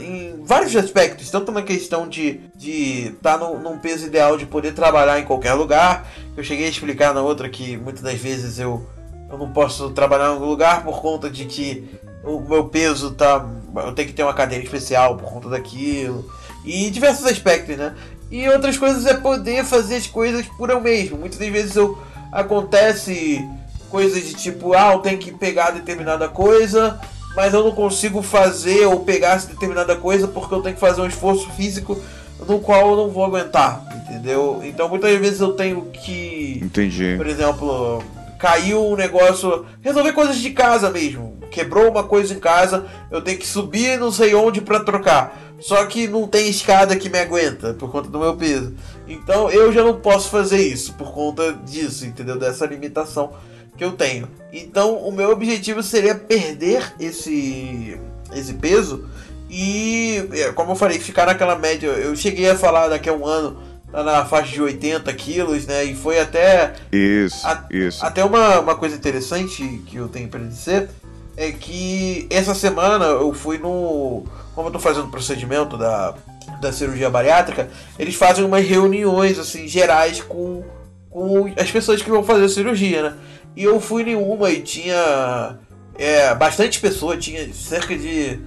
em 0.00 0.42
vários 0.44 0.74
aspectos, 0.74 1.30
tanto 1.30 1.52
na 1.52 1.62
questão 1.62 2.08
de 2.08 2.40
estar 2.58 3.38
tá 3.38 3.48
num 3.50 3.78
peso 3.78 4.06
ideal 4.06 4.36
de 4.36 4.46
poder 4.46 4.74
trabalhar 4.74 5.20
em 5.20 5.24
qualquer 5.24 5.54
lugar. 5.54 6.10
Eu 6.36 6.42
cheguei 6.42 6.66
a 6.66 6.70
explicar 6.70 7.14
na 7.14 7.22
outra 7.22 7.48
que 7.48 7.76
muitas 7.76 8.02
das 8.02 8.18
vezes 8.18 8.58
eu 8.58 8.84
eu 9.30 9.38
não 9.38 9.50
posso 9.50 9.88
trabalhar 9.90 10.26
em 10.26 10.34
algum 10.34 10.44
lugar 10.44 10.84
por 10.84 11.00
conta 11.00 11.30
de 11.30 11.46
que 11.46 11.88
o 12.24 12.40
meu 12.40 12.64
peso 12.64 13.10
tá. 13.12 13.44
Eu 13.74 13.92
tenho 13.92 14.08
que 14.08 14.14
ter 14.14 14.22
uma 14.22 14.34
cadeira 14.34 14.62
especial 14.62 15.16
por 15.16 15.30
conta 15.30 15.48
daquilo. 15.48 16.30
E 16.64 16.90
diversos 16.90 17.26
aspectos, 17.26 17.76
né? 17.76 17.94
E 18.30 18.48
outras 18.48 18.78
coisas 18.78 19.04
é 19.06 19.14
poder 19.14 19.64
fazer 19.64 19.96
as 19.96 20.06
coisas 20.06 20.46
por 20.46 20.70
eu 20.70 20.80
mesmo. 20.80 21.18
Muitas 21.18 21.38
das 21.38 21.48
vezes 21.48 21.76
eu 21.76 21.98
acontece 22.30 23.46
coisas 23.90 24.24
de 24.24 24.34
tipo, 24.34 24.72
ah, 24.72 24.94
eu 24.94 25.00
tenho 25.00 25.18
que 25.18 25.30
pegar 25.32 25.70
determinada 25.70 26.26
coisa, 26.28 26.98
mas 27.36 27.52
eu 27.52 27.62
não 27.62 27.72
consigo 27.72 28.22
fazer 28.22 28.86
ou 28.86 29.00
pegar 29.00 29.36
essa 29.36 29.48
determinada 29.48 29.94
coisa 29.96 30.26
porque 30.26 30.54
eu 30.54 30.62
tenho 30.62 30.74
que 30.74 30.80
fazer 30.80 31.02
um 31.02 31.06
esforço 31.06 31.50
físico 31.50 32.00
no 32.48 32.58
qual 32.58 32.90
eu 32.90 32.96
não 32.96 33.10
vou 33.10 33.24
aguentar, 33.24 33.84
entendeu? 34.02 34.62
Então 34.64 34.88
muitas 34.88 35.16
vezes 35.18 35.40
eu 35.40 35.52
tenho 35.52 35.82
que. 35.92 36.58
Entendi. 36.62 37.14
Por 37.16 37.26
exemplo, 37.26 38.02
caiu 38.42 38.84
um 38.84 38.96
negócio. 38.96 39.64
Resolver 39.80 40.12
coisas 40.12 40.36
de 40.38 40.50
casa 40.50 40.90
mesmo. 40.90 41.38
Quebrou 41.48 41.88
uma 41.88 42.02
coisa 42.02 42.34
em 42.34 42.40
casa, 42.40 42.86
eu 43.08 43.22
tenho 43.22 43.38
que 43.38 43.46
subir 43.46 44.00
não 44.00 44.10
sei 44.10 44.34
onde 44.34 44.60
para 44.60 44.80
trocar. 44.80 45.38
Só 45.60 45.86
que 45.86 46.08
não 46.08 46.26
tem 46.26 46.48
escada 46.48 46.96
que 46.96 47.08
me 47.08 47.20
aguenta 47.20 47.72
por 47.74 47.92
conta 47.92 48.08
do 48.08 48.18
meu 48.18 48.36
peso. 48.36 48.74
Então 49.06 49.48
eu 49.48 49.72
já 49.72 49.84
não 49.84 50.00
posso 50.00 50.28
fazer 50.28 50.60
isso 50.60 50.94
por 50.94 51.12
conta 51.12 51.52
disso, 51.52 52.04
entendeu? 52.04 52.36
Dessa 52.36 52.66
limitação 52.66 53.32
que 53.76 53.84
eu 53.84 53.92
tenho. 53.92 54.28
Então 54.52 54.96
o 54.96 55.12
meu 55.12 55.30
objetivo 55.30 55.80
seria 55.80 56.16
perder 56.16 56.94
esse 56.98 58.00
esse 58.34 58.54
peso 58.54 59.06
e, 59.48 60.26
é, 60.32 60.50
como 60.52 60.72
eu 60.72 60.76
falei, 60.76 60.98
ficar 60.98 61.26
naquela 61.26 61.54
média. 61.54 61.88
Eu 61.88 62.16
cheguei 62.16 62.48
a 62.50 62.56
falar 62.56 62.88
daqui 62.88 63.08
a 63.08 63.12
um 63.12 63.24
ano 63.24 63.58
na 63.92 64.24
faixa 64.24 64.52
de 64.52 64.62
80 64.62 65.12
quilos, 65.12 65.66
né? 65.66 65.84
E 65.84 65.94
foi 65.94 66.18
até. 66.18 66.74
Isso, 66.90 67.46
a, 67.46 67.64
isso. 67.70 68.04
Até 68.04 68.24
uma, 68.24 68.60
uma 68.60 68.74
coisa 68.74 68.96
interessante 68.96 69.82
que 69.86 69.96
eu 69.96 70.08
tenho 70.08 70.28
para 70.28 70.40
dizer 70.40 70.88
é 71.36 71.50
que 71.52 72.26
essa 72.30 72.54
semana 72.54 73.04
eu 73.04 73.32
fui 73.34 73.58
no. 73.58 74.24
Como 74.54 74.68
eu 74.68 74.72
tô 74.72 74.78
fazendo 74.78 75.06
o 75.06 75.10
procedimento 75.10 75.76
da, 75.76 76.14
da 76.60 76.72
cirurgia 76.72 77.10
bariátrica, 77.10 77.68
eles 77.98 78.14
fazem 78.14 78.44
umas 78.44 78.66
reuniões 78.66 79.38
assim 79.38 79.66
gerais 79.68 80.20
com, 80.20 80.62
com 81.10 81.52
as 81.56 81.70
pessoas 81.70 82.02
que 82.02 82.10
vão 82.10 82.22
fazer 82.22 82.44
a 82.44 82.48
cirurgia, 82.48 83.02
né? 83.02 83.16
E 83.54 83.64
eu 83.64 83.80
fui 83.80 84.02
em 84.02 84.14
uma 84.14 84.50
e 84.50 84.60
tinha 84.62 85.58
é, 85.98 86.34
bastante 86.34 86.80
pessoas, 86.80 87.22
tinha 87.22 87.52
cerca 87.52 87.96
de 87.96 88.38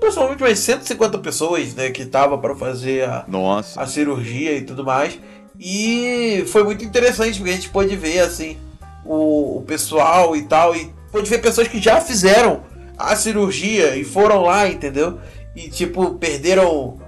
pessoalmente 0.00 0.42
umas 0.42 0.58
150 0.58 1.18
pessoas, 1.18 1.74
né, 1.74 1.90
que 1.90 2.04
tava 2.06 2.38
para 2.38 2.54
fazer 2.56 3.04
a, 3.04 3.24
Nossa. 3.28 3.80
a 3.80 3.86
cirurgia 3.86 4.56
e 4.56 4.62
tudo 4.62 4.84
mais. 4.84 5.18
E 5.58 6.44
foi 6.48 6.64
muito 6.64 6.84
interessante 6.84 7.36
porque 7.36 7.50
a 7.50 7.54
gente 7.54 7.68
pôde 7.68 7.94
ver 7.94 8.20
assim 8.20 8.56
o, 9.04 9.58
o 9.58 9.62
pessoal 9.62 10.34
e 10.34 10.42
tal 10.42 10.74
e 10.74 10.90
pôde 11.12 11.28
ver 11.28 11.38
pessoas 11.38 11.68
que 11.68 11.80
já 11.80 12.00
fizeram 12.00 12.62
a 12.98 13.14
cirurgia 13.14 13.94
e 13.96 14.04
foram 14.04 14.42
lá, 14.42 14.66
entendeu? 14.66 15.18
E 15.54 15.68
tipo 15.68 16.14
perderam 16.14 16.98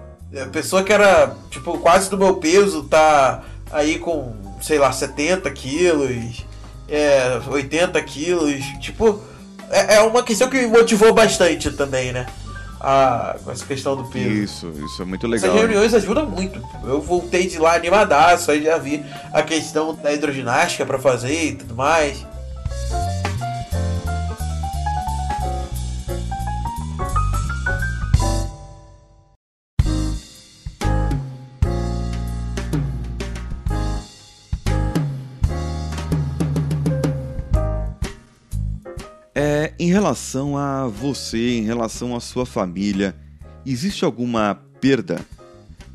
a 0.40 0.46
pessoa 0.46 0.82
que 0.82 0.92
era 0.92 1.34
tipo 1.50 1.78
quase 1.78 2.10
do 2.10 2.18
meu 2.18 2.36
peso 2.36 2.84
tá 2.84 3.42
aí 3.70 3.98
com 3.98 4.34
sei 4.60 4.78
lá 4.78 4.92
70 4.92 5.50
quilos, 5.50 6.44
é, 6.88 7.40
80 7.48 8.00
quilos, 8.02 8.64
tipo 8.80 9.20
é, 9.70 9.96
é 9.96 10.00
uma 10.00 10.22
questão 10.22 10.50
que 10.50 10.60
me 10.60 10.66
motivou 10.66 11.14
bastante 11.14 11.70
também, 11.70 12.12
né? 12.12 12.26
A, 12.82 13.36
com 13.44 13.52
essa 13.52 13.64
questão 13.64 13.94
do 13.94 14.04
peso. 14.04 14.28
Isso, 14.28 14.72
isso 14.84 15.02
é 15.02 15.04
muito 15.04 15.26
legal. 15.28 15.48
Essas 15.48 15.60
reuniões 15.60 15.94
ajudam 15.94 16.28
muito. 16.28 16.60
Eu 16.84 17.00
voltei 17.00 17.46
de 17.46 17.58
lá 17.58 17.74
animadaço, 17.76 18.50
aí 18.50 18.64
já 18.64 18.76
vi 18.76 19.04
a 19.32 19.42
questão 19.42 19.94
da 19.94 20.12
hidroginástica 20.12 20.84
para 20.84 20.98
fazer 20.98 21.44
e 21.44 21.54
tudo 21.54 21.76
mais. 21.76 22.26
Em 39.82 39.90
relação 39.90 40.56
a 40.56 40.86
você, 40.86 41.58
em 41.58 41.64
relação 41.64 42.14
à 42.14 42.20
sua 42.20 42.46
família, 42.46 43.16
existe 43.66 44.04
alguma 44.04 44.56
perda 44.80 45.18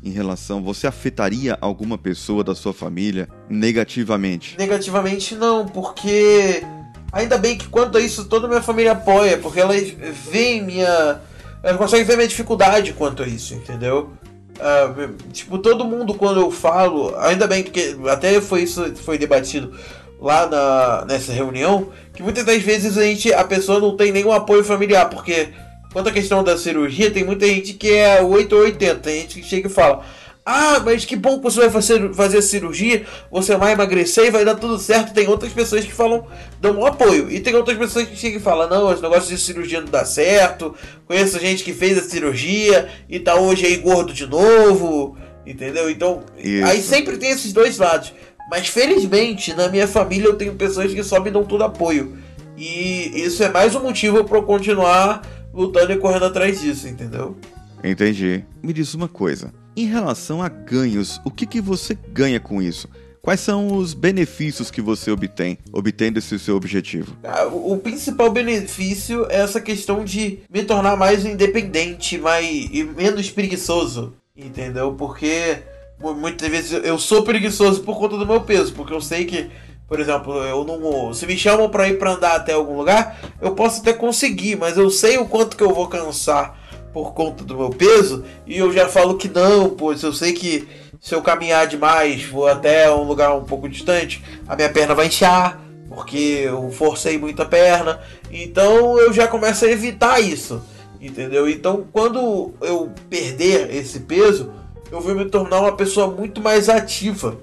em 0.04 0.10
relação. 0.10 0.62
Você 0.62 0.86
afetaria 0.86 1.56
alguma 1.58 1.96
pessoa 1.96 2.44
da 2.44 2.54
sua 2.54 2.74
família 2.74 3.30
negativamente? 3.48 4.58
Negativamente 4.58 5.34
não, 5.34 5.66
porque 5.66 6.62
ainda 7.10 7.38
bem 7.38 7.56
que 7.56 7.66
quanto 7.66 7.96
a 7.96 8.00
isso 8.02 8.26
toda 8.26 8.46
minha 8.46 8.60
família 8.60 8.92
apoia, 8.92 9.38
porque 9.38 9.58
elas 9.58 9.88
veem 10.30 10.62
minha. 10.62 11.22
Elas 11.62 11.78
conseguem 11.78 12.04
ver 12.04 12.16
minha 12.16 12.28
dificuldade 12.28 12.92
quanto 12.92 13.22
a 13.22 13.26
isso, 13.26 13.54
entendeu? 13.54 14.10
Uh, 14.58 15.14
tipo, 15.32 15.56
todo 15.56 15.86
mundo 15.86 16.12
quando 16.12 16.40
eu 16.40 16.50
falo, 16.50 17.16
ainda 17.16 17.46
bem 17.46 17.62
que 17.62 17.96
até 18.06 18.38
foi 18.38 18.64
isso 18.64 18.94
foi 18.96 19.16
debatido 19.16 19.72
lá 20.20 20.46
na, 20.46 21.04
nessa 21.06 21.32
reunião, 21.32 21.88
que 22.12 22.22
muitas 22.22 22.44
das 22.44 22.62
vezes 22.62 22.98
a, 22.98 23.02
gente, 23.02 23.32
a 23.32 23.44
pessoa 23.44 23.80
não 23.80 23.96
tem 23.96 24.12
nenhum 24.12 24.32
apoio 24.32 24.64
familiar, 24.64 25.08
porque 25.08 25.48
quanto 25.92 26.08
à 26.08 26.12
questão 26.12 26.42
da 26.42 26.58
cirurgia, 26.58 27.10
tem 27.10 27.24
muita 27.24 27.46
gente 27.46 27.74
que 27.74 27.92
é 27.92 28.22
8 28.22 28.54
ou 28.54 28.62
80, 28.62 28.94
tem 28.96 29.20
gente 29.20 29.40
que 29.40 29.46
chega 29.46 29.68
e 29.68 29.70
fala. 29.70 30.04
Ah, 30.50 30.80
mas 30.82 31.04
que 31.04 31.14
bom 31.14 31.36
que 31.36 31.44
você 31.44 31.60
vai 31.60 31.68
fazer, 31.68 32.14
fazer 32.14 32.38
a 32.38 32.42
cirurgia, 32.42 33.04
você 33.30 33.54
vai 33.54 33.72
emagrecer 33.72 34.24
e 34.24 34.30
vai 34.30 34.46
dar 34.46 34.54
tudo 34.54 34.78
certo. 34.78 35.12
Tem 35.12 35.28
outras 35.28 35.52
pessoas 35.52 35.84
que 35.84 35.92
falam, 35.92 36.26
dão 36.58 36.78
um 36.78 36.86
apoio. 36.86 37.30
E 37.30 37.38
tem 37.38 37.54
outras 37.54 37.76
pessoas 37.76 38.08
que 38.08 38.16
chegam 38.16 38.40
e 38.40 38.42
falam, 38.42 38.66
não, 38.66 38.90
os 38.90 39.02
negócios 39.02 39.28
de 39.28 39.36
cirurgia 39.36 39.82
não 39.82 39.90
dá 39.90 40.06
certo. 40.06 40.74
Conheço 41.06 41.38
gente 41.38 41.62
que 41.62 41.74
fez 41.74 41.98
a 41.98 42.02
cirurgia 42.02 42.88
e 43.10 43.20
tá 43.20 43.34
hoje 43.34 43.66
aí 43.66 43.76
gordo 43.76 44.10
de 44.10 44.26
novo. 44.26 45.18
Entendeu? 45.46 45.90
Então, 45.90 46.22
Isso. 46.38 46.66
aí 46.66 46.80
sempre 46.80 47.18
tem 47.18 47.30
esses 47.30 47.52
dois 47.52 47.76
lados. 47.76 48.14
Mas 48.50 48.68
felizmente, 48.68 49.54
na 49.54 49.68
minha 49.68 49.86
família 49.86 50.26
eu 50.26 50.36
tenho 50.36 50.54
pessoas 50.54 50.92
que 50.92 51.02
só 51.02 51.20
me 51.20 51.30
dão 51.30 51.44
todo 51.44 51.64
apoio. 51.64 52.16
E 52.56 53.22
isso 53.22 53.42
é 53.42 53.50
mais 53.50 53.74
um 53.74 53.82
motivo 53.82 54.24
para 54.24 54.38
eu 54.38 54.42
continuar 54.42 55.22
lutando 55.52 55.92
e 55.92 55.96
correndo 55.98 56.24
atrás 56.24 56.60
disso, 56.60 56.88
entendeu? 56.88 57.36
Entendi. 57.84 58.44
Me 58.62 58.72
diz 58.72 58.94
uma 58.94 59.08
coisa. 59.08 59.52
Em 59.76 59.86
relação 59.86 60.42
a 60.42 60.48
ganhos, 60.48 61.20
o 61.24 61.30
que, 61.30 61.46
que 61.46 61.60
você 61.60 61.96
ganha 62.12 62.40
com 62.40 62.60
isso? 62.60 62.88
Quais 63.22 63.40
são 63.40 63.76
os 63.76 63.94
benefícios 63.94 64.70
que 64.70 64.80
você 64.80 65.10
obtém, 65.10 65.58
obtendo 65.72 66.18
esse 66.18 66.38
seu 66.38 66.56
objetivo? 66.56 67.16
Ah, 67.22 67.44
o 67.44 67.76
principal 67.76 68.30
benefício 68.30 69.26
é 69.28 69.36
essa 69.36 69.60
questão 69.60 70.04
de 70.04 70.38
me 70.50 70.64
tornar 70.64 70.96
mais 70.96 71.24
independente 71.24 72.16
mais, 72.16 72.46
e 72.46 72.82
menos 72.82 73.30
preguiçoso, 73.30 74.14
entendeu? 74.36 74.94
Porque 74.94 75.58
muitas 76.00 76.48
vezes 76.48 76.84
eu 76.84 76.98
sou 76.98 77.22
preguiçoso 77.22 77.82
por 77.82 77.98
conta 77.98 78.16
do 78.16 78.26
meu 78.26 78.40
peso, 78.40 78.72
porque 78.72 78.92
eu 78.92 79.00
sei 79.00 79.24
que, 79.24 79.50
por 79.86 80.00
exemplo, 80.00 80.32
eu 80.44 80.64
não. 80.64 81.12
Se 81.12 81.26
me 81.26 81.36
chamam 81.36 81.68
para 81.68 81.88
ir 81.88 81.98
para 81.98 82.12
andar 82.12 82.36
até 82.36 82.52
algum 82.52 82.76
lugar, 82.76 83.18
eu 83.40 83.52
posso 83.52 83.80
até 83.80 83.92
conseguir, 83.92 84.56
mas 84.56 84.76
eu 84.76 84.90
sei 84.90 85.18
o 85.18 85.26
quanto 85.26 85.56
que 85.56 85.62
eu 85.62 85.74
vou 85.74 85.88
cansar 85.88 86.56
por 86.92 87.12
conta 87.12 87.44
do 87.44 87.56
meu 87.56 87.70
peso, 87.70 88.24
e 88.46 88.58
eu 88.58 88.72
já 88.72 88.88
falo 88.88 89.16
que 89.16 89.28
não, 89.28 89.70
pois 89.70 90.02
eu 90.02 90.12
sei 90.12 90.32
que 90.32 90.66
se 91.00 91.14
eu 91.14 91.22
caminhar 91.22 91.66
demais, 91.66 92.24
vou 92.24 92.48
até 92.48 92.90
um 92.90 93.04
lugar 93.04 93.36
um 93.36 93.44
pouco 93.44 93.68
distante, 93.68 94.22
a 94.48 94.56
minha 94.56 94.68
perna 94.68 94.94
vai 94.94 95.06
inchar, 95.06 95.60
porque 95.88 96.42
eu 96.44 96.70
forcei 96.72 97.18
muito 97.18 97.42
a 97.42 97.46
perna, 97.46 98.00
então 98.32 98.98
eu 98.98 99.12
já 99.12 99.28
começo 99.28 99.64
a 99.64 99.70
evitar 99.70 100.18
isso, 100.20 100.62
entendeu? 101.00 101.48
Então 101.48 101.86
quando 101.92 102.52
eu 102.60 102.90
perder 103.08 103.72
esse 103.74 104.00
peso, 104.00 104.50
eu 104.90 105.00
vou 105.00 105.14
me 105.14 105.24
tornar 105.26 105.60
uma 105.60 105.76
pessoa 105.76 106.08
muito 106.08 106.40
mais 106.40 106.68
ativa. 106.68 107.38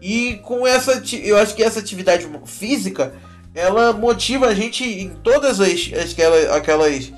E 0.00 0.36
com 0.36 0.66
essa, 0.66 1.02
eu 1.22 1.36
acho 1.36 1.54
que 1.54 1.62
essa 1.62 1.80
atividade 1.80 2.26
física, 2.46 3.14
ela 3.54 3.92
motiva 3.92 4.46
a 4.46 4.54
gente 4.54 4.84
em 4.84 5.10
todas 5.10 5.60
as 5.60 5.90
aquelas, 5.92 6.50
aquelas 6.50 7.12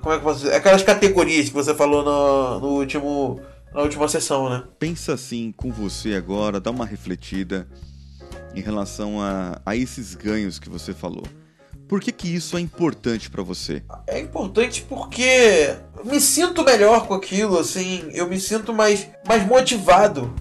como 0.00 0.14
é 0.14 0.18
que 0.18 0.24
você, 0.24 0.48
aquelas 0.50 0.82
categorias 0.82 1.48
que 1.48 1.54
você 1.54 1.74
falou 1.74 2.04
no, 2.04 2.60
no 2.60 2.68
último 2.78 3.40
na 3.74 3.82
última 3.82 4.06
sessão, 4.06 4.48
né? 4.48 4.62
Pensa 4.78 5.14
assim 5.14 5.52
com 5.56 5.72
você 5.72 6.14
agora, 6.14 6.60
dá 6.60 6.70
uma 6.70 6.86
refletida 6.86 7.66
em 8.54 8.60
relação 8.60 9.20
a, 9.20 9.60
a 9.66 9.74
esses 9.74 10.14
ganhos 10.14 10.58
que 10.60 10.70
você 10.70 10.94
falou. 10.94 11.24
Por 11.88 12.00
que, 12.00 12.10
que 12.10 12.34
isso 12.34 12.56
é 12.56 12.60
importante 12.60 13.30
para 13.30 13.42
você? 13.42 13.82
É 14.06 14.18
importante 14.18 14.84
porque 14.88 15.74
me 16.04 16.20
sinto 16.20 16.64
melhor 16.64 17.06
com 17.06 17.14
aquilo, 17.14 17.58
assim, 17.58 18.08
eu 18.12 18.28
me 18.28 18.40
sinto 18.40 18.72
mais, 18.72 19.06
mais 19.26 19.46
motivado 19.46 20.32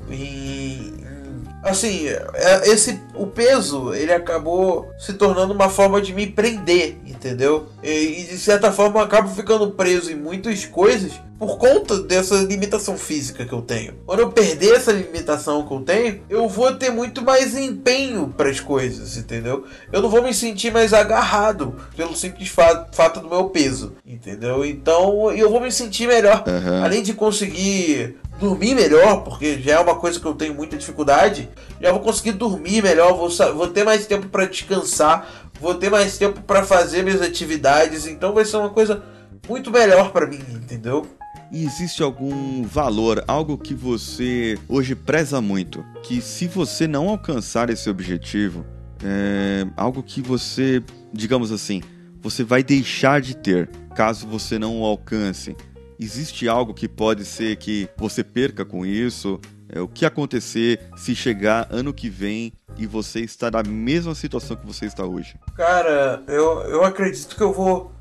assim, 1.63 2.07
é, 2.07 2.69
esse 2.69 2.99
o 3.15 3.25
peso, 3.25 3.93
ele 3.93 4.13
acabou 4.13 4.91
se 4.99 5.13
tornando 5.13 5.53
uma 5.53 5.69
forma 5.69 6.01
de 6.01 6.13
me 6.13 6.27
prender, 6.27 6.97
entendeu? 7.23 7.67
E, 7.81 7.89
e 7.89 8.23
de 8.25 8.37
certa 8.37 8.71
forma 8.71 8.99
eu 8.99 9.03
acabo 9.03 9.29
ficando 9.29 9.71
preso 9.71 10.11
em 10.11 10.15
muitas 10.15 10.65
coisas 10.65 11.13
por 11.39 11.57
conta 11.57 12.01
dessa 12.01 12.35
limitação 12.35 12.97
física 12.97 13.45
que 13.45 13.53
eu 13.53 13.61
tenho. 13.61 13.95
Quando 14.05 14.19
eu 14.19 14.31
perder 14.31 14.75
essa 14.75 14.91
limitação 14.91 15.65
que 15.65 15.73
eu 15.73 15.81
tenho, 15.81 16.21
eu 16.29 16.47
vou 16.47 16.73
ter 16.75 16.89
muito 16.89 17.21
mais 17.21 17.57
empenho 17.57 18.33
para 18.37 18.49
as 18.49 18.59
coisas, 18.59 19.17
entendeu? 19.17 19.65
Eu 19.91 20.01
não 20.01 20.09
vou 20.09 20.21
me 20.21 20.33
sentir 20.33 20.71
mais 20.71 20.93
agarrado 20.93 21.75
pelo 21.95 22.15
simples 22.15 22.49
fa 22.49 22.87
fato 22.93 23.19
do 23.19 23.29
meu 23.29 23.45
peso, 23.45 23.93
entendeu? 24.05 24.65
Então 24.65 25.31
eu 25.31 25.49
vou 25.49 25.59
me 25.59 25.71
sentir 25.71 26.07
melhor. 26.07 26.43
Uhum. 26.47 26.83
Além 26.83 27.03
de 27.03 27.13
conseguir 27.13 28.15
dormir 28.39 28.75
melhor, 28.75 29.23
porque 29.23 29.59
já 29.61 29.73
é 29.73 29.79
uma 29.79 29.95
coisa 29.95 30.19
que 30.19 30.25
eu 30.25 30.33
tenho 30.33 30.53
muita 30.53 30.77
dificuldade, 30.77 31.49
já 31.79 31.91
vou 31.91 32.01
conseguir 32.01 32.33
dormir 32.33 32.81
melhor, 32.81 33.13
vou, 33.15 33.29
vou 33.53 33.67
ter 33.67 33.83
mais 33.83 34.05
tempo 34.05 34.27
para 34.27 34.45
descansar, 34.45 35.51
vou 35.63 35.75
ter 35.75 35.89
mais 35.89 36.17
tempo 36.17 36.41
para 36.41 36.61
fazer 36.65 37.03
minhas 37.03 37.21
atividades, 37.21 38.05
então 38.05 38.33
vai 38.33 38.43
ser 38.43 38.57
uma 38.57 38.69
coisa 38.69 39.01
muito 39.47 39.71
melhor 39.71 40.11
para 40.11 40.27
mim, 40.27 40.41
entendeu? 40.51 41.07
E 41.49 41.63
existe 41.63 42.03
algum 42.03 42.63
valor, 42.63 43.23
algo 43.29 43.57
que 43.57 43.73
você 43.73 44.59
hoje 44.67 44.93
preza 44.93 45.39
muito, 45.39 45.81
que 46.03 46.19
se 46.19 46.47
você 46.47 46.85
não 46.85 47.07
alcançar 47.07 47.69
esse 47.69 47.89
objetivo, 47.89 48.65
é 49.01 49.65
algo 49.77 50.03
que 50.03 50.19
você, 50.19 50.83
digamos 51.13 51.49
assim, 51.49 51.81
você 52.21 52.43
vai 52.43 52.61
deixar 52.61 53.21
de 53.21 53.33
ter 53.33 53.69
caso 53.95 54.27
você 54.27 54.59
não 54.59 54.81
o 54.81 54.85
alcance? 54.85 55.55
Existe 55.97 56.49
algo 56.49 56.73
que 56.73 56.89
pode 56.89 57.23
ser 57.23 57.55
que 57.55 57.87
você 57.95 58.21
perca 58.21 58.65
com 58.65 58.85
isso? 58.85 59.39
É, 59.73 59.81
o 59.81 59.87
que 59.87 60.05
acontecer 60.05 60.79
se 60.95 61.15
chegar 61.15 61.67
ano 61.71 61.93
que 61.93 62.09
vem 62.09 62.53
e 62.77 62.85
você 62.85 63.21
está 63.21 63.49
na 63.49 63.63
mesma 63.63 64.13
situação 64.13 64.55
que 64.55 64.65
você 64.65 64.85
está 64.85 65.03
hoje? 65.05 65.35
Cara, 65.55 66.21
eu, 66.27 66.61
eu 66.63 66.83
acredito 66.83 67.35
que 67.35 67.41
eu 67.41 67.51
vou 67.51 67.91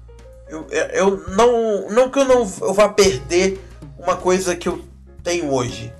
eu, 0.53 0.66
eu 0.93 1.25
não. 1.31 1.89
Não 1.89 2.11
que 2.11 2.18
eu 2.18 2.27
não 2.27 2.41
eu 2.61 2.75
vá 2.75 2.89
perder 2.89 3.59
uma 3.99 4.16
coisa 4.16 4.55
que 4.55 4.68
eu 4.68 4.85
tenho 5.23 5.51
hoje. 5.51 5.91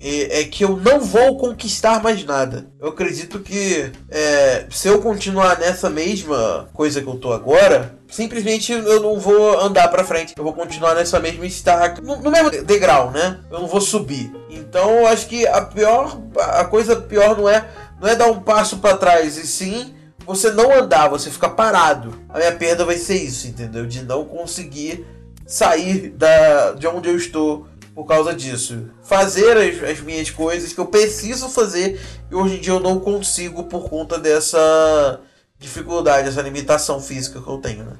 É, 0.00 0.40
é 0.40 0.44
que 0.44 0.64
eu 0.64 0.76
não 0.76 1.00
vou 1.00 1.38
conquistar 1.38 2.02
mais 2.02 2.24
nada. 2.24 2.66
Eu 2.80 2.88
acredito 2.88 3.38
que 3.38 3.92
é, 4.10 4.66
se 4.68 4.88
eu 4.88 5.00
continuar 5.00 5.60
nessa 5.60 5.88
mesma 5.88 6.68
coisa 6.74 7.00
que 7.00 7.06
eu 7.06 7.16
tô 7.16 7.32
agora, 7.32 7.96
simplesmente 8.14 8.72
eu 8.72 9.02
não 9.02 9.18
vou 9.18 9.58
andar 9.60 9.88
para 9.88 10.04
frente. 10.04 10.34
Eu 10.36 10.44
vou 10.44 10.52
continuar 10.52 10.94
nessa 10.94 11.18
mesma 11.18 11.44
estaca, 11.44 12.00
no, 12.00 12.16
no, 12.22 12.30
mesmo 12.30 12.48
degrau, 12.62 13.10
né? 13.10 13.40
Eu 13.50 13.58
não 13.58 13.66
vou 13.66 13.80
subir. 13.80 14.32
Então 14.48 15.00
eu 15.00 15.06
acho 15.08 15.26
que 15.26 15.44
a 15.48 15.60
pior, 15.62 16.16
a 16.38 16.64
coisa 16.64 16.94
pior 16.94 17.36
não 17.36 17.48
é, 17.48 17.68
não 18.00 18.08
é 18.08 18.14
dar 18.14 18.28
um 18.28 18.40
passo 18.40 18.78
para 18.78 18.96
trás, 18.96 19.36
e 19.36 19.44
sim 19.44 19.94
você 20.24 20.52
não 20.52 20.72
andar, 20.72 21.08
você 21.08 21.28
ficar 21.28 21.50
parado. 21.50 22.14
A 22.28 22.38
minha 22.38 22.52
perda 22.52 22.84
vai 22.84 22.96
ser 22.96 23.16
isso, 23.16 23.48
entendeu? 23.48 23.84
De 23.84 24.02
não 24.02 24.24
conseguir 24.24 25.04
sair 25.44 26.10
da, 26.10 26.72
de 26.72 26.86
onde 26.86 27.08
eu 27.08 27.16
estou 27.16 27.66
por 27.96 28.04
causa 28.04 28.32
disso. 28.32 28.90
Fazer 29.02 29.56
as, 29.56 29.90
as, 29.90 30.00
minhas 30.00 30.30
coisas 30.30 30.72
que 30.72 30.78
eu 30.78 30.86
preciso 30.86 31.48
fazer 31.48 32.00
e 32.30 32.34
hoje 32.34 32.56
em 32.56 32.60
dia 32.60 32.72
eu 32.72 32.80
não 32.80 33.00
consigo 33.00 33.64
por 33.64 33.88
conta 33.88 34.18
dessa 34.18 35.20
dificuldade, 35.58 36.28
essa 36.28 36.42
limitação 36.42 37.00
física 37.00 37.40
que 37.40 37.48
eu 37.48 37.58
tenho, 37.58 37.84
né? 37.84 37.96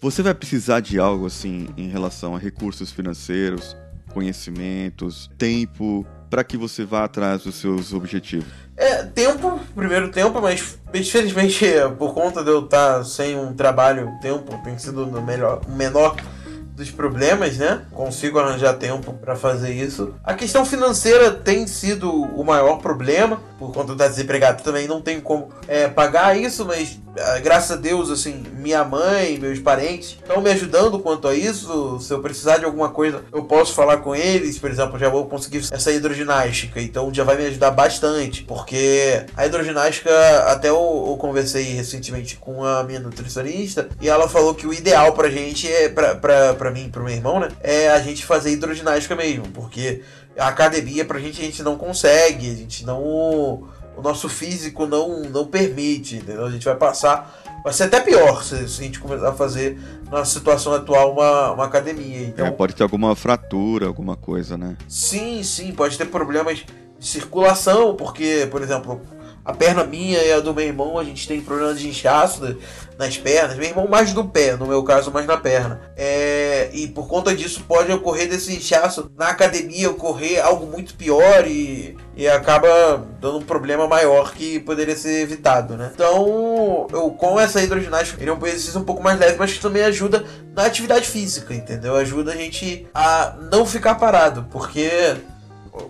Você 0.00 0.22
vai 0.22 0.34
precisar 0.34 0.80
de 0.80 0.98
algo 0.98 1.26
assim 1.26 1.68
em 1.76 1.88
relação 1.88 2.34
a 2.34 2.38
recursos 2.38 2.90
financeiros, 2.90 3.76
conhecimentos, 4.12 5.30
tempo, 5.36 6.06
para 6.30 6.42
que 6.42 6.56
você 6.56 6.84
vá 6.84 7.04
atrás 7.04 7.42
dos 7.42 7.56
seus 7.56 7.92
objetivos? 7.92 8.48
É, 8.76 9.04
tempo, 9.04 9.60
primeiro 9.74 10.10
tempo, 10.10 10.40
mas 10.40 10.78
infelizmente 10.94 11.66
por 11.98 12.14
conta 12.14 12.42
de 12.42 12.50
eu 12.50 12.64
estar 12.64 13.04
sem 13.04 13.36
um 13.36 13.52
trabalho, 13.52 14.10
tempo 14.22 14.58
tem 14.64 14.78
sido 14.78 15.06
no 15.06 15.20
melhor, 15.20 15.60
menor 15.68 16.16
dos 16.80 16.90
problemas, 16.90 17.58
né? 17.58 17.82
Consigo 17.92 18.38
arranjar 18.38 18.74
tempo 18.74 19.12
para 19.12 19.36
fazer 19.36 19.72
isso. 19.72 20.14
A 20.24 20.34
questão 20.34 20.64
financeira 20.64 21.30
tem 21.30 21.66
sido 21.66 22.10
o 22.10 22.42
maior 22.42 22.78
problema, 22.78 23.40
por 23.58 23.72
conta 23.72 23.94
da 23.94 24.08
desempregada 24.08 24.62
também 24.62 24.88
não 24.88 25.02
tem 25.02 25.20
como 25.20 25.50
é, 25.68 25.86
pagar 25.86 26.36
isso, 26.36 26.64
mas 26.64 26.98
ah, 27.18 27.38
graças 27.40 27.72
a 27.72 27.76
Deus, 27.76 28.10
assim, 28.10 28.42
minha 28.54 28.84
mãe, 28.84 29.38
meus 29.38 29.58
parentes 29.58 30.10
estão 30.10 30.40
me 30.40 30.50
ajudando 30.50 30.98
quanto 30.98 31.26
a 31.26 31.34
isso. 31.34 31.98
Se 32.00 32.12
eu 32.12 32.20
precisar 32.20 32.58
de 32.58 32.64
alguma 32.64 32.88
coisa, 32.88 33.22
eu 33.32 33.44
posso 33.44 33.74
falar 33.74 33.98
com 33.98 34.14
eles. 34.14 34.58
Por 34.58 34.70
exemplo, 34.70 34.98
já 34.98 35.08
vou 35.08 35.26
conseguir 35.26 35.64
essa 35.70 35.92
hidroginástica, 35.92 36.80
então 36.80 37.12
já 37.12 37.24
vai 37.24 37.36
me 37.36 37.46
ajudar 37.46 37.70
bastante, 37.72 38.44
porque 38.44 39.24
a 39.36 39.44
hidroginástica, 39.44 40.10
até 40.46 40.68
eu, 40.68 41.04
eu 41.08 41.16
conversei 41.18 41.64
recentemente 41.74 42.36
com 42.36 42.64
a 42.64 42.82
minha 42.84 43.00
nutricionista 43.00 43.88
e 44.00 44.08
ela 44.08 44.28
falou 44.28 44.54
que 44.54 44.66
o 44.66 44.72
ideal 44.72 45.12
pra 45.12 45.28
gente 45.28 45.70
é, 45.70 45.88
pra, 45.88 46.14
pra, 46.14 46.54
pra 46.54 46.69
mim 46.70 46.86
e 46.86 46.88
pro 46.88 47.04
meu 47.04 47.14
irmão, 47.14 47.40
né, 47.40 47.48
é 47.60 47.88
a 47.88 48.00
gente 48.00 48.24
fazer 48.24 48.52
hidroginástica 48.52 49.14
mesmo, 49.16 49.46
porque 49.48 50.02
a 50.38 50.48
academia 50.48 51.04
pra 51.04 51.18
gente 51.18 51.40
a 51.40 51.44
gente 51.44 51.62
não 51.62 51.76
consegue, 51.76 52.50
a 52.50 52.54
gente 52.54 52.84
não. 52.84 53.68
O 53.96 54.02
nosso 54.02 54.28
físico 54.28 54.86
não, 54.86 55.24
não 55.24 55.46
permite, 55.46 56.16
entendeu? 56.16 56.46
A 56.46 56.50
gente 56.50 56.64
vai 56.64 56.76
passar. 56.76 57.38
Vai 57.62 57.72
ser 57.74 57.84
até 57.84 58.00
pior 58.00 58.42
se, 58.42 58.66
se 58.68 58.80
a 58.80 58.84
gente 58.84 58.98
começar 58.98 59.28
a 59.28 59.32
fazer, 59.34 59.78
na 60.10 60.24
situação 60.24 60.72
atual, 60.72 61.12
uma, 61.12 61.52
uma 61.52 61.64
academia. 61.66 62.22
Então, 62.22 62.46
é, 62.46 62.50
pode 62.50 62.74
ter 62.74 62.82
alguma 62.82 63.14
fratura, 63.14 63.86
alguma 63.86 64.16
coisa, 64.16 64.56
né? 64.56 64.76
Sim, 64.88 65.42
sim, 65.42 65.72
pode 65.72 65.98
ter 65.98 66.06
problemas 66.06 66.64
de 66.98 67.06
circulação, 67.06 67.94
porque, 67.94 68.48
por 68.50 68.62
exemplo, 68.62 69.02
a 69.44 69.52
perna 69.52 69.84
minha 69.84 70.22
e 70.22 70.32
a 70.32 70.40
do 70.40 70.54
meu 70.54 70.64
irmão, 70.64 70.98
a 70.98 71.04
gente 71.04 71.26
tem 71.26 71.40
problema 71.40 71.74
de 71.74 71.88
inchaço 71.88 72.56
nas 72.98 73.16
pernas. 73.16 73.56
Meu 73.56 73.68
irmão 73.68 73.88
mais 73.88 74.12
do 74.12 74.24
pé, 74.24 74.56
no 74.56 74.66
meu 74.66 74.82
caso 74.82 75.10
mais 75.10 75.26
na 75.26 75.36
perna. 75.36 75.80
É, 75.96 76.70
e 76.72 76.86
por 76.88 77.08
conta 77.08 77.34
disso 77.34 77.64
pode 77.66 77.90
ocorrer 77.90 78.28
desse 78.28 78.54
inchaço 78.54 79.10
na 79.16 79.28
academia, 79.28 79.90
ocorrer 79.90 80.44
algo 80.44 80.66
muito 80.66 80.94
pior 80.94 81.46
e, 81.46 81.96
e 82.14 82.28
acaba 82.28 82.68
dando 83.20 83.38
um 83.38 83.42
problema 83.42 83.88
maior 83.88 84.32
que 84.34 84.60
poderia 84.60 84.96
ser 84.96 85.22
evitado, 85.22 85.76
né? 85.76 85.90
Então, 85.94 86.86
eu 86.92 87.10
com 87.10 87.40
essa 87.40 87.62
hidroginástica, 87.62 88.22
ele 88.22 88.30
é 88.30 88.34
um 88.34 88.46
exercício 88.46 88.80
um 88.80 88.84
pouco 88.84 89.02
mais 89.02 89.18
leve, 89.18 89.38
mas 89.38 89.52
que 89.52 89.60
também 89.60 89.82
ajuda 89.82 90.24
na 90.54 90.66
atividade 90.66 91.08
física, 91.08 91.54
entendeu? 91.54 91.96
Ajuda 91.96 92.32
a 92.32 92.36
gente 92.36 92.86
a 92.94 93.36
não 93.50 93.64
ficar 93.64 93.94
parado, 93.94 94.46
porque 94.50 95.16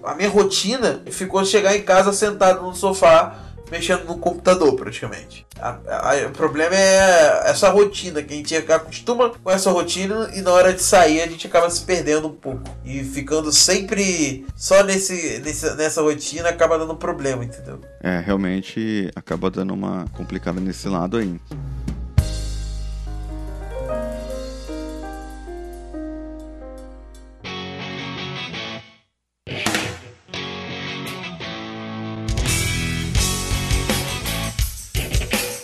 a 0.04 0.14
minha 0.14 0.28
rotina 0.28 1.02
ficou 1.10 1.44
chegar 1.44 1.76
em 1.76 1.82
casa 1.82 2.12
sentado 2.12 2.62
no 2.62 2.74
sofá 2.74 3.50
mexendo 3.70 4.04
no 4.04 4.18
computador 4.18 4.74
praticamente. 4.74 5.46
A, 5.60 5.78
a, 5.88 6.26
o 6.26 6.30
problema 6.30 6.74
é 6.74 7.42
essa 7.44 7.70
rotina 7.70 8.22
que 8.22 8.34
a 8.34 8.36
gente 8.36 8.56
acostuma 8.56 9.30
com 9.30 9.50
essa 9.50 9.70
rotina 9.70 10.30
e 10.34 10.40
na 10.42 10.50
hora 10.50 10.72
de 10.72 10.82
sair 10.82 11.22
a 11.22 11.26
gente 11.26 11.46
acaba 11.46 11.70
se 11.70 11.84
perdendo 11.84 12.28
um 12.28 12.34
pouco 12.34 12.64
e 12.84 13.04
ficando 13.04 13.52
sempre 13.52 14.44
só 14.56 14.82
nesse, 14.82 15.40
nesse 15.44 15.74
nessa 15.76 16.02
rotina 16.02 16.48
acaba 16.48 16.78
dando 16.78 16.96
problema, 16.96 17.44
entendeu? 17.44 17.80
É, 18.02 18.18
realmente 18.18 19.10
acaba 19.14 19.50
dando 19.50 19.72
uma 19.72 20.06
complicada 20.12 20.60
nesse 20.60 20.88
lado 20.88 21.16
aí. 21.16 21.40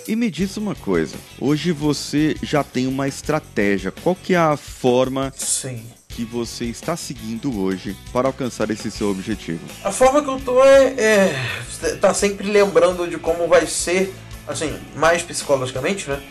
E 0.08 0.14
me 0.14 0.30
diz 0.30 0.56
uma 0.56 0.76
coisa, 0.76 1.16
hoje 1.40 1.72
você 1.72 2.36
já 2.40 2.62
tem 2.62 2.86
uma 2.86 3.08
estratégia. 3.08 3.90
Qual 3.90 4.14
que 4.14 4.34
é 4.34 4.38
a 4.38 4.56
forma 4.56 5.34
Sim. 5.36 5.84
que 6.08 6.24
você 6.24 6.66
está 6.66 6.96
seguindo 6.96 7.60
hoje 7.60 7.96
para 8.12 8.28
alcançar 8.28 8.70
esse 8.70 8.88
seu 8.88 9.10
objetivo? 9.10 9.58
A 9.82 9.90
forma 9.90 10.22
que 10.22 10.28
eu 10.28 10.38
tô 10.38 10.62
é, 10.62 10.94
é 10.96 11.96
tá 12.00 12.14
sempre 12.14 12.46
lembrando 12.46 13.08
de 13.08 13.18
como 13.18 13.48
vai 13.48 13.66
ser, 13.66 14.14
assim, 14.46 14.78
mais 14.94 15.22
psicologicamente, 15.22 16.08
né? 16.08 16.22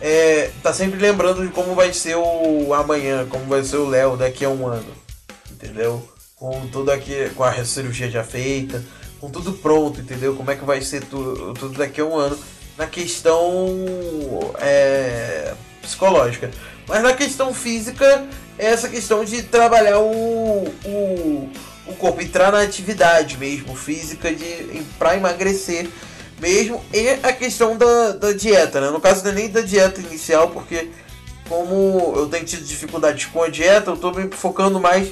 É, 0.00 0.52
tá 0.62 0.72
sempre 0.72 1.00
lembrando 1.00 1.44
de 1.44 1.52
como 1.52 1.74
vai 1.74 1.92
ser 1.92 2.16
o 2.16 2.72
amanhã, 2.72 3.26
como 3.26 3.46
vai 3.46 3.64
ser 3.64 3.78
o 3.78 3.88
Léo 3.88 4.16
daqui 4.16 4.44
a 4.44 4.48
um 4.48 4.64
ano, 4.68 4.92
entendeu? 5.50 6.08
Com 6.36 6.68
tudo 6.68 6.92
aqui, 6.92 7.30
com 7.34 7.42
a 7.42 7.64
cirurgia 7.64 8.08
já 8.08 8.22
feita, 8.22 8.84
com 9.20 9.28
tudo 9.28 9.54
pronto, 9.54 10.00
entendeu? 10.00 10.36
Como 10.36 10.52
é 10.52 10.54
que 10.54 10.64
vai 10.64 10.80
ser 10.82 11.02
tudo, 11.04 11.52
tudo 11.54 11.78
daqui 11.78 12.00
a 12.00 12.04
um 12.04 12.16
ano 12.16 12.38
na 12.76 12.86
questão 12.86 13.76
é, 14.60 15.52
psicológica. 15.80 16.50
Mas 16.86 17.02
na 17.02 17.12
questão 17.12 17.54
física, 17.54 18.26
é 18.58 18.66
essa 18.66 18.88
questão 18.88 19.24
de 19.24 19.42
trabalhar 19.42 19.98
o, 19.98 20.64
o, 20.84 21.50
o 21.86 21.94
corpo, 21.94 22.20
entrar 22.20 22.52
na 22.52 22.60
atividade 22.60 23.38
mesmo, 23.38 23.74
física, 23.74 24.32
de 24.32 24.82
para 24.98 25.16
emagrecer 25.16 25.88
mesmo, 26.40 26.84
e 26.92 27.08
a 27.22 27.32
questão 27.32 27.76
da, 27.76 28.12
da 28.12 28.32
dieta, 28.32 28.80
né? 28.80 28.90
No 28.90 29.00
caso 29.00 29.24
não 29.24 29.30
é 29.30 29.34
nem 29.34 29.48
da 29.48 29.60
dieta 29.60 30.00
inicial, 30.00 30.50
porque 30.50 30.90
como 31.48 32.12
eu 32.16 32.26
tenho 32.26 32.44
tido 32.44 32.64
dificuldades 32.64 33.26
com 33.26 33.42
a 33.42 33.48
dieta, 33.48 33.90
eu 33.90 33.94
estou 33.94 34.14
me 34.14 34.28
focando 34.30 34.80
mais 34.80 35.08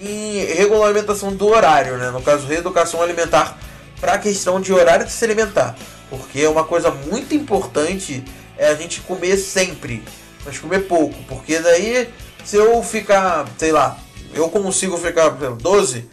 em 0.00 0.44
regulamentação 0.44 1.34
do 1.34 1.46
horário, 1.48 1.96
né? 1.96 2.10
No 2.10 2.20
caso, 2.20 2.46
reeducação 2.46 3.02
alimentar 3.02 3.58
para 4.00 4.14
a 4.14 4.18
questão 4.18 4.60
de 4.60 4.72
horário 4.72 5.06
de 5.06 5.12
se 5.12 5.24
alimentar. 5.24 5.76
Porque 6.08 6.40
é 6.40 6.48
uma 6.48 6.64
coisa 6.64 6.90
muito 6.90 7.34
importante 7.34 8.24
é 8.58 8.68
a 8.68 8.74
gente 8.74 9.00
comer 9.00 9.36
sempre, 9.36 10.02
mas 10.44 10.58
comer 10.58 10.80
pouco. 10.80 11.16
Porque 11.28 11.58
daí, 11.58 12.08
se 12.44 12.56
eu 12.56 12.82
ficar, 12.82 13.46
sei 13.58 13.72
lá, 13.72 13.98
eu 14.32 14.48
consigo 14.48 14.96
ficar, 14.96 15.30
por 15.30 15.44
exemplo, 15.44 15.62
12, 15.62 16.08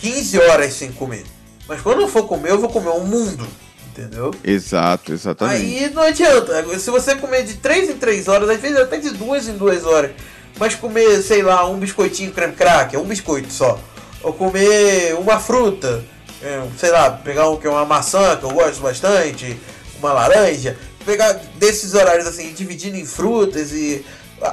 15 0.00 0.38
horas 0.38 0.72
sem 0.74 0.92
comer. 0.92 1.24
Mas 1.68 1.80
quando 1.80 2.00
eu 2.00 2.08
for 2.08 2.26
comer, 2.26 2.50
eu 2.50 2.60
vou 2.60 2.70
comer 2.70 2.90
um 2.90 3.04
mundo. 3.04 3.46
Entendeu? 3.88 4.30
Exato, 4.42 5.12
exatamente. 5.12 5.60
Aí 5.60 5.90
não 5.90 6.02
adianta. 6.02 6.66
Se 6.78 6.90
você 6.90 7.14
comer 7.14 7.44
de 7.44 7.54
3 7.54 7.90
em 7.90 7.98
3 7.98 8.26
horas, 8.26 8.48
às 8.48 8.58
vezes 8.58 8.78
até 8.78 8.96
de 8.96 9.10
2 9.10 9.48
em 9.48 9.56
2 9.58 9.84
horas, 9.84 10.12
mas 10.58 10.74
comer, 10.74 11.22
sei 11.22 11.42
lá, 11.42 11.68
um 11.68 11.78
biscoitinho 11.78 12.32
creme 12.32 12.54
cracker, 12.54 12.98
um 12.98 13.04
biscoito 13.04 13.52
só, 13.52 13.78
ou 14.22 14.32
comer 14.32 15.14
uma 15.18 15.38
fruta, 15.38 16.02
sei 16.76 16.90
lá, 16.90 17.10
pegar 17.10 17.48
um, 17.48 17.56
que 17.56 17.66
é 17.66 17.70
uma 17.70 17.84
maçã, 17.84 18.36
que 18.36 18.44
eu 18.44 18.50
gosto 18.50 18.80
bastante, 18.80 19.58
uma 19.98 20.12
laranja, 20.12 20.76
pegar 21.04 21.32
desses 21.56 21.94
horários 21.94 22.26
assim, 22.26 22.52
dividindo 22.52 22.96
em 22.96 23.04
frutas 23.04 23.72
e 23.72 24.04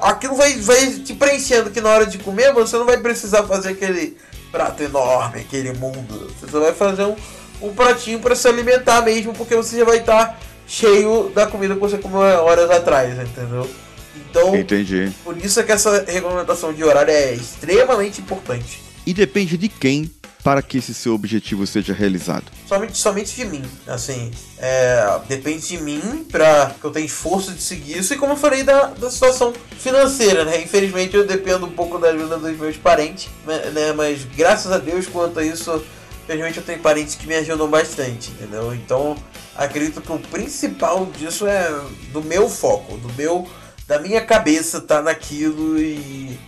aquilo 0.02 0.36
vai, 0.36 0.54
vai 0.58 0.92
te 0.92 1.14
preenchendo 1.14 1.72
que 1.72 1.82
na 1.82 1.90
hora 1.90 2.06
de 2.06 2.18
comer 2.20 2.54
você 2.54 2.78
não 2.78 2.86
vai 2.86 2.98
precisar 2.98 3.44
fazer 3.44 3.70
aquele 3.70 4.18
prato 4.52 4.84
enorme, 4.84 5.42
aquele 5.42 5.74
mundo. 5.74 6.32
Você 6.40 6.52
só 6.52 6.60
vai 6.60 6.74
fazer 6.74 7.04
um, 7.04 7.16
um 7.62 7.74
pratinho 7.74 8.20
para 8.20 8.36
se 8.36 8.48
alimentar 8.48 9.02
mesmo, 9.02 9.34
porque 9.34 9.56
você 9.56 9.78
já 9.80 9.86
vai 9.86 9.98
estar 9.98 10.40
cheio 10.68 11.32
da 11.34 11.48
comida 11.48 11.74
que 11.74 11.80
você 11.80 11.98
comeu 11.98 12.20
horas 12.20 12.70
atrás, 12.70 13.18
entendeu? 13.18 13.70
Então, 14.16 14.56
Entendi. 14.56 15.12
por 15.24 15.36
isso 15.38 15.60
é 15.60 15.64
que 15.64 15.72
essa 15.72 16.04
regulamentação 16.08 16.72
de 16.72 16.84
horário 16.84 17.12
é 17.12 17.34
extremamente 17.34 18.22
importante. 18.22 18.82
E 19.06 19.14
depende 19.14 19.58
de 19.58 19.68
quem 19.68 20.12
para 20.44 20.62
que 20.62 20.78
esse 20.78 20.94
seu 20.94 21.14
objetivo 21.14 21.68
seja 21.68 21.94
realizado. 21.94 22.46
Somente, 22.68 22.98
somente 22.98 23.36
de 23.36 23.46
mim, 23.46 23.64
assim, 23.88 24.32
é, 24.58 25.20
depende 25.28 25.68
de 25.68 25.78
mim 25.82 26.26
para 26.32 26.74
que 26.80 26.86
eu 26.86 26.92
tenha 26.92 27.06
esforço 27.06 27.52
de 27.52 27.62
seguir 27.62 27.98
isso 27.98 28.14
e 28.14 28.18
como 28.18 28.34
eu 28.34 28.38
falei 28.38 28.64
da, 28.64 28.88
da 28.88 29.10
situação 29.12 29.54
financeira, 29.78 30.46
né? 30.46 30.62
Infelizmente 30.62 31.16
eu 31.16 31.28
dependo 31.28 31.66
um 31.66 31.72
pouco 31.72 31.98
da 31.98 32.10
ajuda 32.10 32.38
dos 32.38 32.58
meus 32.58 32.78
parentes, 32.78 33.30
né? 33.46 33.92
Mas 33.94 34.24
graças 34.36 34.72
a 34.72 34.78
Deus 34.78 35.08
quanto 35.08 35.40
a 35.40 35.44
isso, 35.44 35.84
infelizmente 36.24 36.58
eu 36.58 36.64
tenho 36.64 36.80
parentes 36.80 37.16
que 37.16 37.28
me 37.28 37.36
ajudam 37.36 37.70
bastante, 37.70 38.32
entendeu? 38.32 38.74
Então 38.74 39.18
acredito 39.56 40.00
que 40.00 40.12
o 40.12 40.20
principal 40.20 41.06
disso 41.18 41.46
é 41.46 41.70
do 42.14 42.22
meu 42.24 42.50
foco, 42.50 42.98
do 42.98 43.12
meu 43.14 43.48
da 43.86 44.00
minha 44.00 44.22
cabeça 44.22 44.80
tá 44.80 45.02
naquilo 45.02 45.80
e 45.80 46.40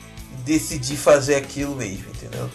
decidir 0.46 0.96
fazer 0.96 1.36
aquilo 1.36 1.76
mesmo, 1.76 2.06
entendeu? 2.12 2.50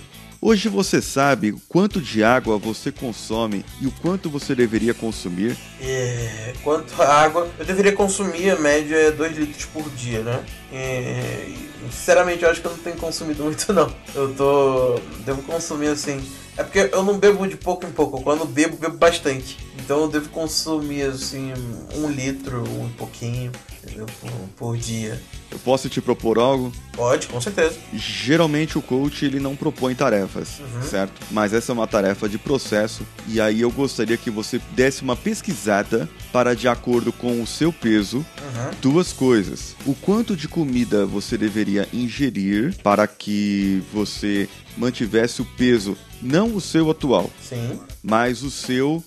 Hoje 0.49 0.69
você 0.69 1.03
sabe 1.03 1.57
quanto 1.69 2.01
de 2.01 2.23
água 2.23 2.57
você 2.57 2.93
consome 2.93 3.65
e 3.81 3.87
o 3.89 3.91
quanto 3.91 4.31
você 4.31 4.55
deveria 4.55 4.95
consumir? 4.95 5.57
É, 5.81 6.53
quanto 6.63 7.03
água, 7.03 7.51
eu 7.59 7.65
deveria 7.65 7.91
consumir 7.93 8.51
a 8.51 8.57
média 8.57 8.95
é 8.95 9.11
2 9.11 9.39
litros 9.39 9.65
por 9.65 9.91
dia, 9.91 10.21
né? 10.21 10.45
É, 10.73 11.49
sinceramente, 11.91 12.45
eu 12.45 12.51
acho 12.51 12.61
que 12.61 12.67
eu 12.69 12.71
não 12.71 12.79
tenho 12.79 12.95
consumido 12.97 13.43
muito, 13.43 13.73
não. 13.73 13.93
Eu 14.15 14.33
tô. 14.37 15.01
Devo 15.25 15.43
consumir 15.43 15.89
assim. 15.89 16.25
É 16.57 16.63
porque 16.63 16.89
eu 16.93 17.03
não 17.03 17.19
bebo 17.19 17.47
de 17.47 17.57
pouco 17.57 17.87
em 17.87 17.91
pouco. 17.91 18.23
Quando 18.23 18.45
bebo, 18.47 18.77
bebo 18.77 18.97
bastante. 18.97 19.59
Então 19.79 20.03
eu 20.03 20.09
devo 20.09 20.29
consumir 20.31 21.03
assim 21.03 21.53
um 21.95 22.09
litro, 22.09 22.63
um 22.81 22.89
pouquinho, 22.91 23.53
entendeu? 23.85 24.07
Por, 24.21 24.31
por 24.57 24.77
dia. 24.77 25.21
Eu 25.51 25.59
posso 25.61 25.89
te 25.89 26.01
propor 26.01 26.39
algo? 26.39 26.73
Pode, 26.93 27.27
com 27.29 27.41
certeza. 27.41 27.77
Geralmente 27.93 28.77
o 28.79 28.83
coach 28.83 29.25
ele 29.25 29.39
não 29.39 29.55
propõe 29.55 29.95
tarefas, 29.95 30.59
Uhum. 30.59 30.83
certo? 30.83 31.13
Mas 31.31 31.53
essa 31.53 31.71
é 31.71 31.75
uma 31.75 31.87
tarefa 31.87 32.29
de 32.29 32.39
processo 32.39 33.07
e 33.29 33.41
aí 33.41 33.61
eu 33.61 33.71
gostaria 33.71 34.17
que 34.17 34.31
você 34.31 34.61
desse 34.73 35.03
uma 35.03 35.15
pesquisada 35.15 36.09
para 36.33 36.55
de 36.57 36.67
acordo 36.69 37.13
com 37.13 37.43
o 37.43 37.47
seu 37.47 37.73
peso 37.73 38.19
Uhum. 38.19 38.71
duas 38.81 39.13
coisas. 39.13 39.77
O 39.85 39.95
quanto 39.95 40.35
de 40.37 40.49
comida 40.49 41.05
você 41.07 41.37
deveria 41.37 41.87
ingerir 41.93 42.75
para 42.83 43.07
que 43.07 43.83
você 43.93 44.49
mantivesse 44.77 45.41
o 45.43 45.45
peso, 45.45 45.97
não 46.23 46.55
o 46.55 46.61
seu 46.61 46.91
atual, 46.91 47.31
Sim. 47.43 47.81
mas 48.03 48.43
o 48.43 48.51
seu 48.51 49.03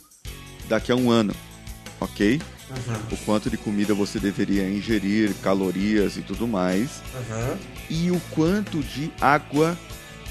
daqui 0.68 0.92
a 0.92 0.96
um 0.96 1.10
ano, 1.10 1.34
ok? 2.00 2.42
Uhum. 2.70 2.96
O 3.12 3.18
quanto 3.26 3.50
de 3.50 3.58
comida 3.58 3.94
você 3.94 4.20
deveria 4.20 4.70
ingerir, 4.70 5.34
calorias 5.42 6.18
e 6.18 6.22
tudo 6.22 6.48
mais. 6.48 7.02
Uhum. 7.14 7.58
E 7.90 8.12
o 8.12 8.22
quanto 8.32 8.80
de 8.84 9.12
água 9.20 9.78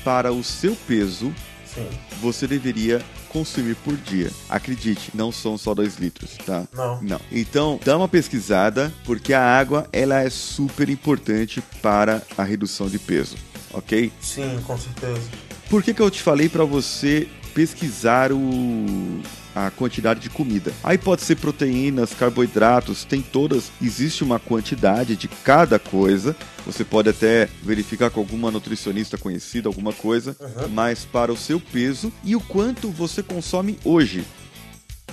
para 0.05 0.33
o 0.33 0.45
seu 0.45 0.77
peso 0.87 1.35
Sim. 1.67 1.89
você 2.21 2.47
deveria 2.47 3.05
consumir 3.29 3.75
por 3.77 3.97
dia. 3.97 4.31
Acredite, 4.49 5.11
não 5.15 5.31
são 5.31 5.59
só 5.59 5.75
2 5.75 5.97
litros, 5.97 6.37
tá? 6.47 6.67
Não. 6.73 7.03
Não. 7.03 7.21
Então, 7.31 7.79
dá 7.85 7.97
uma 7.97 8.09
pesquisada, 8.09 8.93
porque 9.05 9.35
a 9.35 9.43
água 9.43 9.87
ela 9.93 10.21
é 10.21 10.31
super 10.31 10.89
importante 10.89 11.61
para 11.83 12.23
a 12.37 12.43
redução 12.43 12.89
de 12.89 12.99
peso, 12.99 13.37
ok? 13.73 14.13
Sim, 14.21 14.61
com 14.67 14.79
certeza. 14.79 15.29
Por 15.69 15.83
que, 15.83 15.93
que 15.93 16.01
eu 16.01 16.11
te 16.11 16.23
falei 16.23 16.49
para 16.49 16.65
você 16.65 17.29
pesquisar 17.55 18.33
o 18.33 19.21
a 19.55 19.71
quantidade 19.73 20.21
de 20.21 20.31
comida? 20.31 20.73
Aí 20.85 20.97
pode 20.97 21.23
ser 21.23 21.37
proteínas, 21.37 22.15
carboidratos, 22.15 23.05
tem 23.05 23.21
todas, 23.21 23.73
existe 23.83 24.23
uma 24.23 24.39
quantidade 24.39 25.17
de 25.17 25.27
cada 25.27 25.79
coisa. 25.81 26.37
Você 26.65 26.85
pode 26.85 27.09
até 27.09 27.49
verificar 27.63 28.09
com 28.11 28.21
alguma 28.21 28.51
nutricionista 28.53 29.19
conhecida, 29.19 29.69
alguma 29.69 29.93
coisa, 29.93 30.37
Uhum. 30.41 30.69
mas 30.69 31.05
para 31.05 31.33
o 31.33 31.37
seu 31.37 31.59
peso 31.59 32.13
e 32.23 32.37
o 32.37 32.41
quanto 32.41 32.89
você 32.89 33.21
consome 33.23 33.79
hoje 33.85 34.25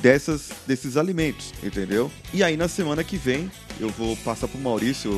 dessas 0.02 0.50
desses 0.68 0.98
alimentos, 0.98 1.54
entendeu? 1.64 2.12
E 2.34 2.44
aí 2.44 2.58
na 2.58 2.68
semana 2.68 3.04
que 3.04 3.18
vem 3.18 3.50
eu 3.80 3.90
vou 3.90 4.16
passar 4.18 4.48
pro 4.48 4.60
Maurício 4.60 5.12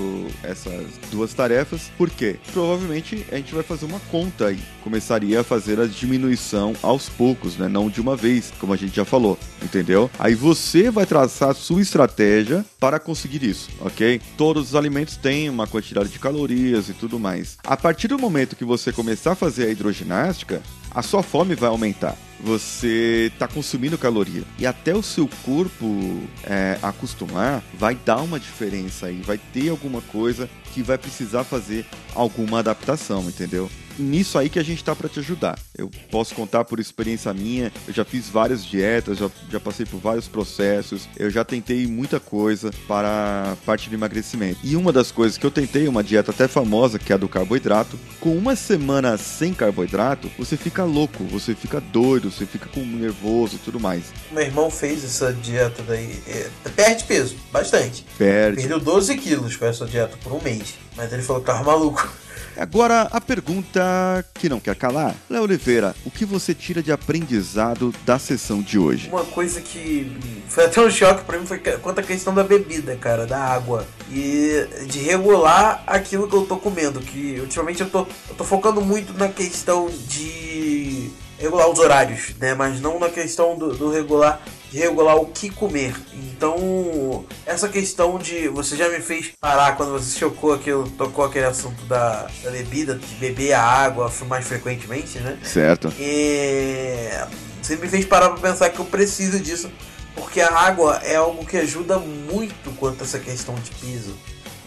essas 0.44 0.86
duas 1.12 1.34
tarefas, 1.34 1.92
porque 1.98 2.38
provavelmente 2.52 3.26
a 3.32 3.36
gente 3.36 3.54
vai 3.54 3.64
fazer 3.64 3.86
uma 3.86 4.00
conta 4.12 4.48
aí. 4.48 4.60
Começaria 4.84 5.42
a 5.42 5.44
fazer 5.44 5.80
a 5.80 5.86
diminuição 5.86 6.74
aos 6.82 7.10
poucos, 7.10 7.58
né? 7.58 7.68
Não 7.68 7.90
de 7.90 8.02
uma 8.02 8.16
vez, 8.16 8.52
como 8.60 8.74
a 8.74 8.78
gente 8.78 8.96
já 8.96 9.06
falou, 9.06 9.38
entendeu? 9.62 10.10
Aí 10.18 10.34
você 10.34 10.90
vai 10.90 11.06
traçar 11.06 11.50
a 11.50 11.54
sua 11.54 11.82
estratégia 11.82 12.66
para 12.80 13.00
conseguir 13.00 13.44
isso, 13.44 13.70
ok? 13.80 14.22
Todos 14.38 14.70
os 14.70 14.76
alimentos 14.76 15.18
têm 15.18 15.50
uma 15.50 15.68
quantidade 15.68 16.10
de 16.10 16.20
calorias 16.20 16.90
e 16.90 16.94
tudo 16.94 17.20
mais. 17.20 17.58
A 17.64 17.78
partir 17.78 18.08
do 18.08 18.18
momento 18.18 18.56
que 18.56 18.66
você 18.66 18.92
começar 18.92 19.34
a 19.34 19.36
fazer 19.36 19.68
a 19.68 19.70
hidroginástica, 19.70 20.62
a 20.92 21.02
sua 21.02 21.22
fome 21.22 21.54
vai 21.54 21.70
aumentar. 21.70 22.18
Você 22.40 23.32
está 23.34 23.48
consumindo 23.48 23.98
caloria. 23.98 24.44
E 24.60 24.66
até 24.66 24.96
o 24.96 25.02
seu 25.02 25.28
corpo 25.44 26.22
é, 26.44 26.78
acostumar, 26.82 27.64
vai 27.74 27.96
dar 27.96 28.18
uma 28.18 28.40
diferença 28.40 29.08
aí. 29.08 29.22
Vai 29.22 29.38
ter 29.38 29.70
alguma 29.70 30.02
coisa 30.02 30.50
que 30.74 30.82
vai 30.82 30.98
precisar 30.98 31.44
fazer 31.44 31.86
alguma 32.14 32.60
adaptação, 32.60 33.24
entendeu? 33.24 33.70
Nisso 34.00 34.38
aí 34.38 34.50
que 34.50 34.60
a 34.60 34.64
gente 34.64 34.84
tá 34.84 34.96
para 34.96 35.10
te 35.10 35.20
ajudar. 35.20 35.58
Eu 35.76 35.90
posso 36.12 36.36
contar 36.36 36.64
por 36.66 36.80
experiência 36.80 37.34
minha, 37.34 37.72
eu 37.88 37.94
já 37.94 38.06
fiz 38.06 38.30
várias 38.30 38.64
dietas, 38.64 39.18
já, 39.18 39.30
já 39.50 39.60
passei 39.60 39.86
por 39.86 40.00
vários 40.00 40.28
processos, 40.28 41.10
eu 41.18 41.30
já 41.30 41.44
tentei 41.44 41.88
muita 41.88 42.20
coisa 42.20 42.72
para 42.88 43.54
a 43.54 43.56
parte 43.66 43.90
de 43.90 43.96
emagrecimento. 43.96 44.60
E 44.64 44.76
uma 44.76 44.94
das 44.94 45.12
coisas 45.12 45.38
que 45.38 45.46
eu 45.46 45.52
tentei, 45.52 45.88
uma 45.88 46.04
dieta 46.04 46.32
até 46.32 46.48
famosa, 46.48 47.00
que 47.00 47.12
é 47.12 47.16
a 47.16 47.18
do 47.18 47.28
carboidrato, 47.28 47.98
com 48.20 48.38
uma 48.38 48.56
semana 48.56 49.18
sem 49.18 49.54
carboidrato, 49.54 50.30
você 50.38 50.56
fica 50.56 50.84
louco, 50.84 51.24
você 51.24 51.56
fica 51.56 51.82
doido, 51.82 52.30
você 52.32 52.46
fica 52.46 52.68
com 52.68 52.82
nervoso 52.82 53.56
e 53.56 53.60
tudo 53.60 53.80
mais. 53.80 54.04
Meu 54.32 54.44
irmão 54.44 54.70
fez 54.70 55.04
essa 55.04 55.34
dieta 55.34 55.82
daí. 55.88 56.22
é, 56.28 56.50
perde 56.76 57.04
peso, 57.06 57.36
bastante. 57.52 58.06
Perde. 58.18 58.58
Perdeu 58.58 58.80
12 58.80 59.18
quilos 59.18 59.56
com 59.56 59.66
essa 59.66 59.86
dieta 59.86 60.16
por 60.24 60.34
um 60.34 60.42
mês. 60.42 60.57
Mas 60.96 61.12
ele 61.12 61.22
falou 61.22 61.42
que 61.42 61.48
tava 61.48 61.64
maluco. 61.64 62.08
Agora, 62.58 63.04
a 63.12 63.22
pergunta 63.22 64.26
que 64.34 64.50
não 64.50 64.60
quer 64.60 64.76
calar. 64.76 65.16
Léo 65.30 65.44
Oliveira, 65.44 65.96
o 66.04 66.10
que 66.10 66.26
você 66.26 66.56
tira 66.56 66.82
de 66.82 66.92
aprendizado 66.92 67.94
da 68.04 68.18
sessão 68.18 68.64
de 68.64 68.80
hoje? 68.80 69.10
Uma 69.10 69.24
coisa 69.26 69.62
que 69.62 70.18
foi 70.50 70.66
até 70.66 70.82
um 70.82 70.90
choque 70.90 71.24
pra 71.24 71.38
mim 71.38 71.46
foi 71.46 71.60
quanto 71.60 72.00
à 72.00 72.04
questão 72.04 72.34
da 72.34 72.44
bebida, 72.44 72.96
cara, 72.96 73.28
da 73.28 73.38
água. 73.38 73.86
E 74.12 74.68
de 74.88 75.00
regular 75.00 75.84
aquilo 75.86 76.28
que 76.28 76.36
eu 76.36 76.48
tô 76.48 76.58
comendo. 76.58 77.00
Que 77.00 77.40
ultimamente 77.40 77.82
eu 77.82 77.90
tô, 77.90 78.08
eu 78.28 78.36
tô 78.36 78.44
focando 78.44 78.82
muito 78.82 79.14
na 79.14 79.28
questão 79.30 79.88
de 80.08 81.12
regular 81.40 81.70
os 81.70 81.80
horários, 81.80 82.36
né? 82.40 82.54
Mas 82.54 82.80
não 82.82 83.00
na 83.00 83.10
questão 83.10 83.58
do, 83.58 83.76
do 83.76 83.92
regular 83.92 84.42
de 84.72 84.80
regular 84.80 85.16
o 85.16 85.26
que 85.28 85.50
comer. 85.50 85.96
Então, 86.14 87.26
essa 87.46 87.70
questão 87.70 88.18
de. 88.18 88.48
Você 88.50 88.76
já 88.76 88.90
me 88.90 89.00
fez 89.00 89.32
parar 89.40 89.76
quando 89.76 89.94
você 89.94 90.18
chocou 90.18 90.54
aquilo, 90.54 90.90
tocou 90.90 91.26
aquele 91.26 91.46
assunto 91.46 91.84
da, 91.86 92.28
da 92.44 92.52
bebida, 92.52 92.96
de 92.96 93.16
beber 93.16 93.54
a 93.54 93.62
água 93.62 94.12
mais 94.28 94.46
frequentemente, 94.46 95.20
né? 95.20 95.38
Certo? 95.44 95.92
E 96.00 97.10
você 97.62 97.76
me 97.76 97.88
fez 97.88 98.06
parar 98.06 98.30
pra 98.30 98.50
pensar 98.52 98.70
que 98.70 98.80
eu 98.80 98.86
preciso 98.86 99.40
disso, 99.40 99.72
porque 100.16 100.42
a 100.42 100.54
água 100.54 101.02
é 101.04 101.16
algo 101.16 101.46
que 101.46 101.58
ajuda 101.58 101.98
muito 101.98 102.72
quanto 102.78 103.02
a 103.02 103.04
essa 103.04 103.20
questão 103.20 103.56
de 103.56 103.72
piso, 103.72 104.16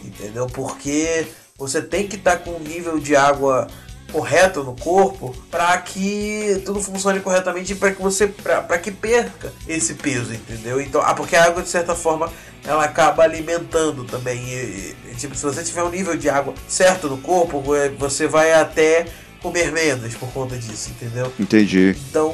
entendeu? 0.03 0.47
Porque 0.47 1.27
você 1.57 1.81
tem 1.81 2.07
que 2.07 2.15
estar 2.15 2.37
com 2.37 2.51
um 2.51 2.59
nível 2.59 2.97
de 2.97 3.15
água 3.15 3.67
correto 4.11 4.63
no 4.63 4.75
corpo 4.75 5.35
para 5.49 5.77
que 5.79 6.61
tudo 6.65 6.81
funcione 6.81 7.19
corretamente 7.19 7.73
e 7.73 7.75
para 7.75 7.91
que 7.91 8.01
você 8.01 8.27
para 8.27 8.77
que 8.77 8.91
perca 8.91 9.51
esse 9.67 9.95
peso, 9.95 10.33
entendeu? 10.33 10.81
Então, 10.81 11.01
ah, 11.01 11.13
porque 11.13 11.35
a 11.35 11.45
água 11.45 11.61
de 11.61 11.69
certa 11.69 11.95
forma 11.95 12.31
ela 12.63 12.83
acaba 12.83 13.23
alimentando 13.23 14.03
também. 14.03 14.39
E, 14.43 14.95
e, 15.11 15.15
tipo, 15.15 15.35
se 15.35 15.43
você 15.43 15.63
tiver 15.63 15.83
um 15.83 15.89
nível 15.89 16.15
de 16.15 16.29
água 16.29 16.53
certo 16.67 17.07
no 17.07 17.17
corpo, 17.17 17.75
eh, 17.75 17.89
você 17.89 18.27
vai 18.27 18.53
até 18.53 19.05
comer 19.41 19.71
menos 19.71 20.13
por 20.13 20.31
conta 20.31 20.55
disso, 20.55 20.91
entendeu? 20.91 21.31
Entendi. 21.39 21.95
Então, 22.09 22.33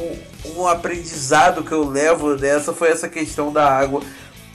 um 0.55 0.67
aprendizado 0.67 1.63
que 1.63 1.71
eu 1.71 1.88
levo 1.88 2.36
dessa 2.36 2.73
foi 2.73 2.89
essa 2.89 3.07
questão 3.07 3.51
da 3.51 3.69
água, 3.69 4.01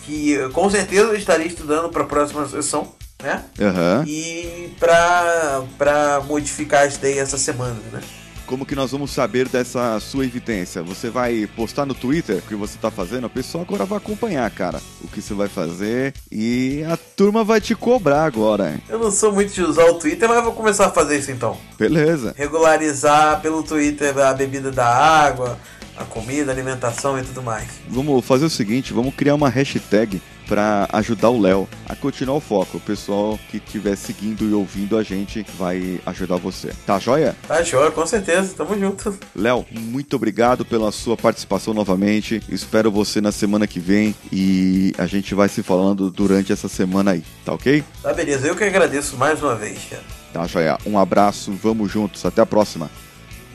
que 0.04 0.36
com 0.50 0.68
certeza 0.68 1.04
eu 1.04 1.16
estaria 1.16 1.46
estudando 1.46 1.88
para 1.88 2.02
a 2.02 2.06
próxima 2.06 2.46
sessão, 2.46 2.92
né? 3.22 3.44
Aham. 3.60 4.04
E 4.06 4.74
pra, 4.78 5.62
pra 5.78 6.20
modificar 6.26 6.86
isso 6.88 6.98
daí 7.00 7.18
essa 7.18 7.38
semana, 7.38 7.76
né? 7.92 8.00
Como 8.44 8.66
que 8.66 8.74
nós 8.74 8.90
vamos 8.90 9.10
saber 9.12 9.48
dessa 9.48 9.98
sua 10.00 10.26
evidência? 10.26 10.82
Você 10.82 11.08
vai 11.08 11.48
postar 11.56 11.86
no 11.86 11.94
Twitter 11.94 12.36
o 12.36 12.42
que 12.42 12.54
você 12.54 12.76
tá 12.76 12.90
fazendo? 12.90 13.26
O 13.26 13.30
pessoal 13.30 13.64
agora 13.64 13.86
vai 13.86 13.96
acompanhar, 13.96 14.50
cara, 14.50 14.78
o 15.00 15.08
que 15.08 15.22
você 15.22 15.32
vai 15.32 15.48
fazer 15.48 16.12
e 16.30 16.84
a 16.90 16.96
turma 16.96 17.42
vai 17.44 17.62
te 17.62 17.74
cobrar 17.74 18.24
agora. 18.24 18.72
hein? 18.72 18.82
Eu 18.90 18.98
não 18.98 19.10
sou 19.10 19.32
muito 19.32 19.54
de 19.54 19.62
usar 19.62 19.86
o 19.86 19.94
Twitter, 19.94 20.28
mas 20.28 20.42
vou 20.44 20.52
começar 20.52 20.86
a 20.86 20.90
fazer 20.90 21.18
isso 21.18 21.30
então. 21.30 21.56
Beleza. 21.78 22.34
Regularizar 22.36 23.40
pelo 23.40 23.62
Twitter 23.62 24.18
a 24.18 24.34
bebida 24.34 24.70
da 24.70 24.86
água, 24.86 25.58
a 25.96 26.04
comida, 26.04 26.50
a 26.50 26.54
alimentação 26.54 27.18
e 27.18 27.22
tudo 27.22 27.42
mais. 27.42 27.68
Vamos 27.88 28.22
fazer 28.24 28.44
o 28.44 28.50
seguinte, 28.50 28.92
vamos 28.92 29.14
criar 29.14 29.34
uma 29.34 29.48
hashtag 29.48 30.20
para 30.52 30.86
ajudar 30.92 31.30
o 31.30 31.40
Léo 31.40 31.66
a 31.88 31.96
continuar 31.96 32.36
o 32.36 32.40
foco. 32.40 32.76
O 32.76 32.80
pessoal 32.80 33.40
que 33.50 33.56
estiver 33.56 33.96
seguindo 33.96 34.44
e 34.44 34.52
ouvindo 34.52 34.98
a 34.98 35.02
gente 35.02 35.42
vai 35.56 35.98
ajudar 36.04 36.36
você. 36.36 36.74
Tá 36.84 36.98
joia? 36.98 37.34
Tá, 37.48 37.62
joia, 37.62 37.90
com 37.90 38.04
certeza. 38.06 38.52
Tamo 38.54 38.78
junto. 38.78 39.18
Léo, 39.34 39.64
muito 39.70 40.14
obrigado 40.14 40.62
pela 40.62 40.92
sua 40.92 41.16
participação 41.16 41.72
novamente. 41.72 42.42
Espero 42.50 42.90
você 42.90 43.18
na 43.18 43.32
semana 43.32 43.66
que 43.66 43.80
vem 43.80 44.14
e 44.30 44.92
a 44.98 45.06
gente 45.06 45.34
vai 45.34 45.48
se 45.48 45.62
falando 45.62 46.10
durante 46.10 46.52
essa 46.52 46.68
semana 46.68 47.12
aí, 47.12 47.24
tá 47.46 47.54
ok? 47.54 47.82
Tá, 48.02 48.12
beleza. 48.12 48.46
Eu 48.46 48.54
que 48.54 48.64
agradeço 48.64 49.16
mais 49.16 49.42
uma 49.42 49.54
vez, 49.54 49.78
cara. 49.88 50.02
Tá 50.34 50.46
joia. 50.46 50.76
Um 50.84 50.98
abraço, 50.98 51.50
vamos 51.50 51.90
juntos. 51.90 52.26
Até 52.26 52.42
a 52.42 52.46
próxima. 52.46 52.90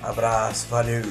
Abraço, 0.01 0.65
valeu. 0.67 1.03